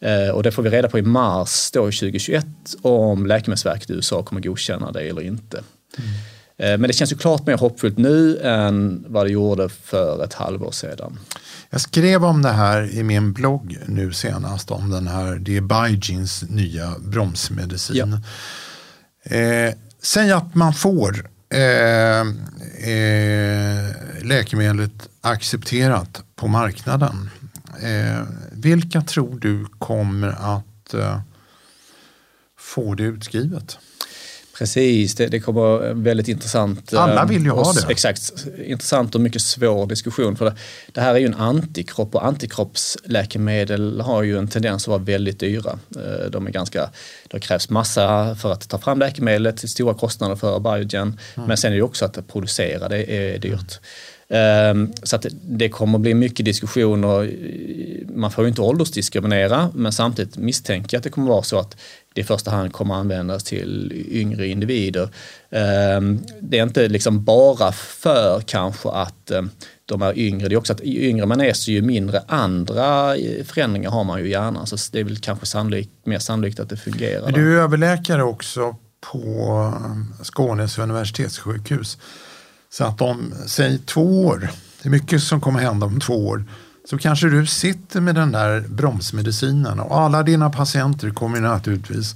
Eh, 0.00 0.28
och 0.28 0.42
det 0.42 0.52
får 0.52 0.62
vi 0.62 0.70
reda 0.70 0.88
på 0.88 0.98
i 0.98 1.02
mars 1.02 1.70
då 1.70 1.80
2021 1.80 2.46
om 2.82 3.26
Läkemedelsverket 3.26 3.90
i 3.90 3.92
USA 3.92 4.22
kommer 4.22 4.40
godkänna 4.40 4.92
det 4.92 5.02
eller 5.02 5.22
inte. 5.22 5.56
Mm. 5.98 6.10
Men 6.56 6.82
det 6.82 6.92
känns 6.92 7.12
ju 7.12 7.16
klart 7.16 7.46
mer 7.46 7.56
hoppfullt 7.58 7.98
nu 7.98 8.38
än 8.38 9.04
vad 9.08 9.26
det 9.26 9.30
gjorde 9.30 9.68
för 9.68 10.24
ett 10.24 10.34
halvår 10.34 10.70
sedan. 10.70 11.18
Jag 11.70 11.80
skrev 11.80 12.24
om 12.24 12.42
det 12.42 12.52
här 12.52 12.94
i 12.94 13.02
min 13.02 13.32
blogg 13.32 13.78
nu 13.86 14.12
senast 14.12 14.70
om 14.70 14.90
den 14.90 15.06
här, 15.06 15.34
det 15.34 15.56
är 15.56 15.60
Biogens 15.60 16.44
nya 16.48 16.94
bromsmedicin. 16.98 18.20
Ja. 19.24 19.36
Eh, 19.36 19.74
säg 20.02 20.32
att 20.32 20.54
man 20.54 20.74
får 20.74 21.28
eh, 21.54 22.20
eh, 22.90 23.90
läkemedlet 24.22 25.08
accepterat 25.20 26.22
på 26.36 26.48
marknaden. 26.48 27.30
Eh, 27.82 28.22
vilka 28.52 29.00
tror 29.00 29.38
du 29.40 29.66
kommer 29.78 30.28
att 30.28 30.94
eh, 30.94 31.20
få 32.58 32.94
det 32.94 33.02
utskrivet? 33.02 33.78
Precis, 34.58 35.14
det, 35.14 35.26
det 35.26 35.40
kommer 35.40 35.60
vara 35.60 35.92
väldigt 35.92 36.28
intressant. 36.28 36.94
Alla 36.94 37.22
eh, 37.22 37.28
vill 37.28 37.42
ju 37.42 37.50
ha 37.50 37.72
det. 37.72 37.86
Exakt, 37.90 38.32
intressant 38.64 39.14
och 39.14 39.20
mycket 39.20 39.42
svår 39.42 39.86
diskussion. 39.86 40.36
För 40.36 40.44
det, 40.44 40.54
det, 40.92 41.00
här 41.00 41.14
är 41.14 41.18
ju 41.18 41.26
en 41.26 41.34
antikropp 41.34 42.14
och 42.14 42.26
antikroppsläkemedel 42.26 44.00
har 44.00 44.22
ju 44.22 44.38
en 44.38 44.48
tendens 44.48 44.84
att 44.84 44.88
vara 44.88 44.98
väldigt 44.98 45.40
dyra. 45.40 45.78
Eh, 45.96 46.30
de 46.30 46.46
är 46.46 46.50
ganska, 46.50 46.90
det 47.28 47.40
krävs 47.40 47.70
massa 47.70 48.36
för 48.36 48.52
att 48.52 48.68
ta 48.68 48.78
fram 48.78 48.98
läkemedlet, 48.98 49.70
stora 49.70 49.94
kostnader 49.94 50.36
för 50.36 50.60
Biogen. 50.60 51.20
Mm. 51.34 51.48
Men 51.48 51.56
sen 51.56 51.72
är 51.72 51.76
det 51.76 51.82
också 51.82 52.04
att 52.04 52.28
producera 52.28 52.88
det 52.88 53.12
är 53.12 53.38
dyrt. 53.38 53.80
Mm. 54.28 54.92
Så 55.02 55.16
att 55.16 55.26
det 55.42 55.68
kommer 55.68 55.98
bli 55.98 56.14
mycket 56.14 56.46
diskussioner. 56.46 57.30
Man 58.14 58.30
får 58.30 58.44
ju 58.44 58.48
inte 58.48 58.60
åldersdiskriminera 58.60 59.70
men 59.74 59.92
samtidigt 59.92 60.36
misstänker 60.36 60.96
jag 60.96 60.98
att 60.98 61.04
det 61.04 61.10
kommer 61.10 61.28
vara 61.28 61.42
så 61.42 61.58
att 61.58 61.76
det 62.14 62.20
i 62.20 62.24
första 62.24 62.50
hand 62.50 62.72
kommer 62.72 62.94
användas 62.94 63.44
till 63.44 63.92
yngre 64.10 64.46
individer. 64.46 65.08
Ehm, 65.50 66.20
det 66.40 66.58
är 66.58 66.62
inte 66.62 66.88
liksom 66.88 67.24
bara 67.24 67.72
för 67.72 68.40
kanske 68.46 68.88
att 68.88 69.30
ehm, 69.30 69.50
de 69.86 70.02
är 70.02 70.18
yngre, 70.18 70.48
det 70.48 70.54
är 70.54 70.56
också 70.56 70.72
att 70.72 70.84
ju 70.84 71.08
yngre 71.08 71.26
man 71.26 71.40
är 71.40 71.52
så 71.52 71.70
ju 71.70 71.82
mindre 71.82 72.22
andra 72.26 73.16
förändringar 73.44 73.90
har 73.90 74.04
man 74.04 74.20
ju 74.20 74.26
i 74.26 74.30
hjärnan. 74.30 74.66
Så 74.66 74.76
det 74.92 75.00
är 75.00 75.04
väl 75.04 75.18
kanske 75.18 75.46
sannolikt, 75.46 75.90
mer 76.04 76.18
sannolikt 76.18 76.60
att 76.60 76.68
det 76.68 76.76
fungerar. 76.76 77.32
Du 77.32 77.58
är 77.58 77.62
överläkare 77.62 78.22
också 78.22 78.76
på 79.12 79.72
ehm, 79.76 80.14
Skånes 80.22 80.78
universitetssjukhus. 80.78 81.98
Så 82.76 82.84
att 82.84 83.00
om, 83.00 83.34
säg 83.46 83.78
två 83.78 84.26
år, 84.26 84.50
det 84.82 84.88
är 84.88 84.90
mycket 84.90 85.22
som 85.22 85.40
kommer 85.40 85.60
hända 85.60 85.86
om 85.86 86.00
två 86.00 86.26
år, 86.26 86.44
så 86.90 86.98
kanske 86.98 87.28
du 87.28 87.46
sitter 87.46 88.00
med 88.00 88.14
den 88.14 88.32
där 88.32 88.60
bromsmedicinen 88.60 89.80
och 89.80 90.00
alla 90.00 90.22
dina 90.22 90.50
patienter 90.50 91.10
kommer 91.10 91.40
naturligtvis 91.40 92.14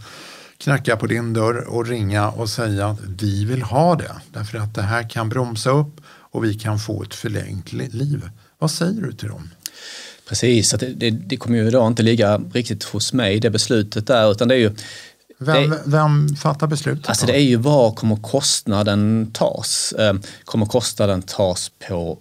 knacka 0.59 0.97
på 0.97 1.07
din 1.07 1.33
dörr 1.33 1.68
och 1.68 1.87
ringa 1.87 2.29
och 2.29 2.49
säga 2.49 2.87
att 2.87 3.01
vi 3.01 3.44
vill 3.44 3.62
ha 3.62 3.94
det 3.94 4.12
därför 4.33 4.59
att 4.59 4.75
det 4.75 4.83
här 4.83 5.11
kan 5.11 5.29
bromsa 5.29 5.71
upp 5.71 6.01
och 6.07 6.44
vi 6.44 6.55
kan 6.55 6.79
få 6.79 7.03
ett 7.03 7.14
förlängt 7.14 7.73
liv. 7.73 8.31
Vad 8.59 8.71
säger 8.71 9.03
du 9.03 9.12
till 9.12 9.29
dem? 9.29 9.51
Precis, 10.29 10.71
det, 10.71 10.87
det, 10.87 11.11
det 11.11 11.37
kommer 11.37 11.59
ju 11.59 11.68
idag 11.68 11.87
inte 11.87 12.03
ligga 12.03 12.40
riktigt 12.53 12.85
hos 12.85 13.12
mig 13.12 13.40
det 13.40 13.51
beslutet 13.51 14.07
där 14.07 14.33
utan 14.33 14.49
det 14.49 14.55
är 14.55 14.59
ju 14.59 14.75
vem, 15.38 15.70
det, 15.70 15.81
vem 15.85 16.29
fattar 16.29 16.66
beslutet? 16.66 17.09
Alltså 17.09 17.27
det 17.27 17.37
är 17.37 17.42
ju 17.42 17.57
var 17.57 17.92
kommer 17.92 18.16
kostnaden 18.16 19.31
tas? 19.33 19.92
Eh, 19.92 20.14
kommer 20.44 20.66
kostnaden 20.66 21.22
tas 21.22 21.70
på 21.88 22.18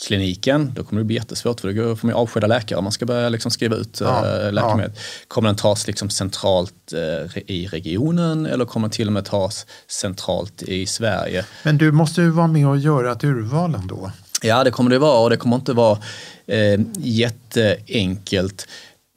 kliniken, 0.00 0.72
då 0.74 0.84
kommer 0.84 1.00
det 1.00 1.04
bli 1.04 1.16
jättesvårt 1.16 1.60
för 1.60 1.72
då 1.72 1.96
får 1.96 2.08
man 2.08 2.16
avskeda 2.16 2.46
läkare 2.46 2.78
om 2.78 2.84
man 2.84 2.92
ska 2.92 3.06
börja 3.06 3.28
liksom 3.28 3.50
skriva 3.50 3.76
ut 3.76 4.00
ja, 4.00 4.46
äh, 4.46 4.52
läkemedel. 4.52 4.92
Ja. 4.94 5.02
Kommer 5.28 5.48
den 5.48 5.56
tas 5.56 5.86
liksom 5.86 6.10
centralt 6.10 6.92
äh, 6.92 7.42
i 7.46 7.68
regionen 7.72 8.46
eller 8.46 8.64
kommer 8.64 8.88
den 8.88 8.92
till 8.92 9.06
och 9.06 9.12
med 9.12 9.24
tas 9.24 9.66
centralt 9.88 10.62
i 10.62 10.86
Sverige? 10.86 11.44
Men 11.62 11.78
du 11.78 11.92
måste 11.92 12.22
ju 12.22 12.30
vara 12.30 12.46
med 12.46 12.68
och 12.68 12.78
göra 12.78 13.12
ett 13.12 13.24
urval 13.24 13.74
ändå. 13.74 14.10
Ja, 14.42 14.64
det 14.64 14.70
kommer 14.70 14.90
det 14.90 14.98
vara 14.98 15.18
och 15.18 15.30
det 15.30 15.36
kommer 15.36 15.56
inte 15.56 15.72
vara 15.72 15.98
äh, 16.46 16.80
jätteenkelt. 16.96 18.68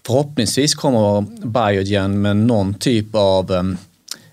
Förhoppningsvis 0.06 0.76
kommer 0.76 1.22
Biogen 1.46 2.22
med 2.22 2.38
någon 2.38 2.74
typ 2.74 3.16
av 3.16 3.76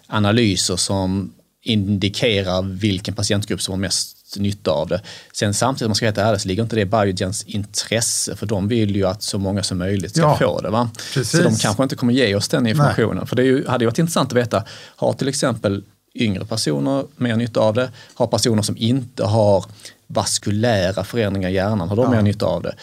analyser 0.07 0.77
som 0.77 1.33
indikerar 1.63 2.63
vilken 2.63 3.15
patientgrupp 3.15 3.63
som 3.63 3.73
har 3.73 3.79
mest 3.79 4.37
nytta 4.37 4.71
av 4.71 4.89
det. 4.89 5.01
Sen 5.33 5.55
samtidigt, 5.55 5.87
om 5.87 5.89
man 5.89 5.95
ska 5.95 6.13
vara 6.13 6.29
ärlig, 6.29 6.41
så 6.41 6.49
ligger 6.49 6.63
inte 6.63 6.77
det 6.77 6.83
i 6.83 6.85
Biogens 6.85 7.45
intresse, 7.45 8.37
för 8.37 8.47
de 8.47 8.69
vill 8.69 8.97
ju 8.97 9.07
att 9.07 9.23
så 9.23 9.39
många 9.39 9.63
som 9.63 9.79
möjligt 9.79 10.11
ska 10.11 10.21
ja, 10.21 10.37
få 10.37 10.61
det. 10.61 10.71
Va? 10.71 10.91
Så 11.25 11.43
de 11.43 11.57
kanske 11.57 11.83
inte 11.83 11.97
kommer 11.97 12.13
ge 12.13 12.35
oss 12.35 12.49
den 12.49 12.67
informationen. 12.67 13.17
Nej. 13.17 13.27
För 13.27 13.37
det 13.37 13.43
ju, 13.43 13.67
hade 13.67 13.85
ju 13.85 13.87
varit 13.87 13.99
intressant 13.99 14.33
att 14.33 14.39
veta, 14.39 14.65
har 14.97 15.13
till 15.13 15.29
exempel 15.29 15.85
yngre 16.15 16.45
personer 16.45 17.05
mer 17.17 17.37
nytta 17.37 17.61
av 17.61 17.75
det? 17.75 17.91
Har 18.15 18.27
personer 18.27 18.63
som 18.63 18.77
inte 18.77 19.25
har 19.25 19.65
vaskulära 20.07 21.05
förändringar 21.05 21.49
i 21.49 21.53
hjärnan, 21.53 21.89
har 21.89 21.97
de 21.97 22.05
ja. 22.05 22.11
mer 22.11 22.23
nytta 22.23 22.47
av 22.47 22.63
det? 22.63 22.75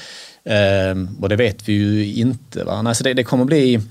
Ehm, 0.45 1.17
och 1.21 1.29
det 1.29 1.35
vet 1.35 1.69
vi 1.69 1.73
ju 1.73 2.13
inte. 2.13 2.63
Va? 2.63 2.81
Nej, 2.81 2.95
så 2.95 3.03
det, 3.03 3.13
det 3.13 3.23
kommer 3.23 3.45
bli 3.45 3.81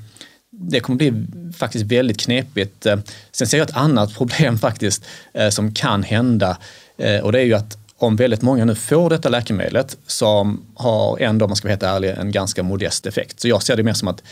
det 0.51 0.81
kommer 0.81 0.97
bli 0.97 1.13
faktiskt 1.57 1.85
väldigt 1.85 2.21
knepigt. 2.21 2.87
Sen 3.33 3.47
ser 3.47 3.59
jag 3.59 3.69
ett 3.69 3.77
annat 3.77 4.15
problem 4.19 4.59
faktiskt 4.59 5.05
eh, 5.35 5.49
som 5.49 5.75
kan 5.75 6.03
hända 6.03 6.57
Eh, 6.99 7.21
och 7.21 7.33
det 7.33 7.41
är 7.41 7.45
ju 7.45 7.55
att 7.55 7.79
om 7.97 8.17
väldigt 8.17 8.43
många 8.43 8.65
nu 8.65 8.75
får 8.75 9.11
detta 9.11 9.29
läkemedlet 9.29 9.97
som 10.07 10.67
har 10.75 11.19
ändå, 11.19 11.45
om 11.45 11.51
man 11.51 11.57
ska 11.57 11.69
vara 11.69 11.73
helt 11.73 11.83
ärlig, 11.83 12.11
en 12.11 12.33
ganska 12.33 12.63
modest 12.63 13.07
effekt. 13.07 13.41
Så 13.41 13.49
jag 13.49 13.63
ser 13.63 13.77
det 13.77 13.83
mer 13.83 13.93
som 13.93 14.09
att 14.09 14.23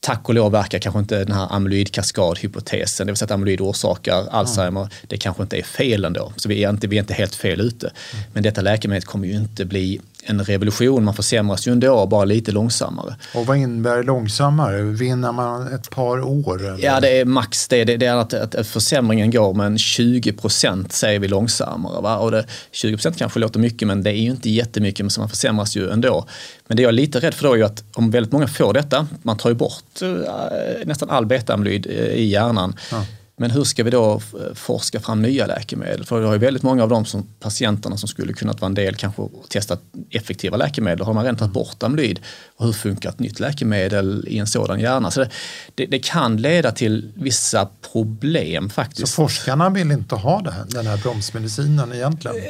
tack 0.00 0.28
och 0.28 0.34
lov 0.34 0.52
verkar 0.52 0.78
kanske 0.78 0.98
inte 0.98 1.24
den 1.24 1.32
här 1.32 1.46
amyloidkaskadhypotesen, 1.50 3.06
det 3.06 3.12
vill 3.12 3.16
säga 3.16 3.24
att 3.24 3.30
amyloid 3.30 3.60
orsakar 3.60 4.26
Alzheimer, 4.30 4.80
mm. 4.80 4.92
det 5.06 5.16
kanske 5.16 5.42
inte 5.42 5.58
är 5.58 5.62
fel 5.62 6.04
ändå. 6.04 6.32
Så 6.36 6.48
vi 6.48 6.64
är 6.64 6.70
inte, 6.70 6.86
vi 6.86 6.96
är 6.96 7.00
inte 7.00 7.14
helt 7.14 7.34
fel 7.34 7.60
ute. 7.60 7.86
Mm. 7.86 8.24
Men 8.32 8.42
detta 8.42 8.60
läkemedel 8.60 9.02
kommer 9.02 9.28
ju 9.28 9.34
inte 9.34 9.64
bli 9.64 10.00
en 10.28 10.44
revolution. 10.44 11.04
Man 11.04 11.14
försämras 11.14 11.68
ju 11.68 11.72
ändå, 11.72 12.06
bara 12.06 12.24
lite 12.24 12.52
långsammare. 12.52 13.16
Och 13.34 13.46
vad 13.46 13.56
innebär 13.56 14.02
långsammare? 14.02 14.82
Vinner 14.82 15.32
man 15.32 15.74
ett 15.74 15.90
par 15.90 16.20
år? 16.20 16.66
Eller? 16.66 16.84
Ja, 16.84 17.00
det 17.00 17.20
är 17.20 17.24
max 17.24 17.68
det. 17.68 17.84
Det, 17.84 18.06
är 18.06 18.16
att, 18.16 18.34
att, 18.34 18.66
försämringen 18.66 19.30
går 19.30 19.54
med 19.54 19.80
20 19.80 20.32
procent 20.32 20.92
säger 20.92 21.18
vi 21.18 21.28
långsammare. 21.28 22.02
Va? 22.02 22.16
Och 22.16 22.30
det, 22.30 22.46
20 22.72 22.96
procent 22.96 23.18
kanske 23.18 23.38
låter 23.38 23.60
mycket, 23.60 23.88
men 23.88 24.02
det 24.02 24.10
är 24.10 24.22
ju 24.22 24.30
inte 24.30 24.50
jättemycket, 24.50 25.12
så 25.12 25.20
man 25.20 25.28
försämras 25.28 25.76
ju 25.76 25.90
ändå. 25.90 26.26
Men 26.66 26.76
det 26.76 26.82
jag 26.82 26.88
är 26.88 26.92
lite 26.92 27.20
rädd 27.20 27.34
för 27.34 27.48
då 27.48 27.52
är 27.52 27.56
ju 27.56 27.64
att 27.64 27.84
om 27.94 28.10
väldigt 28.10 28.32
många 28.32 28.46
får 28.46 28.72
detta, 28.72 29.06
man 29.22 29.36
tar 29.36 29.50
ju 29.50 29.54
bort 29.54 30.02
äh, 30.02 30.08
nästan 30.84 31.10
all 31.10 31.26
beta-amyloid 31.26 31.86
eh, 31.86 32.06
i 32.06 32.24
hjärnan. 32.24 32.76
Ja 32.90 33.04
men 33.38 33.50
hur 33.50 33.64
ska 33.64 33.84
vi 33.84 33.90
då 33.90 34.20
forska 34.54 35.00
fram 35.00 35.22
nya 35.22 35.46
läkemedel? 35.46 36.04
För 36.04 36.20
vi 36.20 36.26
har 36.26 36.32
ju 36.32 36.38
väldigt 36.38 36.62
många 36.62 36.82
av 36.82 36.88
de 36.88 37.04
som, 37.04 37.26
patienterna 37.40 37.96
som 37.96 38.08
skulle 38.08 38.32
kunnat 38.32 38.60
vara 38.60 38.68
en 38.68 38.74
del 38.74 38.94
kanske 38.94 39.22
testat 39.48 39.82
effektiva 40.10 40.56
läkemedel. 40.56 41.06
Har 41.06 41.12
man 41.12 41.24
redan 41.24 41.36
tagit 41.36 41.52
bort 41.52 41.82
amyloid? 41.82 42.20
Och 42.56 42.66
hur 42.66 42.72
funkar 42.72 43.08
ett 43.08 43.18
nytt 43.18 43.40
läkemedel 43.40 44.24
i 44.28 44.38
en 44.38 44.46
sådan 44.46 44.80
hjärna? 44.80 45.10
Så 45.10 45.20
det, 45.20 45.30
det, 45.74 45.86
det, 45.86 45.98
kan 45.98 46.36
leda 46.36 46.72
till 46.72 47.12
vissa 47.16 47.68
problem 47.92 48.70
faktiskt. 48.70 49.08
Så 49.08 49.14
forskarna 49.14 49.70
vill 49.70 49.92
inte 49.92 50.14
ha 50.14 50.40
det 50.40 50.50
här, 50.50 50.64
den 50.68 50.86
här 50.86 50.96
bromsmedicinen 50.96 51.92
egentligen? 51.92 52.36
Eh, 52.36 52.42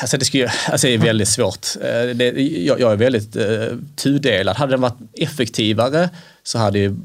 alltså 0.00 0.16
det, 0.16 0.24
skulle, 0.24 0.52
alltså 0.68 0.86
det 0.86 0.94
är 0.94 0.98
väldigt 0.98 1.28
svårt. 1.28 1.66
Eh, 1.80 2.16
det, 2.16 2.30
jag, 2.40 2.80
jag 2.80 2.92
är 2.92 2.96
väldigt 2.96 3.36
uh, 3.36 3.78
tudelad. 3.96 4.56
Hade 4.56 4.72
den 4.72 4.80
varit 4.80 4.98
effektivare 5.12 6.10
så 6.42 6.58
hade 6.58 6.96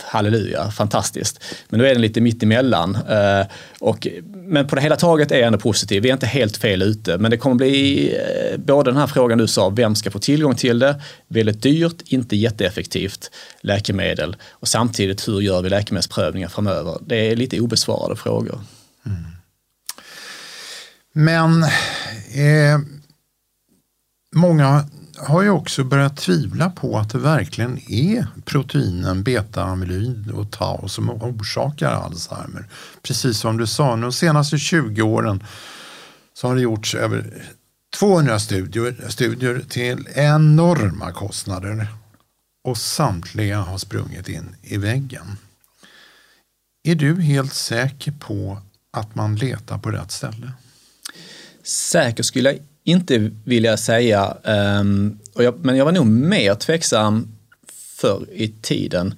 halleluja, 0.00 0.70
fantastiskt. 0.70 1.44
Men 1.68 1.80
nu 1.80 1.86
är 1.86 1.92
den 1.92 2.02
lite 2.02 2.20
mittemellan. 2.20 2.94
Eh, 2.94 3.46
och, 3.80 4.08
men 4.32 4.66
på 4.66 4.74
det 4.74 4.80
hela 4.82 4.96
taget 4.96 5.32
är 5.32 5.36
jag 5.36 5.46
ändå 5.46 5.58
positiv. 5.58 6.02
Vi 6.02 6.08
är 6.08 6.12
inte 6.12 6.26
helt 6.26 6.56
fel 6.56 6.82
ute, 6.82 7.18
men 7.18 7.30
det 7.30 7.36
kommer 7.36 7.56
bli 7.56 8.08
eh, 8.14 8.58
både 8.58 8.90
den 8.90 9.00
här 9.00 9.06
frågan 9.06 9.38
du 9.38 9.46
sa, 9.46 9.68
vem 9.68 9.94
ska 9.94 10.10
få 10.10 10.18
tillgång 10.18 10.54
till 10.54 10.78
det? 10.78 11.02
Väldigt 11.28 11.62
dyrt, 11.62 12.02
inte 12.04 12.36
jätteeffektivt 12.36 13.30
läkemedel. 13.60 14.36
Och 14.50 14.68
samtidigt, 14.68 15.28
hur 15.28 15.40
gör 15.40 15.62
vi 15.62 15.68
läkemedelsprövningar 15.68 16.48
framöver? 16.48 16.98
Det 17.06 17.16
är 17.16 17.36
lite 17.36 17.60
obesvarade 17.60 18.16
frågor. 18.16 18.60
Mm. 19.06 19.18
Men 21.12 21.62
eh, 21.62 22.78
många 24.34 24.84
har 25.18 25.42
ju 25.42 25.50
också 25.50 25.84
börjat 25.84 26.16
tvivla 26.16 26.70
på 26.70 26.98
att 26.98 27.10
det 27.10 27.18
verkligen 27.18 27.78
är 27.92 28.26
proteinen 28.44 29.24
beta-amyloid 29.24 30.30
och 30.30 30.50
tau 30.50 30.88
som 30.88 31.10
orsakar 31.10 31.92
Alzheimer. 31.92 32.68
Precis 33.02 33.38
som 33.38 33.56
du 33.56 33.66
sa, 33.66 33.96
de 33.96 34.12
senaste 34.12 34.58
20 34.58 35.02
åren 35.02 35.44
så 36.34 36.48
har 36.48 36.54
det 36.54 36.60
gjorts 36.60 36.94
över 36.94 37.42
200 37.98 38.38
studier, 38.38 38.96
studier 39.08 39.64
till 39.68 40.08
enorma 40.14 41.12
kostnader 41.12 41.86
och 42.64 42.78
samtliga 42.78 43.58
har 43.58 43.78
sprungit 43.78 44.28
in 44.28 44.56
i 44.62 44.76
väggen. 44.76 45.36
Är 46.84 46.94
du 46.94 47.20
helt 47.20 47.54
säker 47.54 48.12
på 48.12 48.58
att 48.90 49.14
man 49.14 49.36
letar 49.36 49.78
på 49.78 49.90
rätt 49.90 50.10
ställe? 50.10 50.52
Säker 51.62 52.22
skulle 52.22 52.52
jag 52.52 52.60
inte 52.86 53.30
vilja 53.44 53.76
säga, 53.76 54.36
um, 54.80 55.18
och 55.34 55.44
jag, 55.44 55.64
men 55.64 55.76
jag 55.76 55.84
var 55.84 55.92
nog 55.92 56.06
mer 56.06 56.54
tveksam 56.54 57.28
förr 57.96 58.26
i 58.32 58.48
tiden. 58.48 59.14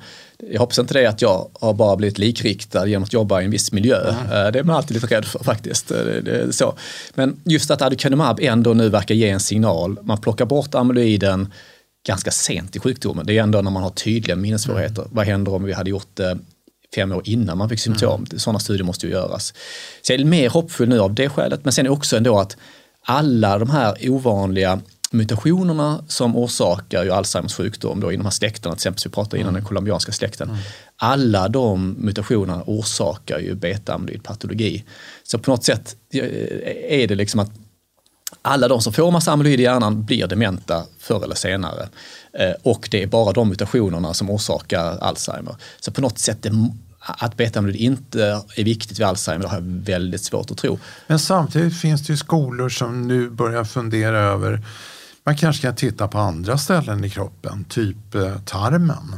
Jag 0.52 0.60
hoppas 0.60 0.78
inte 0.78 0.94
det 0.94 1.06
att 1.06 1.22
jag 1.22 1.48
har 1.60 1.74
bara 1.74 1.96
blivit 1.96 2.18
likriktad 2.18 2.86
genom 2.86 3.02
att 3.02 3.12
jobba 3.12 3.40
i 3.40 3.44
en 3.44 3.50
viss 3.50 3.72
miljö. 3.72 4.10
Mm. 4.10 4.52
Det 4.52 4.58
är 4.58 4.62
man 4.62 4.76
alltid 4.76 4.94
lite 4.94 5.06
rädd 5.06 5.24
för 5.24 5.44
faktiskt. 5.44 5.88
Det, 5.88 6.20
det, 6.20 6.52
så. 6.52 6.74
Men 7.14 7.40
just 7.44 7.70
att 7.70 7.82
aducanumab 7.82 8.40
ändå 8.40 8.74
nu 8.74 8.88
verkar 8.88 9.14
ge 9.14 9.28
en 9.28 9.40
signal. 9.40 9.98
Man 10.02 10.20
plockar 10.20 10.46
bort 10.46 10.74
amyloiden 10.74 11.52
ganska 12.06 12.30
sent 12.30 12.76
i 12.76 12.80
sjukdomen. 12.80 13.26
Det 13.26 13.38
är 13.38 13.42
ändå 13.42 13.62
när 13.62 13.70
man 13.70 13.82
har 13.82 13.90
tydliga 13.90 14.36
minnessvårigheter. 14.36 15.02
Mm. 15.02 15.14
Vad 15.14 15.26
händer 15.26 15.54
om 15.54 15.64
vi 15.64 15.72
hade 15.72 15.90
gjort 15.90 16.10
det 16.14 16.38
fem 16.94 17.12
år 17.12 17.22
innan 17.24 17.58
man 17.58 17.68
fick 17.68 17.80
symptom? 17.80 18.24
Mm. 18.30 18.38
Sådana 18.38 18.58
studier 18.58 18.84
måste 18.84 19.06
ju 19.06 19.12
göras. 19.12 19.54
Så 20.02 20.12
jag 20.12 20.20
är 20.20 20.24
mer 20.24 20.50
hoppfull 20.50 20.88
nu 20.88 21.00
av 21.00 21.14
det 21.14 21.28
skälet. 21.28 21.64
Men 21.64 21.72
sen 21.72 21.88
också 21.88 22.16
ändå 22.16 22.38
att 22.38 22.56
alla 23.10 23.58
de 23.58 23.70
här 23.70 24.10
ovanliga 24.10 24.80
mutationerna 25.10 26.04
som 26.08 26.36
orsakar 26.36 27.04
ju 27.04 27.10
Alzheimers 27.10 27.54
sjukdom 27.54 28.00
då 28.00 28.12
i 28.12 28.16
de 28.16 28.24
här 28.24 28.30
släkterna, 28.30 28.74
till 28.74 28.78
exempel 28.78 29.02
vi 29.04 29.10
pratade 29.10 29.36
innan 29.36 29.48
mm. 29.48 29.60
den 29.60 29.68
colombianska 29.68 30.12
släkten. 30.12 30.48
Mm. 30.48 30.60
Alla 30.96 31.48
de 31.48 31.96
mutationerna 31.98 32.62
orsakar 32.66 33.38
ju 33.38 33.54
beta-amyloidpatologi. 33.54 34.84
Så 35.22 35.38
på 35.38 35.50
något 35.50 35.64
sätt 35.64 35.96
är 36.88 37.06
det 37.06 37.14
liksom 37.14 37.40
att 37.40 37.50
alla 38.42 38.68
de 38.68 38.80
som 38.80 38.92
får 38.92 39.10
massa 39.10 39.32
amyloid 39.32 39.60
i 39.60 39.62
hjärnan 39.62 40.04
blir 40.04 40.26
dementa 40.26 40.84
förr 40.98 41.24
eller 41.24 41.34
senare. 41.34 41.88
Eh, 42.32 42.52
och 42.62 42.88
det 42.90 43.02
är 43.02 43.06
bara 43.06 43.32
de 43.32 43.48
mutationerna 43.48 44.14
som 44.14 44.30
orsakar 44.30 44.98
Alzheimer. 44.98 45.56
Så 45.80 45.92
på 45.92 46.00
något 46.00 46.18
sätt 46.18 46.46
att 47.18 47.36
beta-amyloid 47.36 47.76
inte 47.76 48.42
är 48.56 48.64
viktigt 48.64 49.00
vid 49.00 49.06
Alzheimer 49.06 49.42
det 49.42 49.48
har 49.48 49.56
jag 49.56 49.64
väldigt 49.64 50.24
svårt 50.24 50.50
att 50.50 50.58
tro. 50.58 50.78
Men 51.06 51.18
samtidigt 51.18 51.80
finns 51.80 52.06
det 52.06 52.12
ju 52.12 52.16
skolor 52.16 52.68
som 52.68 53.08
nu 53.08 53.30
börjar 53.30 53.64
fundera 53.64 54.18
över 54.18 54.62
man 55.24 55.36
kanske 55.36 55.62
kan 55.62 55.74
titta 55.74 56.08
på 56.08 56.18
andra 56.18 56.58
ställen 56.58 57.04
i 57.04 57.10
kroppen, 57.10 57.64
typ 57.64 58.14
eh, 58.14 58.38
tarmen 58.38 59.16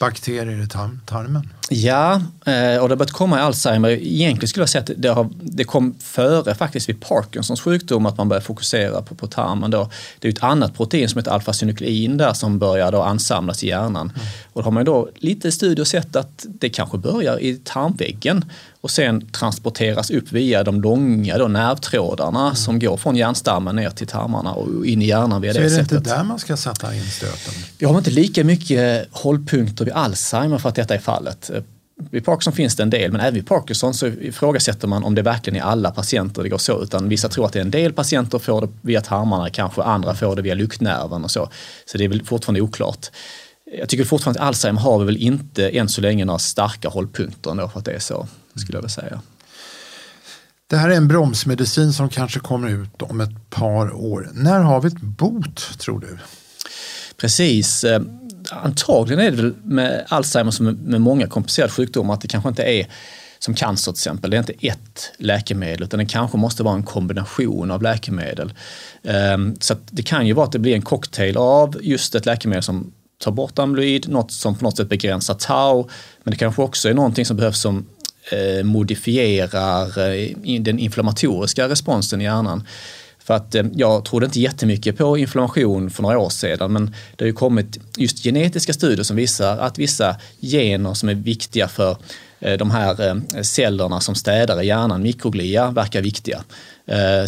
bakterier 0.00 0.62
i 0.62 0.68
tarmen? 1.06 1.48
Ja, 1.70 2.14
eh, 2.46 2.76
och 2.76 2.88
det 2.88 2.92
har 2.92 2.96
börjat 2.96 3.10
komma 3.10 3.38
i 3.38 3.42
Alzheimer. 3.42 3.90
Egentligen 3.90 4.48
skulle 4.48 4.62
jag 4.62 4.68
säga 4.68 4.82
att 4.82 4.90
det, 4.96 5.08
har, 5.08 5.28
det 5.42 5.64
kom 5.64 5.94
före 6.00 6.54
faktiskt 6.54 6.88
vid 6.88 7.00
Parkinsons 7.00 7.60
sjukdom 7.60 8.06
att 8.06 8.18
man 8.18 8.28
börjar 8.28 8.40
fokusera 8.40 9.02
på, 9.02 9.14
på 9.14 9.26
tarmen. 9.26 9.70
Då. 9.70 9.90
Det 10.18 10.28
är 10.28 10.32
ett 10.32 10.42
annat 10.42 10.74
protein 10.74 11.08
som 11.08 11.18
heter 11.18 11.30
alfasynuklein 11.30 12.16
där 12.16 12.32
som 12.32 12.58
börjar 12.58 12.92
då 12.92 13.02
ansamlas 13.02 13.64
i 13.64 13.68
hjärnan. 13.68 14.12
Mm. 14.14 14.26
Och 14.52 14.62
då 14.62 14.66
har 14.66 14.72
man 14.72 14.84
då 14.84 15.08
lite 15.16 15.48
i 15.48 15.52
studier 15.52 15.84
sett 15.84 16.16
att 16.16 16.46
det 16.48 16.68
kanske 16.68 16.98
börjar 16.98 17.42
i 17.42 17.56
tarmväggen 17.64 18.44
och 18.82 18.90
sen 18.90 19.26
transporteras 19.26 20.10
upp 20.10 20.32
via 20.32 20.64
de 20.64 20.80
långa 20.82 21.38
då, 21.38 21.48
nervtrådarna 21.48 22.42
mm. 22.42 22.54
som 22.54 22.78
går 22.78 22.96
från 22.96 23.16
hjärnstammen 23.16 23.76
ner 23.76 23.90
till 23.90 24.06
tarmarna 24.06 24.52
och 24.52 24.86
in 24.86 25.02
i 25.02 25.06
hjärnan 25.06 25.40
via 25.40 25.52
Så 25.52 25.58
det 25.58 25.64
är 25.64 25.68
det 25.68 25.76
sättet. 25.76 25.92
inte 25.92 26.16
där 26.16 26.24
man 26.24 26.38
ska 26.38 26.56
sätta 26.56 26.94
in 26.94 27.04
stöten? 27.04 27.54
Vi 27.78 27.86
har 27.86 27.98
inte 27.98 28.10
lika 28.10 28.44
mycket 28.44 29.08
hållpunkter 29.10 29.84
vid 29.84 29.94
Alzheimer 29.94 30.58
för 30.58 30.68
att 30.68 30.74
detta 30.74 30.94
är 30.94 30.98
fallet. 30.98 31.50
Vid 32.10 32.24
Parkinson 32.24 32.52
finns 32.52 32.76
det 32.76 32.82
en 32.82 32.90
del, 32.90 33.12
men 33.12 33.20
även 33.20 33.34
vid 33.34 33.46
Parkinson 33.46 33.94
så 33.94 34.06
ifrågasätter 34.06 34.88
man 34.88 35.04
om 35.04 35.14
det 35.14 35.22
verkligen 35.22 35.62
är 35.62 35.64
alla 35.64 35.90
patienter 35.90 36.42
det 36.42 36.48
går 36.48 36.58
så. 36.58 36.82
Utan 36.82 37.08
vissa 37.08 37.28
tror 37.28 37.46
att 37.46 37.52
det 37.52 37.58
är 37.58 37.64
en 37.64 37.70
del 37.70 37.92
patienter 37.92 38.38
får 38.38 38.60
det 38.60 38.68
via 38.82 39.00
tarmarna, 39.00 39.50
kanske 39.50 39.82
andra 39.82 40.14
får 40.14 40.36
det 40.36 40.42
via 40.42 40.54
luktnerven 40.54 41.24
och 41.24 41.30
så. 41.30 41.50
Så 41.86 41.98
det 41.98 42.04
är 42.04 42.08
väl 42.08 42.24
fortfarande 42.24 42.60
oklart. 42.60 43.06
Jag 43.78 43.88
tycker 43.88 44.04
fortfarande 44.04 44.40
att 44.40 44.46
Alzheimer 44.46 44.80
har 44.80 44.98
vi 44.98 45.04
väl 45.04 45.16
inte 45.16 45.68
än 45.68 45.88
så 45.88 46.00
länge 46.00 46.24
några 46.24 46.38
starka 46.38 46.88
hållpunkter 46.88 47.50
ändå 47.50 47.68
för 47.68 47.78
att 47.78 47.84
det 47.84 47.92
är 47.92 47.98
så, 47.98 48.28
skulle 48.54 48.76
jag 48.76 48.82
vilja 48.82 48.88
säga. 48.88 49.20
Det 50.66 50.76
här 50.76 50.90
är 50.90 50.96
en 50.96 51.08
bromsmedicin 51.08 51.92
som 51.92 52.08
kanske 52.08 52.40
kommer 52.40 52.68
ut 52.68 53.02
om 53.02 53.20
ett 53.20 53.50
par 53.50 53.92
år. 53.92 54.30
När 54.32 54.60
har 54.60 54.80
vi 54.80 54.88
ett 54.88 55.00
bot, 55.00 55.78
tror 55.78 56.00
du? 56.00 56.18
Precis. 57.16 57.84
Antagligen 58.62 59.26
är 59.26 59.30
det 59.30 59.36
väl 59.36 59.54
med 59.64 60.04
Alzheimer 60.08 60.50
som 60.50 60.66
med 60.66 61.00
många 61.00 61.26
komplicerade 61.26 61.72
sjukdomar 61.72 62.14
att 62.14 62.20
det 62.20 62.28
kanske 62.28 62.48
inte 62.48 62.62
är 62.62 62.86
som 63.38 63.54
cancer 63.54 63.92
till 63.92 63.98
exempel, 63.98 64.30
det 64.30 64.36
är 64.36 64.38
inte 64.38 64.66
ett 64.66 65.12
läkemedel 65.16 65.82
utan 65.82 65.98
det 65.98 66.06
kanske 66.06 66.36
måste 66.36 66.62
vara 66.62 66.74
en 66.74 66.82
kombination 66.82 67.70
av 67.70 67.82
läkemedel. 67.82 68.52
Ehm, 69.02 69.56
så 69.60 69.74
det 69.90 70.02
kan 70.02 70.26
ju 70.26 70.32
vara 70.32 70.46
att 70.46 70.52
det 70.52 70.58
blir 70.58 70.74
en 70.74 70.82
cocktail 70.82 71.36
av 71.36 71.76
just 71.82 72.14
ett 72.14 72.26
läkemedel 72.26 72.62
som 72.62 72.92
tar 73.18 73.32
bort 73.32 73.58
amyloid, 73.58 74.08
något 74.08 74.32
som 74.32 74.54
på 74.54 74.64
något 74.64 74.76
sätt 74.76 74.88
begränsar 74.88 75.34
tau, 75.34 75.88
men 76.22 76.30
det 76.32 76.36
kanske 76.36 76.62
också 76.62 76.88
är 76.88 76.94
någonting 76.94 77.26
som 77.26 77.36
behövs 77.36 77.60
som 77.60 77.86
eh, 78.32 78.64
modifierar 78.64 80.12
eh, 80.14 80.60
den 80.60 80.78
inflammatoriska 80.78 81.68
responsen 81.68 82.20
i 82.20 82.24
hjärnan. 82.24 82.66
För 83.24 83.34
att 83.34 83.54
eh, 83.54 83.64
jag 83.74 84.04
trodde 84.04 84.26
inte 84.26 84.40
jättemycket 84.40 84.98
på 84.98 85.18
inflammation 85.18 85.90
för 85.90 86.02
några 86.02 86.18
år 86.18 86.30
sedan 86.30 86.72
men 86.72 86.94
det 87.16 87.24
har 87.24 87.26
ju 87.26 87.32
kommit 87.32 87.78
just 87.96 88.24
genetiska 88.24 88.72
studier 88.72 89.04
som 89.04 89.16
visar 89.16 89.58
att 89.58 89.78
vissa 89.78 90.16
gener 90.40 90.94
som 90.94 91.08
är 91.08 91.14
viktiga 91.14 91.68
för 91.68 91.96
eh, 92.40 92.58
de 92.58 92.70
här 92.70 93.08
eh, 93.08 93.42
cellerna 93.42 94.00
som 94.00 94.14
städar 94.14 94.62
i 94.62 94.66
hjärnan, 94.66 95.02
mikroglia, 95.02 95.70
verkar 95.70 96.02
viktiga. 96.02 96.44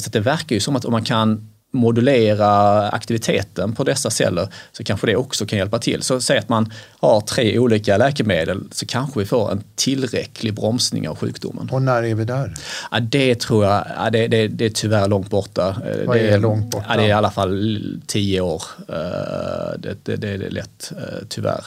Så 0.00 0.10
det 0.10 0.20
verkar 0.20 0.54
ju 0.56 0.60
som 0.60 0.76
att 0.76 0.84
om 0.84 0.92
man 0.92 1.04
kan 1.04 1.53
modulera 1.74 2.82
aktiviteten 2.88 3.72
på 3.72 3.84
dessa 3.84 4.10
celler 4.10 4.48
så 4.72 4.84
kanske 4.84 5.06
det 5.06 5.16
också 5.16 5.46
kan 5.46 5.58
hjälpa 5.58 5.78
till. 5.78 6.02
Så 6.02 6.20
säg 6.20 6.38
att 6.38 6.48
man 6.48 6.72
har 7.00 7.20
tre 7.20 7.58
olika 7.58 7.96
läkemedel 7.96 8.68
så 8.70 8.86
kanske 8.86 9.20
vi 9.20 9.26
får 9.26 9.52
en 9.52 9.62
tillräcklig 9.74 10.54
bromsning 10.54 11.08
av 11.08 11.16
sjukdomen. 11.16 11.68
Och 11.72 11.82
när 11.82 12.02
är 12.02 12.14
vi 12.14 12.24
där? 12.24 12.54
Ja, 12.90 13.00
det 13.00 13.40
tror 13.40 13.64
jag, 13.64 13.86
ja, 13.96 14.10
det, 14.10 14.28
det, 14.28 14.48
det 14.48 14.64
är 14.64 14.70
tyvärr 14.70 15.08
långt 15.08 15.30
borta. 15.30 15.76
Vad 16.06 16.16
det 16.16 16.30
är 16.30 16.38
långt 16.38 16.70
borta? 16.70 16.86
Ja, 16.88 16.96
det 16.96 17.02
är 17.02 17.08
i 17.08 17.12
alla 17.12 17.30
fall 17.30 18.00
tio 18.06 18.40
år. 18.40 18.62
Eh, 18.88 19.78
det, 19.78 19.96
det, 20.02 20.16
det 20.16 20.28
är 20.28 20.50
lätt, 20.50 20.92
eh, 20.96 21.26
tyvärr. 21.28 21.64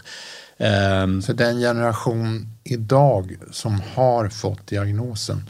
Ehm. 0.57 1.21
Så 1.21 1.33
den 1.33 1.59
generation 1.59 2.47
idag 2.63 3.37
som 3.51 3.81
har 3.95 4.29
fått 4.29 4.67
diagnosen 4.67 5.43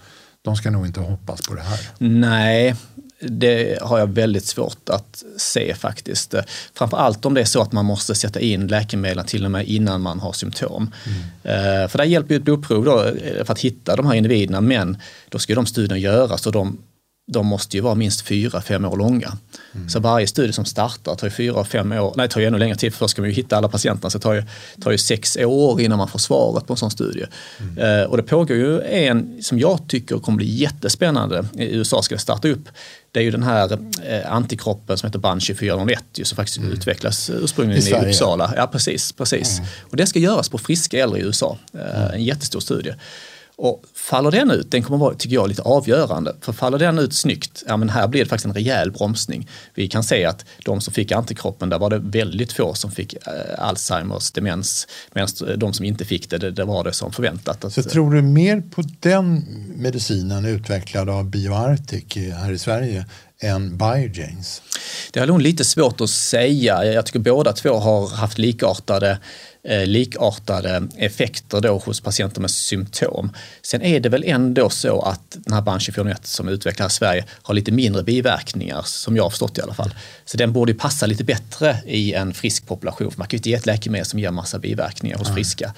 de 0.48 0.56
ska 0.56 0.72
nog 0.72 0.86
inte 0.86 1.00
hoppas 1.00 1.48
på 1.48 1.54
det 1.54 1.62
här. 1.62 1.80
Nej, 1.98 2.76
det 3.20 3.82
har 3.82 4.00
jag 4.00 4.08
väldigt 4.08 4.46
svårt 4.46 4.90
att 4.90 5.24
se 5.38 5.76
faktiskt. 5.76 6.34
Framförallt 6.74 7.26
om 7.26 7.34
det 7.34 7.42
är 7.42 7.46
så 7.46 7.62
att 7.62 7.72
man 7.72 7.86
måste 7.86 8.16
sätta 8.16 8.40
in 8.40 8.68
läkemedel 8.68 9.26
till 9.26 9.46
och 9.46 9.52
med 9.52 9.68
innan 9.68 10.02
man 10.02 10.20
har 10.20 10.34
symptom. 10.34 10.94
Mm. 11.44 11.90
För 11.90 11.98
där 11.98 12.06
hjälper 12.06 12.34
ju 12.34 12.38
ett 12.38 12.44
blodprov 12.44 12.86
då 12.86 13.04
eh, 13.04 13.46
för 13.46 13.54
att 13.54 13.60
hitta 13.60 13.96
de 13.96 14.06
här 14.06 14.14
individerna 14.14 14.62
men 14.62 14.98
då 15.30 15.40
ska 15.40 15.56
de 15.56 15.66
studierna 15.66 15.98
göras 15.98 16.48
och 16.48 16.52
de 16.52 16.78
de 17.30 17.48
måste 17.48 17.78
ju 17.78 17.82
vara 17.82 17.96
minst 17.96 18.22
fyra, 18.22 18.62
fem 18.62 18.86
år 18.86 18.98
långa. 18.98 19.38
Mm. 19.76 19.90
Så 19.90 20.00
varje 20.00 20.28
studie 20.28 20.54
som 20.54 20.66
startar 20.66 21.16
tar 21.16 21.28
ju 21.28 21.32
fyra, 21.32 21.64
fem 21.64 21.92
år, 21.92 22.14
nej 22.18 22.28
det 22.28 22.34
tar 22.34 22.42
ju 22.42 22.48
ännu 22.48 22.58
längre 22.58 22.76
tid, 22.76 22.94
för 22.94 23.00
först 23.00 23.12
ska 23.12 23.22
man 23.22 23.30
ju 23.30 23.36
hitta 23.36 23.58
alla 23.58 23.70
patienterna, 23.70 24.10
så 24.10 24.18
det 24.18 24.22
tar 24.22 24.34
ju, 24.34 24.44
tar 24.82 24.92
ju 24.92 24.98
sex 24.98 25.38
år 25.38 25.82
innan 25.82 25.98
man 25.98 26.08
får 26.08 26.20
svaret 26.20 26.68
på 26.68 26.74
en 26.74 26.78
sån 26.78 26.92
studie. 26.92 27.26
Mm. 27.60 28.02
Eh, 28.02 28.06
och 28.06 28.18
det 28.18 28.24
pågår 28.24 28.58
ju 28.58 28.82
en 28.82 29.44
som 29.44 29.60
jag 29.60 29.80
tycker 29.88 30.20
kommer 30.20 30.38
bli 30.38 30.56
jättespännande, 30.56 31.46
i 31.54 31.76
USA 31.76 32.02
ska 32.02 32.16
det 32.16 32.22
starta 32.22 32.48
upp, 32.48 32.70
det 33.12 33.20
är 33.20 33.24
ju 33.24 33.32
den 33.32 33.44
här 33.44 33.80
eh, 34.04 34.34
antikroppen 34.34 34.98
som 34.98 35.08
heter 35.08 35.20
BAN 35.20 35.40
2401 35.40 36.04
som 36.24 36.36
faktiskt 36.36 36.58
mm. 36.58 36.72
utvecklas 36.72 37.30
ursprungligen 37.30 38.04
i, 38.04 38.08
i 38.08 38.10
Uppsala. 38.10 38.54
Ja 38.56 38.68
precis, 38.68 39.12
precis. 39.12 39.62
Och 39.82 39.98
det 39.98 40.08
ska 40.08 40.20
göras 40.20 40.50
på 40.50 40.58
friska 40.58 41.04
äldre 41.04 41.20
i 41.20 41.24
USA, 41.24 41.58
eh, 41.74 42.14
en 42.14 42.24
jättestor 42.24 42.60
studie. 42.60 42.94
Och 43.60 43.84
faller 43.94 44.32
den 44.32 44.52
ut, 44.52 44.72
den 44.72 44.84
kommer 44.84 44.98
vara, 44.98 45.16
tycker 45.16 45.36
jag, 45.36 45.50
lite 45.50 45.62
avgörande. 45.62 46.36
För 46.42 46.54
faller 46.54 46.80
den 46.80 47.00
ut 47.00 47.14
snyggt, 47.14 47.64
ja 47.68 47.78
men 47.78 47.90
här 47.90 48.08
blir 48.08 48.24
det 48.24 48.30
faktiskt 48.30 48.46
en 48.46 48.54
rejäl 48.54 48.92
bromsning. 48.92 49.50
Vi 49.74 49.88
kan 49.88 50.04
se 50.04 50.26
att 50.26 50.46
de 50.66 50.82
som 50.82 50.94
fick 50.94 51.12
antikroppen, 51.12 51.70
där 51.70 51.80
var 51.80 51.90
det 51.90 52.00
väldigt 52.00 52.54
få 52.54 52.74
som 52.74 52.92
fick 52.92 53.14
eh, 53.14 53.22
Alzheimers 53.58 54.32
demens. 54.32 54.88
Medan 55.14 55.30
de 55.58 55.74
som 55.74 55.86
inte 55.86 56.06
fick 56.06 56.30
det, 56.30 56.38
det, 56.38 56.52
det 56.52 56.64
var 56.64 56.84
det 56.84 56.94
som 56.94 57.12
förväntat. 57.12 57.66
Att, 57.66 57.74
Så 57.74 57.84
tror 57.84 58.14
du 58.14 58.22
mer 58.22 58.62
på 58.62 58.84
den 59.00 59.46
medicinen 59.76 60.46
utvecklad 60.46 61.10
av 61.10 61.30
BioArctic 61.30 62.16
här 62.16 62.52
i 62.52 62.60
Sverige 62.60 63.06
än 63.42 63.78
Biogenes? 63.78 64.62
Det 65.12 65.20
är 65.20 65.28
nog 65.28 65.42
lite 65.42 65.66
svårt 65.66 66.02
att 66.02 66.10
säga. 66.10 66.86
Jag 66.86 67.06
tycker 67.06 67.20
båda 67.20 67.54
två 67.54 67.74
har 67.78 68.10
haft 68.10 68.38
likartade 68.38 69.12
Eh, 69.12 69.20
likartade 69.68 70.88
effekter 70.98 71.62
då 71.62 71.78
hos 71.78 72.02
patienter 72.02 72.42
med 72.42 72.52
symptom. 72.52 73.32
Sen 73.62 73.82
är 73.82 74.00
det 74.00 74.10
väl 74.10 74.24
ändå 74.28 74.70
så 74.70 75.02
att 75.02 75.32
den 75.32 75.54
här 75.54 75.62
BAN 75.62 75.80
2401 75.80 76.28
som 76.28 76.48
utvecklas 76.48 76.94
i 76.94 76.96
Sverige 76.96 77.26
har 77.42 77.54
lite 77.54 77.72
mindre 77.72 78.04
biverkningar, 78.04 78.82
som 78.86 79.16
jag 79.16 79.24
har 79.24 79.30
förstått 79.30 79.58
i 79.58 79.62
alla 79.62 79.74
fall. 79.74 79.96
Så 80.26 80.38
den 80.38 80.54
borde 80.54 80.74
passa 80.74 81.06
lite 81.06 81.24
bättre 81.24 81.78
i 81.86 82.14
en 82.14 82.34
frisk 82.34 82.68
population, 82.68 83.12
för 83.12 83.18
man 83.18 83.28
kan 83.28 83.36
ju 83.36 83.40
inte 83.40 83.50
ge 83.50 83.56
ett 83.56 83.66
läkemedel 83.66 84.06
som 84.06 84.20
ger 84.20 84.32
massa 84.32 84.60
biverkningar 84.60 85.18
hos 85.18 85.34
friska. 85.34 85.74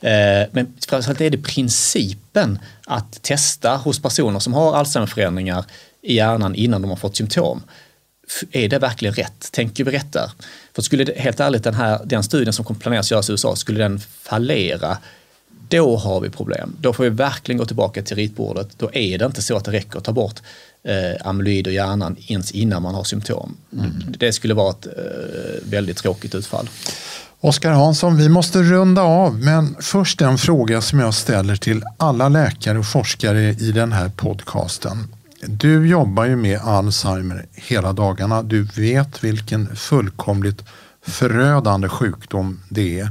Eh, 0.00 0.48
men 0.52 0.74
framförallt 0.88 1.20
är 1.20 1.30
det 1.30 1.38
principen 1.38 2.58
att 2.86 3.22
testa 3.22 3.76
hos 3.76 4.02
personer 4.02 4.38
som 4.38 4.52
har 4.52 4.74
Alzheimerförändringar 4.74 5.64
i 6.02 6.14
hjärnan 6.14 6.54
innan 6.54 6.82
de 6.82 6.90
har 6.90 6.96
fått 6.96 7.16
symptom 7.16 7.62
är 8.52 8.68
det 8.68 8.78
verkligen 8.78 9.14
rätt? 9.14 9.52
Tänker 9.52 9.84
vi 9.84 9.90
rätt 9.90 10.12
där? 10.12 10.30
För 10.74 10.82
skulle 10.82 11.04
det, 11.04 11.18
helt 11.18 11.40
ärligt 11.40 11.64
den, 11.64 11.74
här, 11.74 12.00
den 12.04 12.22
studien 12.22 12.52
som 12.52 12.74
planeras 12.74 13.10
göras 13.10 13.28
i 13.28 13.32
USA, 13.32 13.56
skulle 13.56 13.78
den 13.78 14.00
fallera, 14.22 14.98
då 15.68 15.96
har 15.96 16.20
vi 16.20 16.30
problem. 16.30 16.76
Då 16.80 16.92
får 16.92 17.04
vi 17.04 17.10
verkligen 17.10 17.58
gå 17.58 17.64
tillbaka 17.64 18.02
till 18.02 18.16
ritbordet. 18.16 18.68
Då 18.78 18.90
är 18.92 19.18
det 19.18 19.24
inte 19.24 19.42
så 19.42 19.56
att 19.56 19.64
det 19.64 19.72
räcker 19.72 19.98
att 19.98 20.04
ta 20.04 20.12
bort 20.12 20.40
eh, 20.84 21.26
amyloid 21.28 21.66
och 21.66 21.72
hjärnan 21.72 22.16
ens 22.26 22.50
innan 22.50 22.82
man 22.82 22.94
har 22.94 23.04
symptom. 23.04 23.56
Mm. 23.72 23.92
Det 24.18 24.32
skulle 24.32 24.54
vara 24.54 24.70
ett 24.70 24.86
eh, 24.86 24.92
väldigt 25.64 25.96
tråkigt 25.96 26.34
utfall. 26.34 26.68
Oskar 27.40 27.70
Hansson, 27.72 28.16
vi 28.16 28.28
måste 28.28 28.62
runda 28.62 29.02
av, 29.02 29.38
men 29.38 29.76
först 29.80 30.20
en 30.20 30.38
fråga 30.38 30.80
som 30.80 31.00
jag 31.00 31.14
ställer 31.14 31.56
till 31.56 31.82
alla 31.96 32.28
läkare 32.28 32.78
och 32.78 32.86
forskare 32.86 33.40
i 33.42 33.72
den 33.72 33.92
här 33.92 34.08
podcasten. 34.08 35.08
Du 35.46 35.86
jobbar 35.88 36.24
ju 36.24 36.36
med 36.36 36.60
Alzheimer 36.60 37.46
hela 37.52 37.92
dagarna. 37.92 38.42
Du 38.42 38.62
vet 38.62 39.24
vilken 39.24 39.76
fullkomligt 39.76 40.64
förödande 41.02 41.88
sjukdom 41.88 42.60
det 42.68 43.00
är. 43.00 43.10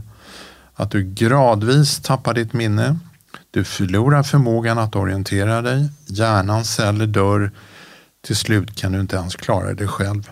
Att 0.74 0.92
du 0.92 1.04
gradvis 1.04 2.00
tappar 2.00 2.34
ditt 2.34 2.54
minne. 2.54 3.00
Du 3.52 3.64
förlorar 3.64 4.24
förmågan 4.24 4.78
att 4.78 4.96
orientera 4.96 5.62
dig. 5.62 5.90
Hjärnans 6.06 6.76
celler 6.76 7.08
dör. 7.08 7.52
Till 8.22 8.36
slut 8.36 8.76
kan 8.76 8.92
du 8.92 9.00
inte 9.00 9.16
ens 9.16 9.36
klara 9.36 9.74
dig 9.74 9.88
själv. 9.88 10.30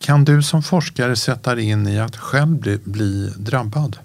Kan 0.00 0.24
du 0.24 0.42
som 0.42 0.62
forskare 0.62 1.16
sätta 1.16 1.54
dig 1.54 1.64
in 1.64 1.88
i 1.88 2.00
att 2.00 2.16
själv 2.16 2.58
bli, 2.60 2.78
bli 2.84 3.32
drabbad? 3.36 3.98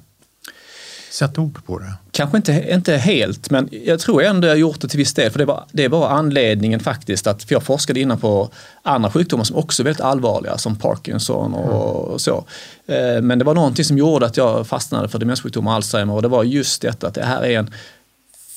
Sätt 1.12 1.38
ord 1.38 1.66
på 1.66 1.80
det. 1.80 1.94
Kanske 2.12 2.38
inte, 2.38 2.68
inte 2.74 2.98
helt, 2.98 3.50
men 3.50 3.70
jag 3.72 4.00
tror 4.00 4.24
ändå 4.24 4.48
jag 4.48 4.58
gjort 4.58 4.82
det 4.82 4.88
till 4.88 4.98
viss 4.98 5.14
del. 5.14 5.32
För 5.32 5.40
det 5.40 5.46
var, 5.46 5.66
det 5.72 5.88
var 5.88 6.10
anledningen 6.10 6.80
faktiskt 6.80 7.28
att, 7.28 7.44
för 7.44 7.56
jag 7.56 7.64
forskade 7.64 8.00
innan 8.00 8.18
på 8.18 8.50
andra 8.84 9.12
sjukdomar 9.12 9.44
som 9.44 9.56
också 9.56 9.82
är 9.82 9.84
väldigt 9.84 10.02
allvarliga, 10.02 10.58
som 10.58 10.76
Parkinson 10.76 11.54
och, 11.54 12.08
mm. 12.08 12.20
så. 12.20 12.46
Eh, 12.88 13.22
men 13.22 13.40
det 13.40 13.46
var 13.46 13.54
någonting 13.54 13.86
som 13.86 13.98
gjorde 13.98 14.26
att 14.26 14.38
jag 14.38 14.68
fastnade 14.68 15.10
för 15.10 15.20
demenssjukdom 15.20 15.68
och 15.68 15.74
Alzheimer 15.74 16.14
och 16.14 16.22
det 16.22 16.28
var 16.28 16.44
just 16.44 16.82
detta 16.82 17.08
att 17.08 17.14
det 17.14 17.26
här 17.26 17.46
är 17.46 17.60
en 17.60 17.74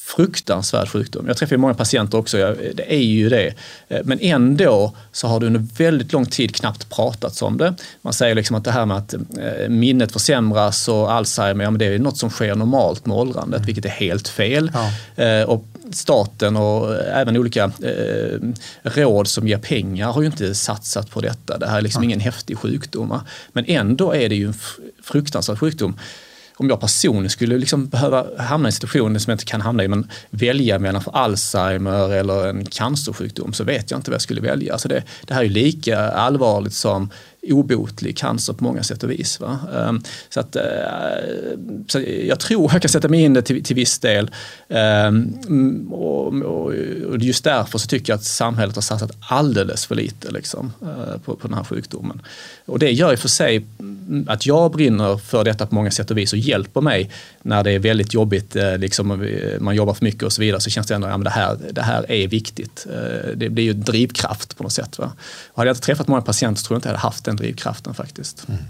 fruktansvärd 0.04 0.88
sjukdom. 0.88 1.26
Jag 1.26 1.36
träffar 1.36 1.56
många 1.56 1.74
patienter 1.74 2.18
också, 2.18 2.36
det 2.74 2.94
är 2.94 3.02
ju 3.02 3.28
det. 3.28 3.54
Eh, 3.88 4.00
men 4.04 4.18
ändå 4.20 4.96
så 5.12 5.28
har 5.28 5.40
det 5.40 5.46
under 5.46 5.66
väldigt 5.76 6.12
lång 6.12 6.26
tid 6.26 6.56
knappt 6.56 6.90
pratats 6.90 7.42
om 7.42 7.56
det. 7.56 7.74
Man 8.02 8.12
säger 8.12 8.34
liksom 8.34 8.56
att 8.56 8.64
det 8.64 8.70
här 8.70 8.86
med 8.86 8.96
att 8.96 9.14
eh, 9.14 9.68
minnet 9.68 10.12
försämras 10.12 10.88
och 10.88 11.12
Alzheimer, 11.12 11.64
ja, 11.64 11.70
men 11.70 11.78
det 11.78 11.86
är 11.86 11.98
något 11.98 12.18
som 12.18 12.30
sker 12.30 12.54
normalt 12.54 13.06
med 13.06 13.16
åldrandet, 13.16 13.58
mm. 13.58 13.66
vilket 13.66 13.84
är 13.84 13.88
helt 13.88 14.28
fel. 14.28 14.70
Ja. 14.74 15.24
Eh, 15.24 15.42
och 15.42 15.64
staten 15.92 16.56
och 16.56 16.94
även 16.96 17.36
olika 17.36 17.72
råd 18.82 19.28
som 19.28 19.48
ger 19.48 19.58
pengar 19.58 20.12
har 20.12 20.20
ju 20.20 20.26
inte 20.26 20.54
satsat 20.54 21.10
på 21.10 21.20
detta. 21.20 21.58
Det 21.58 21.66
här 21.66 21.78
är 21.78 21.82
liksom 21.82 22.02
ja. 22.02 22.04
ingen 22.04 22.20
häftig 22.20 22.58
sjukdom. 22.58 23.20
Men 23.52 23.64
ändå 23.68 24.12
är 24.12 24.28
det 24.28 24.34
ju 24.34 24.46
en 24.46 24.54
fruktansvärd 25.02 25.58
sjukdom 25.58 25.98
om 26.56 26.68
jag 26.68 26.80
personligen 26.80 27.30
skulle 27.30 27.58
liksom 27.58 27.86
behöva 27.86 28.26
hamna 28.38 28.68
i 28.68 28.68
en 28.68 28.72
situation 28.72 29.20
som 29.20 29.30
jag 29.30 29.34
inte 29.34 29.44
kan 29.44 29.60
hamna 29.60 29.84
i, 29.84 29.88
men 29.88 30.10
välja 30.30 30.78
mellan 30.78 31.02
för 31.02 31.16
Alzheimer 31.16 32.12
eller 32.12 32.48
en 32.48 32.64
cancersjukdom 32.64 33.52
så 33.52 33.64
vet 33.64 33.90
jag 33.90 33.98
inte 33.98 34.10
vad 34.10 34.14
jag 34.14 34.22
skulle 34.22 34.40
välja. 34.40 34.72
Alltså 34.72 34.88
det, 34.88 35.02
det 35.26 35.34
här 35.34 35.44
är 35.44 35.48
lika 35.48 35.98
allvarligt 35.98 36.74
som 36.74 37.10
obotlig 37.52 38.16
cancer 38.16 38.52
på 38.52 38.64
många 38.64 38.82
sätt 38.82 39.02
och 39.02 39.10
vis. 39.10 39.40
Va? 39.40 39.58
Ehm, 39.76 40.02
så, 40.28 40.40
att, 40.40 40.56
eh, 40.56 40.62
så 41.88 42.00
jag 42.28 42.40
tror 42.40 42.72
jag 42.72 42.82
kan 42.82 42.88
sätta 42.88 43.08
mig 43.08 43.20
in 43.20 43.34
det 43.34 43.42
till, 43.42 43.64
till 43.64 43.76
viss 43.76 43.98
del. 43.98 44.30
Ehm, 44.68 45.32
mm, 45.46 45.92
och, 45.92 46.34
och, 46.42 46.74
just 47.18 47.44
därför 47.44 47.78
så 47.78 47.86
tycker 47.86 48.12
jag 48.12 48.18
att 48.18 48.24
samhället 48.24 48.74
har 48.74 48.82
satsat 48.82 49.10
alldeles 49.28 49.86
för 49.86 49.94
lite 49.94 50.30
liksom, 50.30 50.72
eh, 50.82 51.18
på, 51.24 51.36
på 51.36 51.48
den 51.48 51.56
här 51.56 51.64
sjukdomen. 51.64 52.22
Och 52.66 52.78
det 52.78 52.90
gör 52.90 53.10
ju 53.10 53.16
för 53.16 53.28
sig 53.28 53.64
att 54.26 54.46
jag 54.46 54.72
brinner 54.72 55.16
för 55.16 55.44
detta 55.44 55.66
på 55.66 55.74
många 55.74 55.90
sätt 55.90 56.10
och 56.10 56.18
vis 56.18 56.32
och 56.32 56.38
hjälper 56.38 56.80
mig 56.80 57.10
när 57.42 57.64
det 57.64 57.70
är 57.70 57.78
väldigt 57.78 58.14
jobbigt, 58.14 58.56
eh, 58.56 58.78
liksom, 58.78 59.28
man 59.60 59.76
jobbar 59.76 59.94
för 59.94 60.04
mycket 60.04 60.22
och 60.22 60.32
så 60.32 60.42
vidare, 60.42 60.60
så 60.60 60.70
känns 60.70 60.86
det 60.86 60.94
ändå 60.94 61.06
att 61.06 61.12
ja, 61.12 61.18
det, 61.18 61.30
här, 61.30 61.58
det 61.72 61.82
här 61.82 62.10
är 62.10 62.28
viktigt. 62.28 62.86
Det 63.34 63.48
blir 63.48 63.64
ju 63.64 63.72
drivkraft 63.72 64.56
på 64.56 64.62
något 64.62 64.72
sätt. 64.72 64.98
Va? 64.98 65.12
Och 65.48 65.58
hade 65.58 65.68
jag 65.68 65.74
inte 65.74 65.86
träffat 65.86 66.08
många 66.08 66.22
patienter 66.22 66.60
så 66.60 66.66
tror 66.66 66.74
jag 66.74 66.78
inte 66.78 66.88
jag 66.88 66.92
hade 66.92 67.02
haft 67.02 67.24
den 67.24 67.33
den 67.36 67.46
drivkraften 67.46 67.94
faktiskt. 67.94 68.48
Mm. 68.48 68.60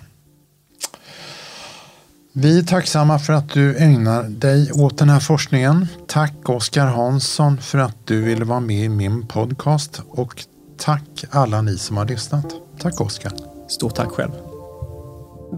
Vi 2.32 2.58
är 2.58 2.62
tacksamma 2.62 3.18
för 3.18 3.32
att 3.32 3.52
du 3.52 3.76
ägnar 3.76 4.22
dig 4.22 4.72
åt 4.72 4.98
den 4.98 5.08
här 5.08 5.20
forskningen. 5.20 5.86
Tack 6.06 6.48
Oskar 6.48 6.86
Hansson 6.86 7.60
för 7.60 7.78
att 7.78 7.96
du 8.04 8.22
ville 8.22 8.44
vara 8.44 8.60
med 8.60 8.84
i 8.84 8.88
min 8.88 9.26
podcast 9.26 10.02
och 10.08 10.44
tack 10.78 11.24
alla 11.30 11.62
ni 11.62 11.78
som 11.78 11.96
har 11.96 12.04
lyssnat. 12.04 12.46
Tack 12.78 13.00
Oskar. 13.00 13.32
Stort 13.68 13.94
tack 13.94 14.08
själv. 14.08 14.32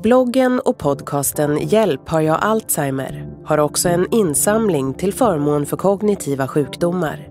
Bloggen 0.03 0.61
och 0.61 0.79
podcasten 0.79 1.69
Hjälp 1.69 2.09
har 2.09 2.21
jag 2.21 2.39
Alzheimer 2.41 3.27
har 3.45 3.59
också 3.59 3.89
en 3.89 4.07
insamling 4.11 4.95
till 4.95 5.15
förmån 5.15 5.67
för 5.67 5.77
kognitiva 5.77 6.49
sjukdomar. 6.49 7.29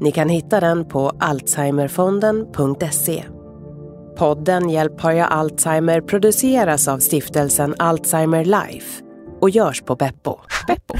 Ni 0.00 0.12
kan 0.12 0.28
hitta 0.28 0.60
den 0.60 0.84
på 0.84 1.12
alzheimerfonden.se. 1.18 3.24
Podden 4.20 4.70
Hjälp 4.70 5.00
har 5.00 5.12
jag 5.12 5.32
Alzheimer 5.32 6.00
produceras 6.00 6.88
av 6.88 6.98
stiftelsen 6.98 7.74
Alzheimer 7.78 8.44
Life 8.44 9.02
och 9.40 9.50
görs 9.50 9.82
på 9.82 9.96
Beppo. 9.96 10.36
Beppo. 10.66 10.94